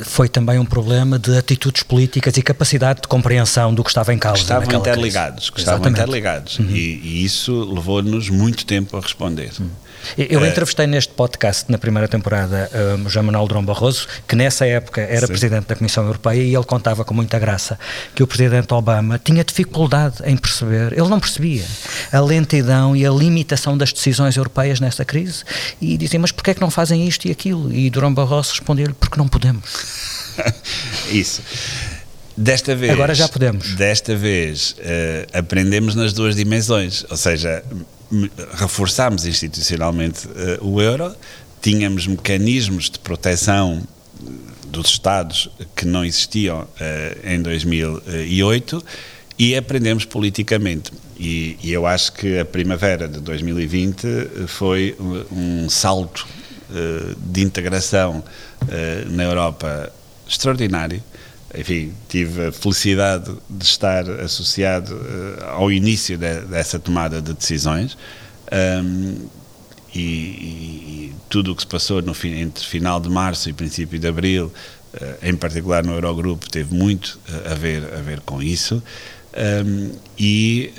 uh, 0.00 0.04
foi 0.04 0.28
também 0.28 0.58
um 0.58 0.64
problema 0.64 1.18
de 1.18 1.36
atitudes 1.36 1.84
políticas 1.84 2.36
e 2.36 2.42
capacidade 2.42 3.02
de 3.02 3.08
compreensão 3.08 3.72
do 3.72 3.84
que 3.84 3.90
estava 3.90 4.12
em 4.12 4.18
causa. 4.18 4.38
Que 4.38 4.42
estavam 4.42 4.78
interligados, 4.78 5.50
que 5.50 5.60
estavam 5.60 5.88
interligados. 5.88 6.58
Uhum. 6.58 6.70
E, 6.70 7.00
e, 7.02 7.24
isso 7.24 7.64
levou-nos 7.72 8.28
muito 8.28 8.66
tempo 8.66 8.96
a 8.96 9.00
responder. 9.00 9.52
Uhum. 9.60 9.70
Eu 10.16 10.44
entrevistei 10.44 10.86
neste 10.86 11.12
podcast, 11.12 11.70
na 11.70 11.78
primeira 11.78 12.08
temporada, 12.08 12.70
o 13.04 13.08
João 13.08 13.26
Manuel 13.26 13.46
Durão 13.46 13.64
Barroso, 13.64 14.06
que 14.26 14.36
nessa 14.36 14.66
época 14.66 15.00
era 15.00 15.20
Sim. 15.20 15.26
presidente 15.26 15.66
da 15.66 15.76
Comissão 15.76 16.04
Europeia, 16.04 16.42
e 16.42 16.54
ele 16.54 16.64
contava 16.64 17.04
com 17.04 17.14
muita 17.14 17.38
graça 17.38 17.78
que 18.14 18.22
o 18.22 18.26
presidente 18.26 18.72
Obama 18.72 19.18
tinha 19.18 19.44
dificuldade 19.44 20.16
em 20.24 20.36
perceber, 20.36 20.92
ele 20.92 21.08
não 21.08 21.20
percebia 21.20 21.64
a 22.12 22.20
lentidão 22.20 22.96
e 22.96 23.06
a 23.06 23.10
limitação 23.10 23.76
das 23.76 23.92
decisões 23.92 24.36
europeias 24.36 24.80
nesta 24.80 25.04
crise, 25.04 25.44
e 25.80 25.96
dizia, 25.96 26.18
mas 26.18 26.32
porquê 26.32 26.50
é 26.50 26.54
que 26.54 26.60
não 26.60 26.70
fazem 26.70 27.06
isto 27.06 27.26
e 27.26 27.30
aquilo? 27.30 27.72
E 27.72 27.90
Durão 27.90 28.12
Barroso 28.12 28.50
respondeu-lhe, 28.50 28.94
porque 28.94 29.18
não 29.18 29.28
podemos. 29.28 30.34
Isso. 31.10 31.42
Desta 32.36 32.74
vez. 32.74 32.92
Agora 32.92 33.14
já 33.14 33.28
podemos. 33.28 33.74
Desta 33.74 34.16
vez 34.16 34.72
uh, 34.72 35.38
aprendemos 35.38 35.94
nas 35.94 36.12
duas 36.12 36.34
dimensões, 36.34 37.04
ou 37.08 37.16
seja, 37.16 37.62
reforçámos 38.54 39.26
institucionalmente 39.26 40.26
uh, 40.26 40.66
o 40.66 40.80
euro, 40.80 41.14
tínhamos 41.60 42.06
mecanismos 42.06 42.90
de 42.90 42.98
proteção 42.98 43.82
eh, 43.82 44.30
dos 44.68 44.90
Estados 44.90 45.48
que 45.74 45.86
não 45.86 46.04
existiam 46.04 46.62
uh, 46.62 46.68
em 47.28 47.40
2008 47.40 48.84
e 49.38 49.56
aprendemos 49.56 50.04
politicamente. 50.04 50.92
E, 51.18 51.56
e, 51.62 51.72
eu 51.72 51.86
acho 51.86 52.12
que 52.12 52.38
a 52.38 52.44
primavera 52.44 53.08
de 53.08 53.20
2020 53.20 54.06
foi 54.46 54.96
um 55.30 55.68
salto 55.70 56.26
uh, 56.70 57.16
de 57.20 57.42
integração 57.42 58.22
na 59.10 59.24
Europa 59.24 59.92
extraordinário 60.26 61.02
enfim, 61.56 61.92
tive 62.08 62.46
a 62.46 62.52
felicidade 62.52 63.30
de 63.48 63.64
estar 63.64 64.08
associado 64.20 64.94
uh, 64.94 65.44
ao 65.50 65.72
início 65.72 66.18
de, 66.18 66.40
dessa 66.42 66.78
tomada 66.78 67.20
de 67.22 67.32
decisões 67.32 67.96
um, 68.52 69.28
e, 69.94 70.00
e, 70.00 71.14
tudo 71.28 71.52
o 71.52 71.56
que 71.56 71.62
se 71.62 71.66
passou 71.66 72.02
no, 72.02 72.14
entre 72.24 72.64
final 72.64 72.98
de 73.00 73.08
março 73.08 73.48
e 73.48 73.52
princípio 73.52 73.98
de 73.98 74.06
abril, 74.06 74.46
uh, 74.94 74.98
em 75.22 75.36
particular 75.36 75.84
no 75.84 75.92
Eurogrupo, 75.92 76.50
teve 76.50 76.74
muito 76.74 77.20
uh, 77.28 77.52
a, 77.52 77.54
ver, 77.54 77.84
a 77.94 78.00
ver 78.00 78.20
com 78.20 78.42
isso. 78.42 78.82
Um, 79.36 79.90
e 80.16 80.72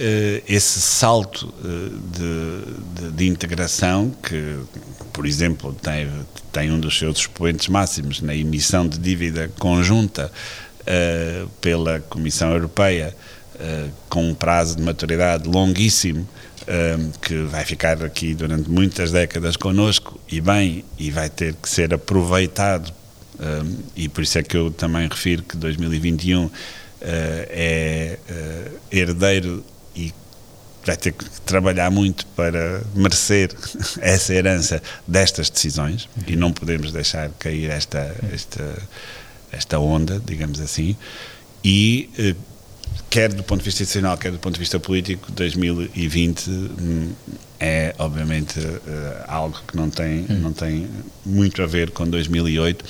esse 0.48 0.80
salto 0.80 1.54
de, 1.62 3.02
de, 3.02 3.12
de, 3.12 3.28
integração 3.28 4.16
que, 4.24 4.60
por 5.12 5.26
exemplo, 5.26 5.74
tem, 5.74 6.10
tem 6.54 6.72
um 6.72 6.80
dos 6.80 6.98
seus 6.98 7.18
expoentes 7.18 7.68
máximos 7.68 8.22
na 8.22 8.34
emissão 8.34 8.88
de 8.88 8.98
dívida 8.98 9.52
conjunta 9.60 10.32
uh, 10.86 11.48
pela 11.62 12.00
Comissão 12.02 12.52
Europeia, 12.52 13.16
uh, 13.56 13.92
com 14.10 14.30
um 14.30 14.34
prazo 14.34 14.76
de 14.76 14.82
maturidade 14.82 15.48
longuíssimo, 15.48 16.28
uh, 16.62 17.20
que 17.20 17.36
vai 17.44 17.66
ficar 17.66 18.04
aqui 18.04 18.34
durante 18.34 18.70
muitas 18.70 19.12
décadas 19.12 19.56
connosco, 19.56 20.20
e 20.32 20.40
bem, 20.40 20.86
e 20.98 21.12
vai 21.12 21.30
ter 21.30 21.54
que 21.56 21.70
ser 21.70 21.94
aproveitado, 21.94 22.94
e 23.98 24.08
por 24.08 24.24
isso 24.24 24.38
é 24.38 24.44
que 24.44 24.56
eu 24.56 24.72
também 24.72 25.10
refiro 25.10 25.44
que 25.44 25.58
2021 25.58 26.50
é 27.02 28.18
herdeiro 28.90 29.62
e 29.94 30.14
vai 30.86 30.96
ter 30.96 31.12
que 31.12 31.26
trabalhar 31.42 31.92
muito 31.92 32.26
para 32.28 32.82
merecer 32.96 33.50
essa 34.00 34.34
herança 34.34 34.82
destas 35.06 35.50
decisões 35.50 36.08
e 36.26 36.38
não 36.38 36.54
podemos 36.54 36.94
deixar 36.94 37.30
cair 37.38 37.70
esta, 37.70 38.16
esta 38.32 38.64
esta 39.52 39.80
onda, 39.80 40.22
digamos 40.26 40.60
assim, 40.60 40.96
e 41.64 42.10
eh, 42.18 42.36
quer 43.10 43.34
do 43.34 43.44
ponto 43.44 43.60
de 43.60 43.66
vista 43.66 43.84
institucional, 43.84 44.18
quer 44.18 44.32
do 44.32 44.40
ponto 44.40 44.54
de 44.54 44.60
vista 44.60 44.80
político, 44.80 45.32
2020 45.32 46.50
hum, 46.50 47.12
é 47.60 47.96
obviamente 47.98 48.60
eh, 48.60 49.24
algo 49.28 49.58
que 49.68 49.76
não 49.76 49.90
tem, 49.90 50.26
hum. 50.30 50.40
não 50.42 50.54
tem 50.54 50.88
muito 51.26 51.62
a 51.62 51.66
ver 51.66 51.92
com 51.92 52.08
2008, 52.08 52.86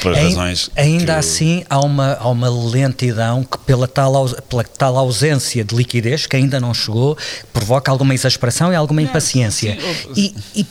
por 0.00 0.14
razões 0.14 0.70
ainda 0.74 1.16
assim 1.16 1.64
há 1.68 1.78
uma, 1.78 2.14
há 2.14 2.26
uma 2.28 2.48
lentidão 2.48 3.44
que 3.44 3.58
pela 3.58 3.86
tal, 3.86 4.26
pela 4.48 4.64
tal 4.64 4.96
ausência 4.96 5.62
de 5.62 5.74
liquidez 5.74 6.24
que 6.24 6.34
ainda 6.34 6.58
não 6.58 6.72
chegou 6.72 7.16
provoca 7.52 7.90
alguma 7.90 8.14
exasperação 8.14 8.72
e 8.72 8.74
alguma 8.74 9.02
impaciência 9.02 9.76
sim, 10.14 10.34
e, 10.54 10.60
e 10.62 10.66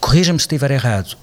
corrija-me 0.00 0.38
se 0.38 0.44
estiver 0.44 0.70
errado 0.70 1.18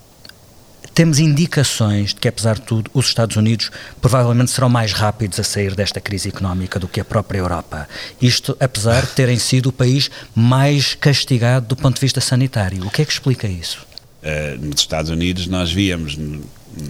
temos 0.99 1.17
indicações 1.17 2.13
de 2.13 2.15
que, 2.15 2.27
apesar 2.27 2.55
de 2.55 2.63
tudo, 2.63 2.91
os 2.93 3.05
Estados 3.05 3.37
Unidos 3.37 3.71
provavelmente 4.01 4.51
serão 4.51 4.67
mais 4.67 4.91
rápidos 4.91 5.39
a 5.39 5.45
sair 5.45 5.73
desta 5.73 6.01
crise 6.01 6.27
económica 6.27 6.77
do 6.77 6.89
que 6.89 6.99
a 6.99 7.05
própria 7.05 7.39
Europa. 7.39 7.87
Isto, 8.21 8.57
apesar 8.59 9.05
de 9.05 9.13
terem 9.13 9.39
sido 9.39 9.67
o 9.67 9.71
país 9.71 10.11
mais 10.35 10.95
castigado 10.95 11.67
do 11.67 11.77
ponto 11.77 11.95
de 11.95 12.01
vista 12.01 12.19
sanitário. 12.19 12.85
O 12.85 12.89
que 12.89 13.01
é 13.01 13.05
que 13.05 13.13
explica 13.13 13.47
isso? 13.47 13.87
Uh, 14.21 14.65
nos 14.65 14.81
Estados 14.81 15.09
Unidos, 15.09 15.47
nós 15.47 15.71
víamos 15.71 16.17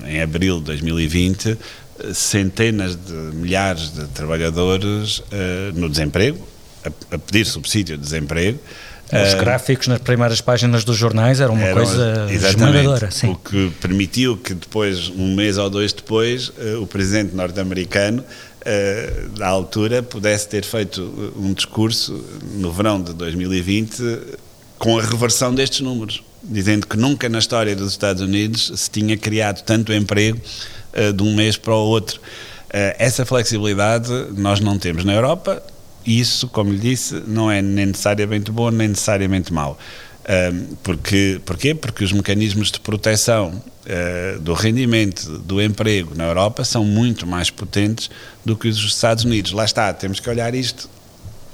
em 0.08 0.22
abril 0.24 0.58
de 0.58 0.66
2020 0.66 1.56
centenas 2.12 2.96
de 2.96 3.14
milhares 3.14 3.94
de 3.94 4.08
trabalhadores 4.08 5.20
uh, 5.20 5.24
no 5.76 5.88
desemprego, 5.88 6.44
a, 6.84 7.16
a 7.16 7.20
pedir 7.20 7.46
subsídio 7.46 7.96
de 7.96 8.04
desemprego 8.06 8.58
os 9.12 9.34
gráficos 9.34 9.88
nas 9.88 10.00
primeiras 10.00 10.40
páginas 10.40 10.84
dos 10.84 10.96
jornais 10.96 11.40
eram 11.40 11.56
uma 11.56 11.64
eram, 11.64 11.78
coisa 11.78 12.28
esmagadora. 12.30 13.10
Sim. 13.10 13.32
O 13.32 13.36
que 13.36 13.72
permitiu 13.82 14.38
que 14.38 14.54
depois, 14.54 15.10
um 15.10 15.36
mês 15.36 15.58
ou 15.58 15.70
dois 15.70 15.92
depois, 15.92 16.50
uh, 16.50 16.82
o 16.82 16.86
presidente 16.86 17.36
norte-americano, 17.36 18.24
uh, 18.24 19.30
da 19.30 19.48
altura, 19.48 20.04
pudesse 20.04 20.48
ter 20.48 20.64
feito 20.64 21.34
um 21.36 21.54
discurso 21.54 22.24
no 22.54 22.72
verão 22.72 23.02
de 23.02 23.14
2020 23.14 24.38
com 24.78 25.00
a 25.00 25.02
reversão 25.02 25.54
destes 25.54 25.82
números, 25.82 26.24
dizendo 26.44 26.86
que 26.86 26.96
nunca 26.96 27.28
na 27.28 27.40
história 27.40 27.76
dos 27.76 27.92
Estados 27.92 28.22
Unidos 28.22 28.72
se 28.76 28.92
tinha 28.92 29.18
criado 29.18 29.64
tanto 29.64 29.92
emprego 29.92 30.40
de 31.14 31.22
um 31.22 31.36
mês 31.36 31.58
para 31.58 31.74
o 31.74 31.86
outro. 31.86 32.22
essa 32.98 33.26
flexibilidade 33.26 34.10
nós 34.38 34.62
não 34.62 34.80
temos 34.80 35.04
na 35.04 35.14
Europa, 35.14 35.62
isso, 36.10 36.48
como 36.48 36.72
lhe 36.72 36.80
disse, 36.80 37.22
não 37.28 37.52
é 37.52 37.62
nem 37.62 37.88
necessariamente 37.88 38.52
bom 38.52 38.72
nem 38.72 38.88
necessariamente 38.88 39.54
mau. 39.54 39.78
Um, 40.30 40.76
porque, 40.84 41.42
porquê? 41.46 41.74
Porque 41.74 42.04
os 42.04 42.12
mecanismos 42.12 42.72
de 42.72 42.80
proteção 42.80 43.50
uh, 43.86 44.40
do 44.40 44.54
rendimento 44.54 45.40
do 45.40 45.62
emprego 45.62 46.14
na 46.16 46.26
Europa 46.26 46.64
são 46.64 46.84
muito 46.84 47.26
mais 47.26 47.50
potentes 47.50 48.12
do 48.46 48.56
que 48.56 48.68
os 48.68 48.78
dos 48.78 48.94
Estados 48.94 49.24
Unidos. 49.24 49.52
Lá 49.52 49.66
está, 49.66 49.92
temos 49.92 50.20
que 50.20 50.30
olhar 50.30 50.54
isto 50.54 50.88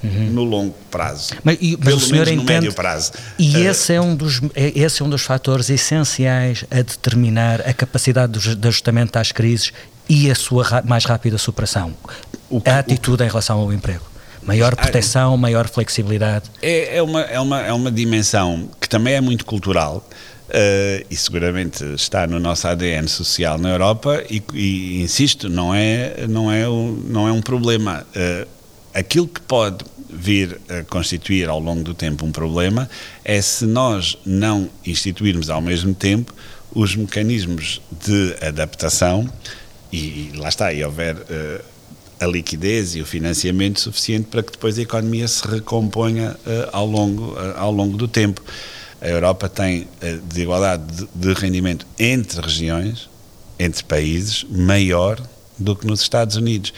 uhum. 0.04 0.30
no 0.30 0.44
longo 0.44 0.74
prazo. 0.90 1.34
Mas, 1.42 1.56
e, 1.60 1.76
mas 1.78 1.86
pelo 1.86 1.96
o 1.96 2.00
senhor 2.00 2.26
menos 2.26 2.32
entende, 2.32 2.44
no 2.44 2.52
médio 2.52 2.74
prazo. 2.74 3.12
E 3.38 3.56
uh, 3.56 3.70
esse, 3.70 3.94
é 3.94 4.00
um 4.00 4.14
dos, 4.14 4.42
é, 4.54 4.78
esse 4.78 5.00
é 5.00 5.04
um 5.04 5.08
dos 5.08 5.22
fatores 5.22 5.70
essenciais 5.70 6.64
a 6.70 6.76
determinar 6.76 7.62
a 7.62 7.72
capacidade 7.72 8.56
de 8.56 8.68
ajustamento 8.68 9.18
às 9.18 9.32
crises 9.32 9.72
e 10.06 10.30
a 10.30 10.34
sua 10.34 10.82
mais 10.84 11.04
rápida 11.06 11.38
superação. 11.38 11.94
Que, 12.48 12.68
a 12.68 12.78
atitude 12.78 13.24
em 13.24 13.26
relação 13.26 13.58
ao 13.58 13.72
emprego. 13.72 14.15
Maior 14.46 14.74
ah, 14.74 14.76
proteção, 14.76 15.36
maior 15.36 15.68
flexibilidade. 15.68 16.50
É, 16.62 16.96
é, 16.96 17.02
uma, 17.02 17.20
é, 17.22 17.40
uma, 17.40 17.60
é 17.62 17.72
uma 17.72 17.90
dimensão 17.90 18.68
que 18.80 18.88
também 18.88 19.14
é 19.14 19.20
muito 19.20 19.44
cultural. 19.44 20.06
Uh, 20.46 21.04
e 21.10 21.16
seguramente 21.16 21.82
está 21.94 22.24
no 22.24 22.38
nosso 22.38 22.68
ADN 22.68 23.08
social 23.08 23.58
na 23.58 23.70
Europa 23.70 24.22
e, 24.30 24.40
e 24.54 25.02
insisto, 25.02 25.48
não 25.48 25.74
é, 25.74 26.24
não 26.28 26.52
é, 26.52 26.68
um, 26.68 26.92
não 27.08 27.26
é 27.26 27.32
um 27.32 27.42
problema. 27.42 28.06
Uh, 28.14 28.46
aquilo 28.94 29.26
que 29.26 29.40
pode 29.40 29.84
vir 30.08 30.60
a 30.68 30.84
constituir 30.84 31.48
ao 31.48 31.58
longo 31.58 31.82
do 31.82 31.94
tempo 31.94 32.24
um 32.24 32.30
problema 32.30 32.88
é 33.24 33.42
se 33.42 33.66
nós 33.66 34.16
não 34.24 34.70
instituirmos 34.86 35.50
ao 35.50 35.60
mesmo 35.60 35.92
tempo 35.92 36.32
os 36.72 36.94
mecanismos 36.94 37.80
de 38.04 38.36
adaptação 38.40 39.28
e, 39.92 39.96
e 39.96 40.32
lá 40.36 40.48
está, 40.48 40.72
e 40.72 40.84
houver 40.84 41.16
uh, 41.16 41.64
a 42.20 42.26
liquidez 42.26 42.94
e 42.94 43.00
o 43.00 43.06
financiamento 43.06 43.80
suficiente 43.80 44.28
para 44.30 44.42
que 44.42 44.52
depois 44.52 44.78
a 44.78 44.82
economia 44.82 45.28
se 45.28 45.46
recomponha 45.46 46.36
ao, 46.72 46.86
longo, 46.86 47.36
ao 47.56 47.70
longo 47.70 47.96
do 47.96 48.08
tempo. 48.08 48.42
A 49.00 49.08
Europa 49.08 49.48
tem 49.48 49.86
a 50.00 50.16
desigualdade 50.26 51.06
de 51.14 51.32
rendimento 51.34 51.86
entre 51.98 52.40
regiões, 52.40 53.08
entre 53.58 53.84
países, 53.84 54.44
maior 54.50 55.20
do 55.58 55.76
que 55.76 55.86
nos 55.86 56.00
Estados 56.00 56.36
Unidos. 56.36 56.72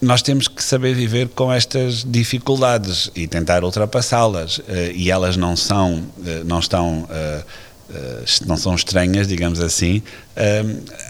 Nós 0.00 0.22
temos 0.22 0.48
que 0.48 0.64
saber 0.64 0.94
viver 0.94 1.28
com 1.28 1.52
estas 1.52 2.04
dificuldades 2.04 3.10
e 3.14 3.26
tentar 3.26 3.64
ultrapassá-las. 3.64 4.60
Eh, 4.66 4.92
e 4.94 5.10
elas 5.10 5.36
não 5.36 5.54
são, 5.54 6.06
eh, 6.24 6.42
não 6.44 6.58
estão 6.58 7.06
eh, 7.10 7.42
não 8.46 8.56
são 8.56 8.74
estranhas, 8.74 9.26
digamos 9.26 9.60
assim, 9.60 10.02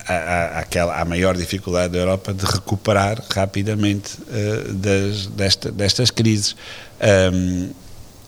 à, 0.07 0.61
aquela, 0.61 1.01
à 1.01 1.05
maior 1.05 1.37
dificuldade 1.37 1.93
da 1.93 1.99
Europa 1.99 2.33
de 2.33 2.45
recuperar 2.45 3.23
rapidamente 3.33 4.19
das, 4.75 5.27
desta, 5.27 5.71
destas 5.71 6.11
crises 6.11 6.57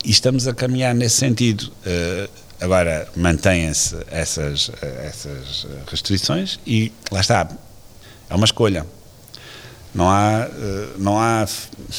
e 0.04 0.10
estamos 0.10 0.46
a 0.48 0.54
caminhar 0.54 0.94
nesse 0.94 1.16
sentido. 1.16 1.72
Uh, 1.86 2.28
agora, 2.60 3.08
mantêm-se 3.16 3.96
essas, 4.10 4.70
essas 5.04 5.66
restrições 5.88 6.58
e 6.66 6.92
lá 7.10 7.20
está, 7.20 7.48
é 8.28 8.34
uma 8.34 8.44
escolha. 8.44 8.86
Não 9.94 10.08
há, 10.08 10.48
uh, 10.48 10.98
não 10.98 11.18
há 11.18 11.46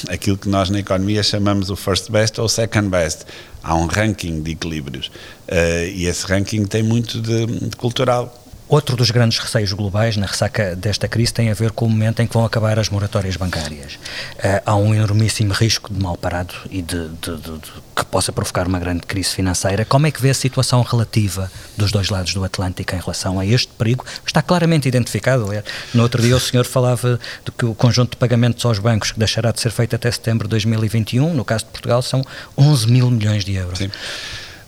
aquilo 0.09 0.37
que 0.37 0.49
nós 0.49 0.69
na 0.69 0.79
economia 0.79 1.21
chamamos 1.21 1.69
o 1.69 1.75
first 1.75 2.09
best 2.11 2.39
ou 2.41 2.49
second 2.49 2.89
best. 2.89 3.25
Há 3.61 3.75
um 3.75 3.85
ranking 3.85 4.41
de 4.41 4.51
equilíbrios 4.51 5.07
uh, 5.47 5.87
e 5.93 6.05
esse 6.05 6.25
ranking 6.25 6.65
tem 6.65 6.83
muito 6.83 7.21
de, 7.21 7.45
de 7.45 7.75
cultural 7.75 8.42
Outro 8.73 8.97
dos 8.97 9.11
grandes 9.11 9.37
receios 9.37 9.71
globais 9.71 10.17
na 10.17 10.25
ressaca 10.25 10.75
desta 10.75 11.07
crise 11.07 11.31
tem 11.31 11.51
a 11.51 11.53
ver 11.53 11.69
com 11.69 11.85
o 11.85 11.89
momento 11.91 12.23
em 12.23 12.25
que 12.25 12.33
vão 12.33 12.43
acabar 12.43 12.79
as 12.79 12.89
moratórias 12.89 13.37
bancárias. 13.37 13.93
Uh, 13.93 14.63
há 14.65 14.75
um 14.75 14.95
enormíssimo 14.95 15.53
risco 15.53 15.93
de 15.93 16.01
mal 16.01 16.17
parado 16.17 16.55
e 16.71 16.81
de, 16.81 17.07
de, 17.09 17.37
de, 17.37 17.57
de, 17.59 17.71
que 17.95 18.03
possa 18.05 18.31
provocar 18.31 18.67
uma 18.67 18.79
grande 18.79 19.01
crise 19.01 19.29
financeira. 19.29 19.85
Como 19.85 20.07
é 20.07 20.11
que 20.11 20.19
vê 20.19 20.31
a 20.31 20.33
situação 20.33 20.81
relativa 20.81 21.51
dos 21.77 21.91
dois 21.91 22.09
lados 22.09 22.33
do 22.33 22.43
Atlântico 22.43 22.95
em 22.95 22.99
relação 22.99 23.39
a 23.39 23.45
este 23.45 23.71
perigo? 23.73 24.03
Está 24.25 24.41
claramente 24.41 24.87
identificado. 24.87 25.45
No 25.93 26.01
outro 26.01 26.19
dia 26.19 26.35
o 26.35 26.39
senhor 26.39 26.65
falava 26.65 27.19
de 27.45 27.51
que 27.51 27.65
o 27.65 27.75
conjunto 27.75 28.13
de 28.13 28.17
pagamentos 28.17 28.65
aos 28.65 28.79
bancos 28.79 29.11
que 29.11 29.19
deixará 29.19 29.51
de 29.51 29.61
ser 29.61 29.69
feito 29.69 29.95
até 29.95 30.09
setembro 30.09 30.47
de 30.47 30.49
2021, 30.49 31.31
no 31.31 31.45
caso 31.45 31.65
de 31.65 31.69
Portugal, 31.69 32.01
são 32.01 32.25
11 32.57 32.91
mil 32.91 33.11
milhões 33.11 33.45
de 33.45 33.53
euros. 33.53 33.77
Sim. 33.77 33.91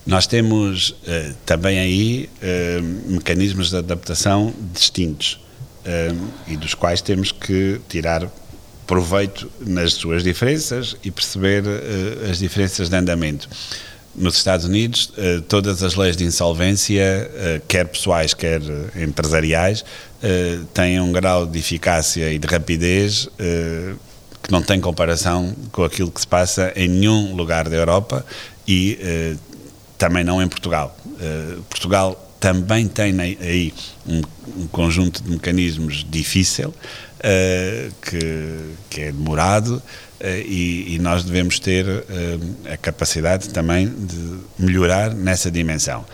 Nós 0.06 0.26
temos 0.28 0.90
uh, 0.90 1.34
também 1.44 1.80
aí 1.80 2.30
uh, 2.36 3.12
mecanismos 3.12 3.70
de 3.70 3.76
adaptação 3.76 4.54
distintos 4.72 5.40
uh, 5.84 6.28
e 6.46 6.56
dos 6.56 6.74
quais 6.74 7.00
temos 7.00 7.32
que 7.32 7.80
tirar 7.88 8.30
proveito 8.86 9.50
nas 9.60 9.94
suas 9.94 10.22
diferenças 10.22 10.96
e 11.02 11.10
perceber 11.10 11.64
as 12.30 12.38
diferenças 12.38 12.88
de 12.88 12.94
andamento. 12.94 13.48
Nos 14.14 14.36
Estados 14.36 14.64
Unidos, 14.64 15.12
todas 15.48 15.82
as 15.82 15.96
leis 15.96 16.16
de 16.16 16.22
insolvência, 16.22 17.28
quer 17.66 17.88
pessoais, 17.88 18.32
quer 18.32 18.62
empresariais, 18.94 19.84
têm 20.72 21.00
um 21.00 21.10
grau 21.10 21.44
de 21.46 21.58
eficácia 21.58 22.32
e 22.32 22.38
de 22.38 22.46
rapidez 22.46 23.28
que 24.40 24.52
não 24.52 24.62
tem 24.62 24.80
comparação 24.80 25.52
com 25.72 25.82
aquilo 25.82 26.12
que 26.12 26.20
se 26.20 26.28
passa 26.28 26.72
em 26.76 26.86
nenhum 26.86 27.34
lugar 27.34 27.68
da 27.68 27.74
Europa 27.74 28.24
e 28.68 29.36
também 29.98 30.24
não 30.24 30.42
em 30.42 30.48
Portugal. 30.48 30.96
Uh, 31.06 31.62
Portugal 31.62 32.22
também 32.38 32.86
tem 32.86 33.18
aí 33.20 33.72
um, 34.06 34.22
um 34.56 34.66
conjunto 34.68 35.22
de 35.22 35.30
mecanismos 35.30 36.06
difícil, 36.08 36.68
uh, 36.68 37.94
que, 38.02 38.74
que 38.90 39.00
é 39.00 39.12
demorado, 39.12 39.76
uh, 39.76 40.26
e, 40.26 40.94
e, 40.94 40.98
nós 40.98 41.24
devemos 41.24 41.58
ter 41.58 41.86
a 42.72 42.76
capacidade 42.76 43.48
também 43.48 43.88
de 43.88 44.38
melhorar 44.58 45.14
nessa 45.14 45.50
dimensão. 45.50 46.04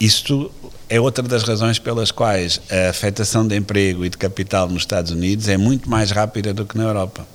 Isto 0.00 0.50
é 0.88 1.00
outra 1.00 1.22
das 1.22 1.42
razões 1.42 1.78
pelas 1.78 2.10
quais 2.10 2.60
a 2.70 2.90
afetação 2.90 3.46
de 3.46 3.56
emprego 3.56 4.04
e 4.04 4.08
de 4.08 4.16
capital 4.16 4.68
nos 4.68 4.82
Estados 4.82 5.10
Unidos 5.10 5.48
é 5.48 5.56
muito 5.56 5.90
mais 5.90 6.10
rápida 6.10 6.54
do 6.54 6.64
que 6.64 6.78
na 6.78 6.84
Europa 6.84 7.26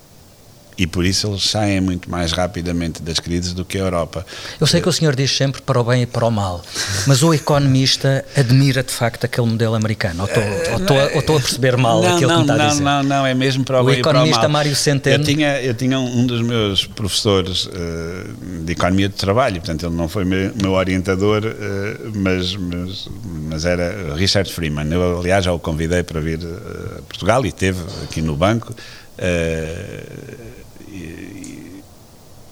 e 0.77 0.87
por 0.87 1.05
isso 1.05 1.27
eles 1.27 1.49
saem 1.49 1.81
muito 1.81 2.09
mais 2.09 2.31
rapidamente 2.31 3.01
das 3.01 3.19
crises 3.19 3.53
do 3.53 3.63
que 3.63 3.77
a 3.77 3.81
Europa. 3.81 4.25
Eu 4.59 4.67
sei 4.67 4.81
que 4.81 4.89
o 4.89 4.93
senhor 4.93 5.15
diz 5.15 5.35
sempre 5.35 5.61
para 5.61 5.79
o 5.79 5.83
bem 5.83 6.03
e 6.03 6.05
para 6.05 6.25
o 6.25 6.31
mal, 6.31 6.63
mas 7.07 7.23
o 7.23 7.33
economista 7.33 8.25
admira 8.35 8.83
de 8.83 8.91
facto 8.91 9.25
aquele 9.25 9.47
modelo 9.47 9.75
americano, 9.75 10.23
ou 10.23 10.27
estou, 10.27 10.43
ou 10.43 10.77
estou, 10.77 10.97
ou 10.97 11.19
estou 11.19 11.37
a 11.37 11.39
perceber 11.39 11.77
mal 11.77 12.01
não, 12.01 12.15
aquilo 12.15 12.31
não, 12.31 12.41
que 12.41 12.45
me 12.45 12.51
está 12.51 12.57
não, 12.57 12.65
a 12.65 12.69
dizer? 12.69 12.83
Não, 12.83 13.03
não, 13.03 13.25
é 13.25 13.33
mesmo 13.33 13.63
para 13.63 13.79
o, 13.79 13.83
o 13.83 13.85
bem 13.85 13.99
e 13.99 14.01
para 14.01 14.11
o 14.11 14.13
mal. 14.13 14.23
O 14.23 14.27
economista 14.27 14.49
Mário 14.49 14.75
Centeno... 14.75 15.23
Eu 15.23 15.25
tinha, 15.25 15.61
eu 15.61 15.73
tinha 15.73 15.99
um 15.99 16.25
dos 16.25 16.41
meus 16.41 16.85
professores 16.85 17.65
uh, 17.65 18.63
de 18.63 18.71
economia 18.71 19.09
de 19.09 19.15
trabalho, 19.15 19.55
portanto 19.55 19.85
ele 19.85 19.95
não 19.95 20.07
foi 20.07 20.25
meu, 20.25 20.51
meu 20.61 20.71
orientador, 20.73 21.43
uh, 21.43 22.11
mas, 22.15 22.55
mas, 22.55 23.09
mas, 23.49 23.65
era 23.65 24.15
Richard 24.15 24.51
Freeman. 24.51 24.91
Eu 24.91 25.19
aliás 25.19 25.45
já 25.45 25.53
o 25.53 25.59
convidei 25.59 26.03
para 26.03 26.19
vir 26.19 26.39
a 26.39 27.01
Portugal 27.03 27.45
e 27.45 27.49
esteve 27.49 27.79
aqui 28.03 28.21
no 28.21 28.35
banco. 28.35 28.73
Uh, 28.73 30.52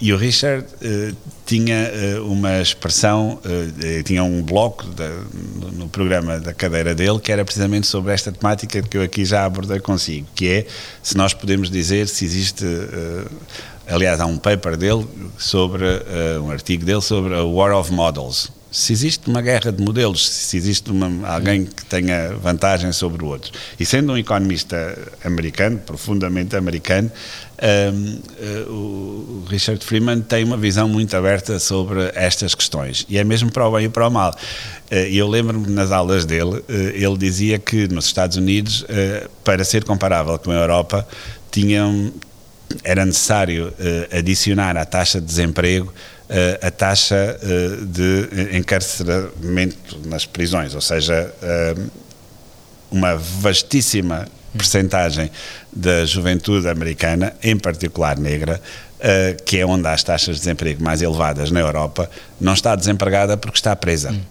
e 0.02 0.12
o 0.12 0.18
Richard 0.18 0.66
uh, 0.66 1.16
tinha 1.46 1.92
uh, 2.18 2.26
uma 2.26 2.60
expressão, 2.60 3.40
uh, 3.46 4.04
tinha 4.04 4.24
um 4.24 4.42
bloco 4.42 4.84
no, 5.60 5.72
no 5.72 5.90
programa 5.90 6.40
da 6.40 6.56
cadeira 6.56 6.96
dele 6.96 7.20
que 7.20 7.32
era 7.32 7.46
precisamente 7.46 7.86
sobre 7.86 8.12
esta 8.12 8.32
temática 8.32 8.82
que 8.82 8.98
eu 8.98 9.04
aqui 9.04 9.24
já 9.24 9.46
abordei 9.46 9.80
consigo, 9.80 10.26
que 10.34 10.48
é 10.48 10.66
se 11.04 11.16
nós 11.16 11.36
podemos 11.36 11.70
dizer 11.70 12.08
se 12.08 12.26
existe. 12.26 12.66
aliás, 13.88 14.20
há 14.20 14.26
um 14.26 14.38
paper 14.38 14.76
dele 14.76 15.06
sobre, 15.38 15.86
um 16.42 16.50
artigo 16.50 16.84
dele 16.84 17.02
sobre 17.02 17.36
a 17.36 17.44
War 17.44 17.78
of 17.78 17.94
Models. 17.94 18.61
Se 18.72 18.94
existe 18.94 19.30
uma 19.30 19.42
guerra 19.42 19.70
de 19.70 19.84
modelos, 19.84 20.30
se 20.30 20.56
existe 20.56 20.90
uma, 20.90 21.28
alguém 21.28 21.66
que 21.66 21.84
tenha 21.86 22.34
vantagem 22.36 22.94
sobre 22.94 23.22
o 23.22 23.28
outro. 23.28 23.52
E 23.78 23.86
sendo 23.86 24.14
um 24.14 24.18
economista 24.18 24.98
americano, 25.26 25.78
profundamente 25.80 26.56
americano, 26.56 27.12
um, 27.62 28.20
uh, 28.66 28.72
o 28.72 29.46
Richard 29.50 29.84
Freeman 29.86 30.22
tem 30.22 30.46
uma 30.46 30.56
visão 30.56 30.88
muito 30.88 31.16
aberta 31.16 31.60
sobre 31.60 32.12
estas 32.16 32.56
questões 32.56 33.06
e 33.08 33.20
é 33.20 33.24
mesmo 33.24 33.52
para 33.52 33.68
o 33.68 33.72
bem 33.74 33.86
e 33.86 33.90
para 33.90 34.08
o 34.08 34.10
mal. 34.10 34.32
Uh, 34.90 34.96
e 35.10 35.18
eu 35.18 35.28
lembro-me 35.28 35.68
nas 35.68 35.92
aulas 35.92 36.26
dele, 36.26 36.56
uh, 36.56 36.64
ele 36.68 37.18
dizia 37.18 37.60
que 37.60 37.90
nos 37.90 38.06
Estados 38.06 38.38
Unidos, 38.38 38.86
para 39.44 39.66
ser 39.66 39.84
comparável 39.84 40.40
com 40.40 40.52
a 40.52 40.56
Europa, 40.56 41.06
tinham, 41.52 42.14
era 42.84 43.06
necessário 43.06 43.74
adicionar 44.12 44.78
à 44.78 44.86
taxa 44.86 45.20
de 45.20 45.28
desemprego 45.28 45.94
a 46.62 46.72
taxa 46.72 47.38
de 47.88 48.58
encarceramento 48.58 50.00
nas 50.06 50.26
prisões, 50.26 50.74
ou 50.74 50.82
seja, 50.82 51.34
uma 52.90 53.16
vastíssima 53.16 54.28
percentagem 54.58 55.32
da 55.72 56.06
juventude 56.06 56.68
americana, 56.68 57.34
em 57.44 57.58
particular 57.58 58.18
negra, 58.18 58.62
que 59.46 59.58
é 59.58 59.66
onde 59.66 59.88
há 59.88 59.94
as 59.94 60.04
taxas 60.04 60.36
de 60.36 60.42
desemprego 60.42 60.84
mais 60.84 61.02
elevadas 61.02 61.52
na 61.52 61.60
Europa, 61.60 62.10
não 62.40 62.54
está 62.54 62.76
desempregada 62.76 63.36
porque 63.36 63.58
está 63.58 63.76
presa. 63.76 64.12
Hum. 64.12 64.22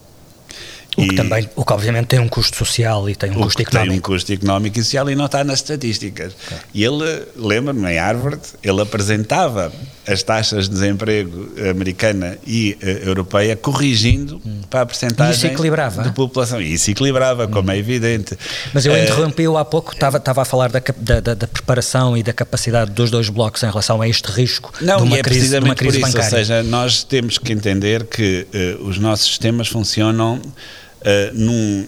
O 0.96 1.03
que, 1.07 1.14
também, 1.14 1.48
o 1.55 1.64
que 1.64 1.72
obviamente 1.72 2.09
tem 2.09 2.18
um 2.18 2.28
custo 2.28 2.57
social 2.57 3.09
e 3.09 3.14
tem 3.14 3.30
um 3.30 3.34
custo 3.34 3.62
económico. 3.62 3.90
Tem 3.90 3.98
um 3.98 4.03
custo 4.03 4.32
económico 4.32 4.78
e 4.78 4.82
social 4.82 5.09
e 5.09 5.14
não 5.14 5.26
está 5.26 5.44
nas 5.44 5.61
estatísticas. 5.61 6.34
E 6.74 6.84
ele, 6.84 7.26
lembra-me, 7.36 7.92
em 7.92 7.96
Harvard, 7.96 8.40
ele 8.62 8.82
apresentava 8.82 9.72
as 10.11 10.23
taxas 10.23 10.69
de 10.69 10.75
desemprego 10.75 11.49
americana 11.71 12.37
e 12.47 12.77
uh, 12.83 13.09
europeia 13.09 13.55
corrigindo 13.55 14.41
hum. 14.45 14.61
para 14.69 14.83
a 14.83 14.87
percentagem 14.87 15.55
de 15.55 16.13
população. 16.13 16.61
E 16.61 16.75
isso 16.75 16.91
equilibrava, 16.91 17.47
hum. 17.47 17.51
como 17.51 17.71
é 17.71 17.79
evidente. 17.79 18.37
Mas 18.75 18.85
eu 18.85 18.93
uh, 18.93 18.99
interrompi-o 18.99 19.57
há 19.57 19.65
pouco, 19.65 19.93
estava, 19.93 20.17
estava 20.17 20.43
a 20.43 20.45
falar 20.45 20.71
da, 20.71 20.83
da, 21.21 21.35
da, 21.35 21.47
preparação 21.47 22.17
e 22.17 22.23
da 22.23 22.33
capacidade 22.33 22.91
dos 22.91 23.11
dois 23.11 23.29
blocos 23.29 23.63
em 23.63 23.67
relação 23.67 24.03
a 24.03 24.09
este 24.09 24.31
risco 24.31 24.73
não, 24.81 24.97
de 24.97 25.03
uma 25.05 25.19
é 25.19 25.23
crise, 25.23 25.49
de 25.49 25.65
uma 25.65 25.75
crise 25.75 25.99
isso, 25.99 26.07
bancária. 26.07 26.25
Ou 26.27 26.31
seja, 26.31 26.63
nós 26.65 27.05
temos 27.05 27.39
que 27.39 27.53
entender 27.53 28.05
que 28.05 28.47
uh, 28.81 28.85
os 28.89 28.99
nossos 28.99 29.29
sistemas 29.29 29.69
funcionam 29.69 30.37
uh, 30.37 31.35
num. 31.35 31.87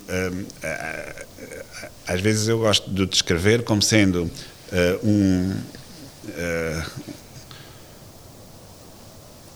Às 2.07 2.21
vezes 2.21 2.49
eu 2.49 2.59
gosto 2.59 2.91
de 2.91 3.07
descrever 3.07 3.63
como 3.63 3.83
sendo 3.83 4.31
um. 5.03 5.55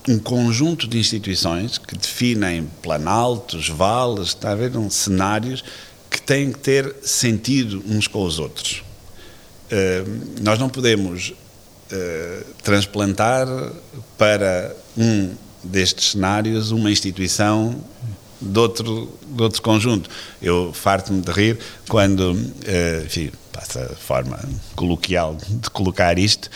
Um 0.07 0.17
conjunto 0.17 0.87
de 0.87 0.97
instituições 0.97 1.77
que 1.77 1.97
definem 1.97 2.67
planaltos, 2.81 3.67
vales, 3.67 4.29
está 4.29 4.51
a 4.51 4.55
ver, 4.55 4.75
um, 4.77 4.89
cenários 4.89 5.63
que 6.09 6.21
têm 6.21 6.51
que 6.51 6.59
ter 6.59 6.95
sentido 7.03 7.83
uns 7.85 8.07
com 8.07 8.23
os 8.23 8.39
outros. 8.39 8.83
Uh, 9.69 10.41
nós 10.41 10.57
não 10.57 10.69
podemos 10.69 11.29
uh, 11.31 12.45
transplantar 12.63 13.45
para 14.17 14.73
um 14.97 15.33
destes 15.61 16.11
cenários 16.11 16.71
uma 16.71 16.89
instituição 16.89 17.75
de 18.39 18.57
outro, 18.57 19.11
de 19.27 19.43
outro 19.43 19.61
conjunto. 19.61 20.09
Eu 20.41 20.71
farto-me 20.73 21.21
de 21.21 21.31
rir 21.31 21.59
quando, 21.89 22.31
uh, 22.31 23.05
enfim, 23.05 23.29
passa 23.51 23.93
forma 23.99 24.39
coloquial 24.73 25.35
de 25.35 25.69
colocar 25.71 26.19
isto, 26.19 26.47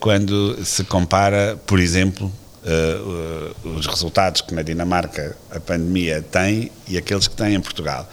quando 0.00 0.58
se 0.64 0.82
compara, 0.82 1.56
por 1.64 1.78
exemplo, 1.78 2.32
uh, 2.66 3.68
os 3.76 3.86
resultados 3.86 4.40
que 4.40 4.54
na 4.54 4.62
Dinamarca 4.62 5.36
a 5.50 5.60
pandemia 5.60 6.22
tem 6.22 6.70
e 6.88 6.98
aqueles 6.98 7.28
que 7.28 7.36
tem 7.36 7.54
em 7.54 7.60
Portugal. 7.60 8.08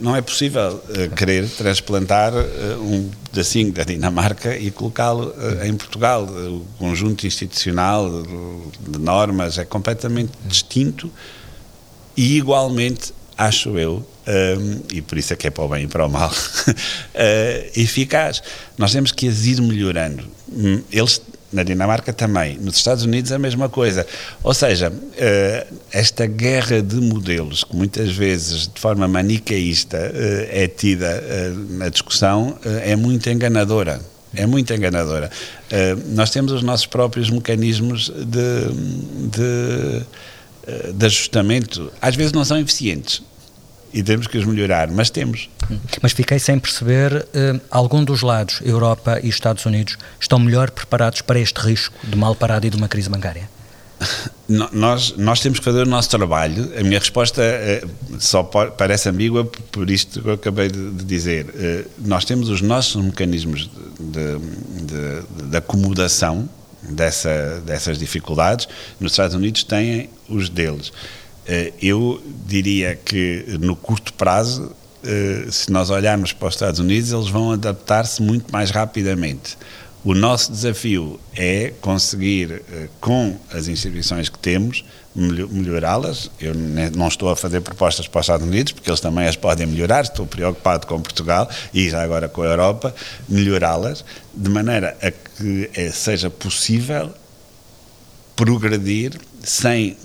Não 0.00 0.16
é 0.16 0.22
possível 0.22 0.82
uh, 0.88 1.14
querer 1.14 1.48
transplantar 1.48 2.32
um 2.80 3.10
pedacinho 3.30 3.72
da 3.72 3.84
Dinamarca 3.84 4.56
e 4.56 4.70
colocá-lo 4.70 5.34
em 5.62 5.74
Portugal. 5.76 6.24
O 6.24 6.66
conjunto 6.78 7.26
institucional 7.26 8.08
de 8.80 8.98
normas 8.98 9.58
é 9.58 9.64
completamente 9.64 10.32
distinto 10.46 11.10
e 12.16 12.36
igualmente 12.36 13.12
acho 13.36 13.78
eu, 13.78 14.06
um, 14.26 14.80
e 14.92 15.02
por 15.02 15.18
isso 15.18 15.32
é 15.32 15.36
que 15.36 15.46
é 15.46 15.50
para 15.50 15.64
o 15.64 15.68
bem 15.68 15.84
e 15.84 15.88
para 15.88 16.06
o 16.06 16.08
mal, 16.08 16.30
uh, 16.30 16.72
eficaz. 17.74 18.42
Nós 18.78 18.92
temos 18.92 19.12
que 19.12 19.26
as 19.26 19.44
ir 19.46 19.60
melhorando. 19.60 20.24
Hum, 20.52 20.82
eles 20.92 21.20
na 21.52 21.62
Dinamarca 21.62 22.12
também, 22.12 22.56
nos 22.58 22.76
Estados 22.76 23.04
Unidos 23.04 23.30
a 23.30 23.38
mesma 23.38 23.68
coisa. 23.68 24.06
Ou 24.42 24.54
seja, 24.54 24.92
eh, 25.16 25.66
esta 25.92 26.26
guerra 26.26 26.82
de 26.82 26.96
modelos, 26.96 27.62
que 27.64 27.76
muitas 27.76 28.10
vezes 28.12 28.68
de 28.68 28.80
forma 28.80 29.06
manicaísta 29.06 29.98
eh, 29.98 30.64
é 30.64 30.68
tida 30.68 31.06
eh, 31.06 31.52
na 31.70 31.88
discussão, 31.88 32.56
é 32.64 32.96
muito 32.96 33.28
enganadora. 33.28 34.00
É 34.34 34.46
muito 34.46 34.72
enganadora. 34.72 35.30
Nós 36.06 36.30
temos 36.30 36.52
os 36.52 36.62
nossos 36.62 36.86
próprios 36.86 37.28
mecanismos 37.28 38.08
de, 38.08 39.28
de, 39.28 40.92
de 40.94 41.04
ajustamento. 41.04 41.92
Às 42.00 42.16
vezes 42.16 42.32
não 42.32 42.42
são 42.42 42.58
eficientes, 42.58 43.22
e 43.92 44.02
temos 44.02 44.26
que 44.26 44.38
os 44.38 44.44
melhorar, 44.44 44.90
mas 44.90 45.10
temos. 45.10 45.48
Mas 46.00 46.12
fiquei 46.12 46.38
sem 46.38 46.58
perceber, 46.58 47.26
eh, 47.34 47.60
algum 47.70 48.04
dos 48.04 48.22
lados, 48.22 48.60
Europa 48.64 49.20
e 49.22 49.28
Estados 49.28 49.64
Unidos, 49.66 49.96
estão 50.18 50.38
melhor 50.38 50.70
preparados 50.70 51.22
para 51.22 51.38
este 51.38 51.60
risco 51.60 51.94
de 52.02 52.16
mal 52.16 52.34
parado 52.34 52.66
e 52.66 52.70
de 52.70 52.76
uma 52.76 52.88
crise 52.88 53.08
bancária? 53.08 53.48
Nós, 54.72 55.14
nós 55.16 55.40
temos 55.40 55.60
que 55.60 55.64
fazer 55.64 55.82
o 55.82 55.86
nosso 55.86 56.10
trabalho. 56.10 56.70
A 56.78 56.82
minha 56.82 56.98
resposta 56.98 57.40
eh, 57.42 57.82
só 58.18 58.42
parece 58.42 59.08
ambígua 59.08 59.44
por 59.70 59.88
isto 59.88 60.20
que 60.20 60.28
eu 60.28 60.34
acabei 60.34 60.68
de, 60.68 60.90
de 60.90 61.04
dizer. 61.04 61.46
Eh, 61.54 61.84
nós 61.98 62.24
temos 62.26 62.50
os 62.50 62.60
nossos 62.60 63.02
mecanismos 63.02 63.70
de, 63.98 64.38
de, 64.84 65.48
de 65.48 65.56
acomodação 65.56 66.46
dessa, 66.82 67.62
dessas 67.64 67.98
dificuldades. 67.98 68.68
Nos 69.00 69.12
Estados 69.12 69.34
Unidos 69.34 69.64
têm 69.64 70.10
os 70.28 70.50
deles. 70.50 70.92
Eh, 71.46 71.72
eu 71.82 72.22
diria 72.46 72.94
que 72.96 73.44
no 73.60 73.74
curto 73.74 74.12
prazo, 74.14 74.72
eh, 75.04 75.46
se 75.50 75.70
nós 75.72 75.90
olharmos 75.90 76.32
para 76.32 76.48
os 76.48 76.54
Estados 76.54 76.78
Unidos, 76.78 77.12
eles 77.12 77.28
vão 77.28 77.52
adaptar-se 77.52 78.22
muito 78.22 78.52
mais 78.52 78.70
rapidamente. 78.70 79.58
O 80.04 80.14
nosso 80.14 80.50
desafio 80.50 81.18
é 81.34 81.72
conseguir, 81.80 82.62
eh, 82.72 82.88
com 83.00 83.36
as 83.52 83.68
instituições 83.68 84.28
que 84.28 84.38
temos, 84.38 84.84
melhorá-las. 85.14 86.30
Eu 86.40 86.54
não 86.54 87.08
estou 87.08 87.28
a 87.28 87.36
fazer 87.36 87.60
propostas 87.60 88.08
para 88.08 88.20
os 88.20 88.24
Estados 88.24 88.46
Unidos, 88.46 88.72
porque 88.72 88.88
eles 88.88 89.00
também 89.00 89.26
as 89.26 89.36
podem 89.36 89.66
melhorar. 89.66 90.02
Estou 90.02 90.26
preocupado 90.26 90.86
com 90.86 91.00
Portugal 91.00 91.48
e 91.74 91.90
já 91.90 92.02
agora 92.02 92.28
com 92.28 92.42
a 92.42 92.46
Europa, 92.46 92.94
melhorá-las 93.28 94.04
de 94.34 94.48
maneira 94.48 94.96
a 95.02 95.10
que 95.10 95.70
seja 95.92 96.30
possível 96.30 97.12
progredir 98.34 99.20
sem 99.42 99.96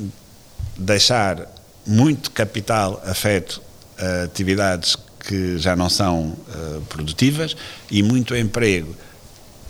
deixar 0.77 1.47
muito 1.85 2.31
capital 2.31 3.01
afeto 3.05 3.61
a 3.97 4.23
atividades 4.23 4.95
que 5.19 5.57
já 5.57 5.75
não 5.75 5.89
são 5.89 6.29
uh, 6.29 6.81
produtivas 6.89 7.55
e 7.89 8.01
muito 8.01 8.35
emprego 8.35 8.95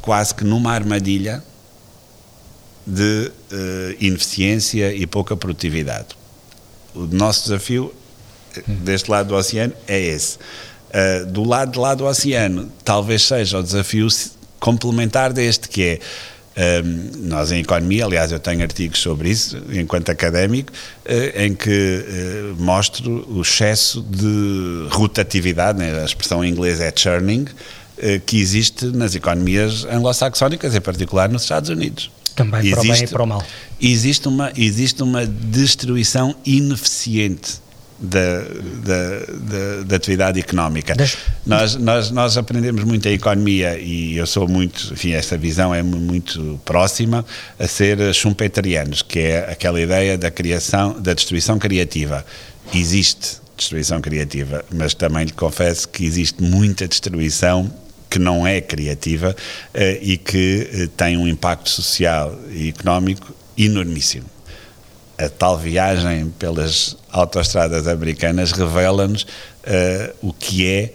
quase 0.02 0.34
que 0.34 0.44
numa 0.44 0.72
armadilha 0.72 1.44
de 2.86 3.32
uh, 3.52 3.96
ineficiência 4.00 4.94
e 4.94 5.06
pouca 5.06 5.36
produtividade. 5.36 6.08
O 6.96 7.06
nosso 7.08 7.44
desafio 7.44 7.94
eh, 8.56 8.64
deste 8.68 9.12
lado 9.12 9.28
do 9.28 9.36
oceano 9.36 9.74
é 9.86 10.00
esse. 10.00 10.38
Uh, 10.38 11.26
do 11.26 11.44
lado 11.44 11.74
de 11.74 11.80
lá 11.80 11.94
do 11.94 12.06
oceano, 12.06 12.72
talvez 12.86 13.24
seja 13.24 13.60
o 13.60 13.64
desafio 13.64 14.08
complementar 14.60 15.34
deste, 15.34 15.68
que 15.68 15.84
é 15.84 16.00
um, 16.58 17.28
nós, 17.28 17.52
em 17.52 17.60
economia, 17.60 18.06
aliás, 18.06 18.32
eu 18.32 18.40
tenho 18.40 18.64
artigos 18.64 19.00
sobre 19.00 19.30
isso, 19.30 19.62
enquanto 19.72 20.10
académico, 20.10 20.74
uh, 21.06 21.42
em 21.42 21.54
que 21.54 21.70
uh, 21.70 22.62
mostro 22.62 23.26
o 23.30 23.42
excesso 23.42 24.02
de 24.02 24.88
rotatividade, 24.90 25.78
né? 25.78 26.02
a 26.02 26.06
expressão 26.06 26.44
em 26.44 26.50
inglês 26.50 26.80
é 26.80 26.92
churning, 26.96 27.44
uh, 27.44 28.20
que 28.26 28.40
existe 28.40 28.88
nas 28.88 29.14
economias 29.14 29.86
anglo-saxónicas, 29.86 30.74
em 30.74 30.82
particular 30.82 31.30
nos 31.30 31.44
Estados 31.44 31.70
Unidos. 31.70 32.10
Também 32.36 32.62
existe, 32.62 32.74
para 32.76 32.82
o 32.82 32.94
bem 32.94 33.04
e 33.04 33.08
para 33.08 33.24
o 33.24 33.28
mal. 33.28 33.44
Existe 33.80 34.28
uma, 34.28 34.52
existe 34.56 35.04
uma 35.04 35.26
destruição 35.28 36.36
ineficiente 36.44 37.67
da, 38.00 38.40
da, 38.40 39.20
da, 39.20 39.84
da, 39.86 39.96
atividade 39.96 40.40
económica. 40.40 40.96
Nós, 41.46 41.76
nós, 41.76 42.12
nós 42.12 42.38
aprendemos 42.38 42.84
muito 42.84 43.08
a 43.08 43.12
economia 43.12 43.78
e 43.80 44.18
eu 44.18 44.28
sou 44.28 44.48
muito, 44.48 44.94
enfim, 44.94 45.14
esta 45.14 45.38
visão 45.38 45.74
é 45.74 45.82
muito 45.82 46.60
próxima 46.64 47.26
a 47.60 47.68
ser 47.68 48.14
schumpeterianos, 48.14 49.02
que 49.02 49.20
é 49.20 49.52
aquela 49.52 49.82
ideia 49.82 50.18
da 50.18 50.30
criação, 50.30 51.00
da 51.00 51.14
destruição 51.14 51.58
criativa. 51.58 52.26
Existe 52.74 53.38
destruição 53.56 54.00
criativa, 54.00 54.64
mas 54.72 54.94
também 54.94 55.26
lhe 55.26 55.34
confesso 55.34 55.90
que 55.90 56.06
existe 56.06 56.44
muita 56.44 56.88
destruição 56.88 57.74
que 58.10 58.20
não 58.20 58.46
é 58.46 58.62
criativa 58.62 59.36
eh, 59.74 60.00
e 60.02 60.18
que 60.18 60.70
eh, 60.72 60.90
tem 60.96 61.18
um 61.18 61.28
impacto 61.28 61.70
social 61.70 62.38
e 62.50 62.70
económico 62.70 63.34
enormíssimo 63.58 64.26
a 65.18 65.28
tal 65.28 65.58
viagem 65.58 66.30
pelas 66.38 66.96
autoestradas 67.12 67.88
americanas 67.88 68.52
revela-nos 68.52 69.24
uh, 69.24 70.16
o 70.22 70.34
que 70.34 70.68
é 70.68 70.94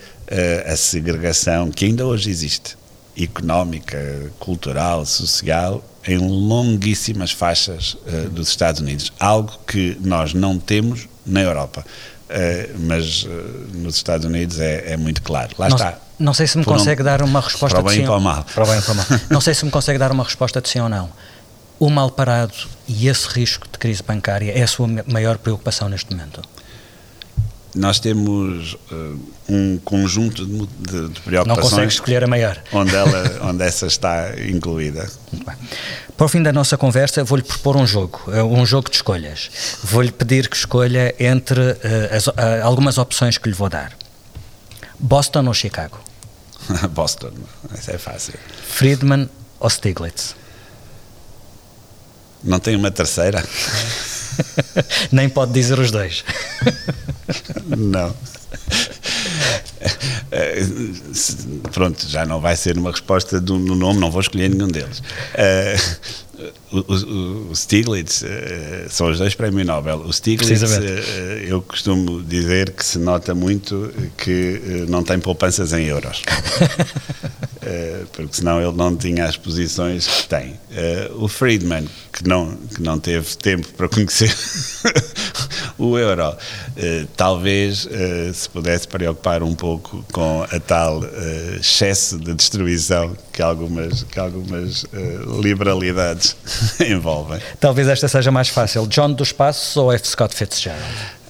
uh, 0.69 0.73
a 0.73 0.77
segregação 0.77 1.71
que 1.71 1.85
ainda 1.85 2.07
hoje 2.07 2.31
existe, 2.31 2.77
económica, 3.19 4.31
cultural, 4.39 5.05
social, 5.05 5.85
em 6.07 6.19
longuíssimas 6.19 7.31
faixas 7.31 7.95
uh, 7.95 8.29
dos 8.31 8.49
Estados 8.49 8.81
Unidos. 8.81 9.13
Algo 9.19 9.53
que 9.67 9.97
nós 10.01 10.35
não 10.35 10.59
temos 10.59 11.09
na 11.25 11.41
Europa. 11.41 11.85
mas 12.89 13.29
nos 13.75 13.97
Estados 13.97 14.27
Unidos 14.27 14.59
é, 14.59 14.93
é 14.93 14.97
muito 14.97 15.23
claro. 15.23 15.51
Lá 15.59 15.69
não, 15.69 15.77
está. 15.77 15.99
Não 16.19 16.35
sei 16.35 16.47
se 16.47 16.57
me 16.57 16.65
consegue 16.65 17.03
um, 17.03 17.05
dar 17.05 17.23
uma 17.23 17.41
resposta 17.41 17.77
para 17.77 17.85
o 17.85 17.89
bem 17.89 17.99
de 17.99 18.01
sim. 18.01 18.07
Para 18.07 18.17
o 18.17 18.21
mal. 18.21 18.45
Para 18.55 18.65
o 18.65 18.67
bem 18.67 18.79
e 18.79 18.83
para 18.83 18.93
o 18.93 18.97
mal. 18.97 19.07
não 19.31 19.41
sei 19.41 19.55
se 19.55 19.65
me 19.65 19.71
consegue 19.71 19.99
dar 19.99 20.11
uma 20.11 20.25
resposta 20.25 20.61
de 20.61 20.69
sim 20.69 20.81
ou 20.81 20.89
não 20.89 21.11
o 21.79 21.91
mal 21.91 22.11
parado 22.11 22.55
e 22.89 23.09
esse 23.09 23.29
risco 23.29 23.67
de 23.71 23.79
crise 23.79 24.03
bancária 24.03 24.53
é 24.53 24.63
a 24.63 24.67
sua 24.67 24.89
maior 25.07 25.39
preocupação 25.39 25.89
neste 25.89 26.11
momento? 26.11 26.43
Nós 27.75 27.99
temos 27.99 28.75
uh, 28.75 29.19
um 29.49 29.79
conjunto 29.79 30.45
de, 30.45 30.67
de, 30.67 31.09
de, 31.09 31.21
preocupações. 31.21 31.47
Não 31.47 31.57
consegue 31.57 31.93
escolher 31.93 32.25
a 32.25 32.27
maior. 32.27 32.63
Onde, 32.71 32.95
ela, 32.95 33.41
onde 33.49 33.65
essa 33.65 33.87
está 33.87 34.31
incluída. 34.39 35.11
Muito 35.33 35.47
bem. 35.47 35.57
Para 36.15 36.27
o 36.27 36.29
fim 36.29 36.43
da 36.43 36.53
nossa 36.53 36.77
conversa, 36.77 37.25
vou-lhe 37.25 37.43
propor 37.43 37.77
um 37.77 37.87
jogo, 37.87 38.23
eh, 38.29 38.43
um 38.43 38.67
jogo 38.67 38.91
de 38.91 38.97
escolhas. 38.97 39.51
Vou-lhe 39.83 40.13
pedir 40.13 40.49
que 40.49 40.57
escolha 40.57 41.15
entre 41.19 41.61
uh, 41.61 41.77
as, 42.15 42.27
uh, 42.27 42.33
algumas 42.63 42.99
opções 42.99 43.39
que 43.39 43.49
lhe 43.49 43.55
vou 43.55 43.71
dar: 43.71 43.93
Boston 44.99 45.47
ou 45.47 45.55
Chicago? 45.55 45.99
Boston, 46.93 47.33
isso 47.77 47.91
é 47.91 47.97
fácil. 47.97 48.35
Friedman 48.69 49.31
ou 49.59 49.71
Stiglitz? 49.71 50.37
Não 52.45 52.59
tem 52.59 52.77
uma 52.77 52.91
terceira? 52.91 53.45
Nem 55.13 55.29
pode 55.29 55.53
dizer 55.53 55.79
os 55.79 55.91
dois. 55.91 56.25
não. 57.77 58.15
Pronto, 61.73 62.07
já 62.09 62.25
não 62.25 62.41
vai 62.41 62.57
ser 62.57 62.79
uma 62.79 62.91
resposta 62.91 63.41
do, 63.41 63.59
no 63.59 63.75
nome, 63.75 64.01
não 64.01 64.11
vou 64.11 64.21
escolher 64.21 64.49
nenhum 64.49 64.69
deles. 64.69 65.03
Uh, 65.35 66.13
o, 66.73 66.79
o, 66.79 67.51
o, 67.51 67.57
Stiglitz 67.57 68.23
uh, 68.23 68.27
são 68.89 69.11
os 69.11 69.19
dois 69.19 69.35
prémios 69.35 69.67
Nobel. 69.67 69.99
O 69.99 70.13
Stiglitz, 70.13 70.63
uh, 70.63 70.77
eu 71.47 71.61
costumo 71.63 72.23
dizer 72.23 72.71
que 72.71 72.85
se 72.85 72.99
nota 72.99 73.35
muito 73.35 73.93
que 74.17 74.87
não 74.89 75.03
tem 75.03 75.19
poupanças 75.19 75.73
em 75.73 75.85
euros. 75.85 76.23
uh, 77.63 78.07
porque 78.13 78.37
senão 78.37 78.61
ele 78.61 78.77
não 78.77 78.97
tinha 78.97 79.25
as 79.25 79.37
posições 79.37 80.07
que 80.07 80.29
tem. 80.29 80.51
Uh, 80.51 81.25
o 81.25 81.29
Friedman, 81.29 81.89
que 82.13 82.27
não, 82.27 82.57
que 82.57 82.83
não 82.83 82.99
teve 82.99 83.37
tempo 83.37 83.69
para 83.75 83.89
conhecer 83.89 84.35
o 85.79 85.97
euro, 85.99 86.31
uh, 86.31 87.07
talvez 87.17 87.89
se 88.35 88.49
pudesse 88.49 88.87
preocupar 88.89 89.43
um 89.43 89.55
pouco 89.55 90.05
com 90.13 90.43
a 90.51 90.61
tal 90.61 91.03
excesso 91.59 92.19
de 92.19 92.35
distribuição 92.35 93.17
que 93.33 93.43
algumas, 93.43 94.03
que 94.05 94.19
algumas 94.19 94.85
liberalidades 95.43 96.37
envolvem. 96.81 97.41
Talvez 97.61 97.89
esta 97.89 98.09
seja 98.09 98.31
mais 98.31 98.49
fácil. 98.49 98.87
John 98.87 99.13
dos 99.13 99.33
Passos 99.33 99.77
ou 99.77 99.93
F. 99.93 100.09
Scott 100.09 100.35
Fitzgerald? 100.35 101.22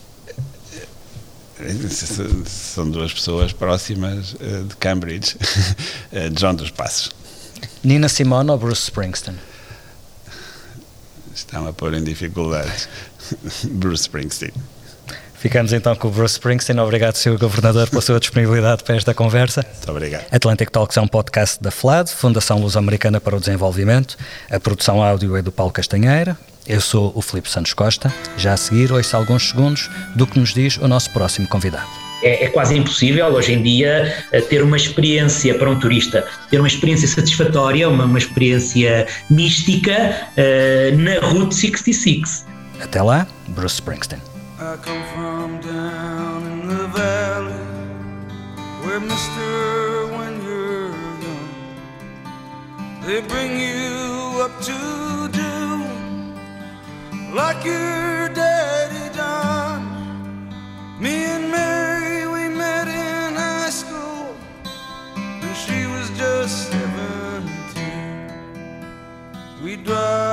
São 2.47 2.91
duas 2.91 3.13
pessoas 3.13 3.53
próximas 3.53 4.35
uh, 4.35 4.65
de 4.69 4.77
Cambridge, 4.77 5.37
uh, 6.13 6.31
John 6.31 6.55
dos 6.55 6.71
Passos. 6.71 7.11
Nina 7.83 8.09
Simone 8.09 8.51
ou 8.51 8.59
Bruce 8.59 8.83
Springsteen? 8.83 9.39
Estão 11.35 11.67
a 11.67 11.73
pôr 11.73 11.95
em 11.95 12.03
dificuldades. 12.03 12.89
Bruce 13.65 14.03
Springsteen. 14.03 14.53
Ficamos 15.35 15.73
então 15.73 15.97
com 15.97 16.07
o 16.07 16.11
Bruce 16.13 16.35
Springsteen. 16.35 16.79
Obrigado, 16.79 17.17
Sr. 17.17 17.37
Governador, 17.37 17.91
pela 17.91 18.01
sua 18.01 18.21
disponibilidade 18.21 18.85
para 18.85 18.95
esta 18.95 19.13
conversa. 19.13 19.67
Muito 19.69 19.91
obrigado. 19.91 20.27
Atlantic 20.31 20.71
Talks 20.71 20.97
é 20.97 21.01
um 21.01 21.09
podcast 21.09 21.61
da 21.61 21.73
FLAD, 21.73 22.13
Fundação 22.13 22.61
Luso-Americana 22.61 23.21
para 23.21 23.35
o 23.35 23.41
Desenvolvimento. 23.41 24.17
A 24.49 24.61
produção 24.61 25.03
áudio 25.03 25.37
é 25.37 25.43
do 25.43 25.51
Paulo 25.51 25.73
Castanheira. 25.73 26.39
Eu 26.67 26.81
sou 26.81 27.13
o 27.15 27.21
Filipe 27.21 27.51
Santos 27.51 27.75
Costa. 27.75 28.13
Já 28.37 28.53
a 28.53 28.57
seguir, 28.57 28.93
ouço 28.93 29.17
alguns 29.17 29.49
segundos 29.49 29.91
do 30.15 30.27
que 30.27 30.39
nos 30.39 30.55
diz 30.55 30.77
o 30.77 30.87
nosso 30.87 31.11
próximo 31.11 31.49
convidado. 31.49 31.89
É, 32.23 32.45
é, 32.45 32.49
quase 32.49 32.77
impossível 32.77 33.27
hoje 33.27 33.53
em 33.53 33.63
dia 33.63 34.25
eh, 34.31 34.41
ter 34.41 34.63
uma 34.63 34.77
experiência 34.77 35.59
para 35.59 35.69
um 35.69 35.77
turista, 35.81 36.25
ter 36.51 36.59
uma 36.59 36.69
experiência 36.69 37.09
satisfatória, 37.09 37.89
uma, 37.89 38.05
uma 38.05 38.19
experiência 38.19 39.09
mística 39.29 39.93
uh, 39.93 40.97
na 40.99 41.19
Route 41.27 41.53
66. 41.53 42.47
Até 42.81 43.03
lá, 43.03 43.27
Bruce 43.49 43.75
Springsteen. 43.75 44.23
I 44.61 44.77
come 44.77 45.03
from 45.13 45.59
down 45.61 46.47
in 46.47 46.69
the 46.69 46.87
valley 46.97 47.53
where 48.85 49.01
mister 49.01 50.07
when 50.17 50.41
you're 50.45 50.91
young 51.21 51.49
they 53.05 53.21
bring 53.23 53.59
you 53.59 54.41
up 54.41 54.53
to 54.63 55.12
like 57.33 57.65
your 57.65 58.29
daddy 58.29 59.17
done 59.17 59.83
me 61.01 61.25
and 61.25 61.51
Mary 61.51 62.27
we 62.27 62.49
met 62.55 62.87
in 62.87 63.35
high 63.35 63.71
school. 63.71 64.37
And 65.17 65.57
she 65.57 65.87
was 65.87 66.11
just 66.11 66.71
17 66.71 67.49
we 69.65 69.77
drive 69.77 70.32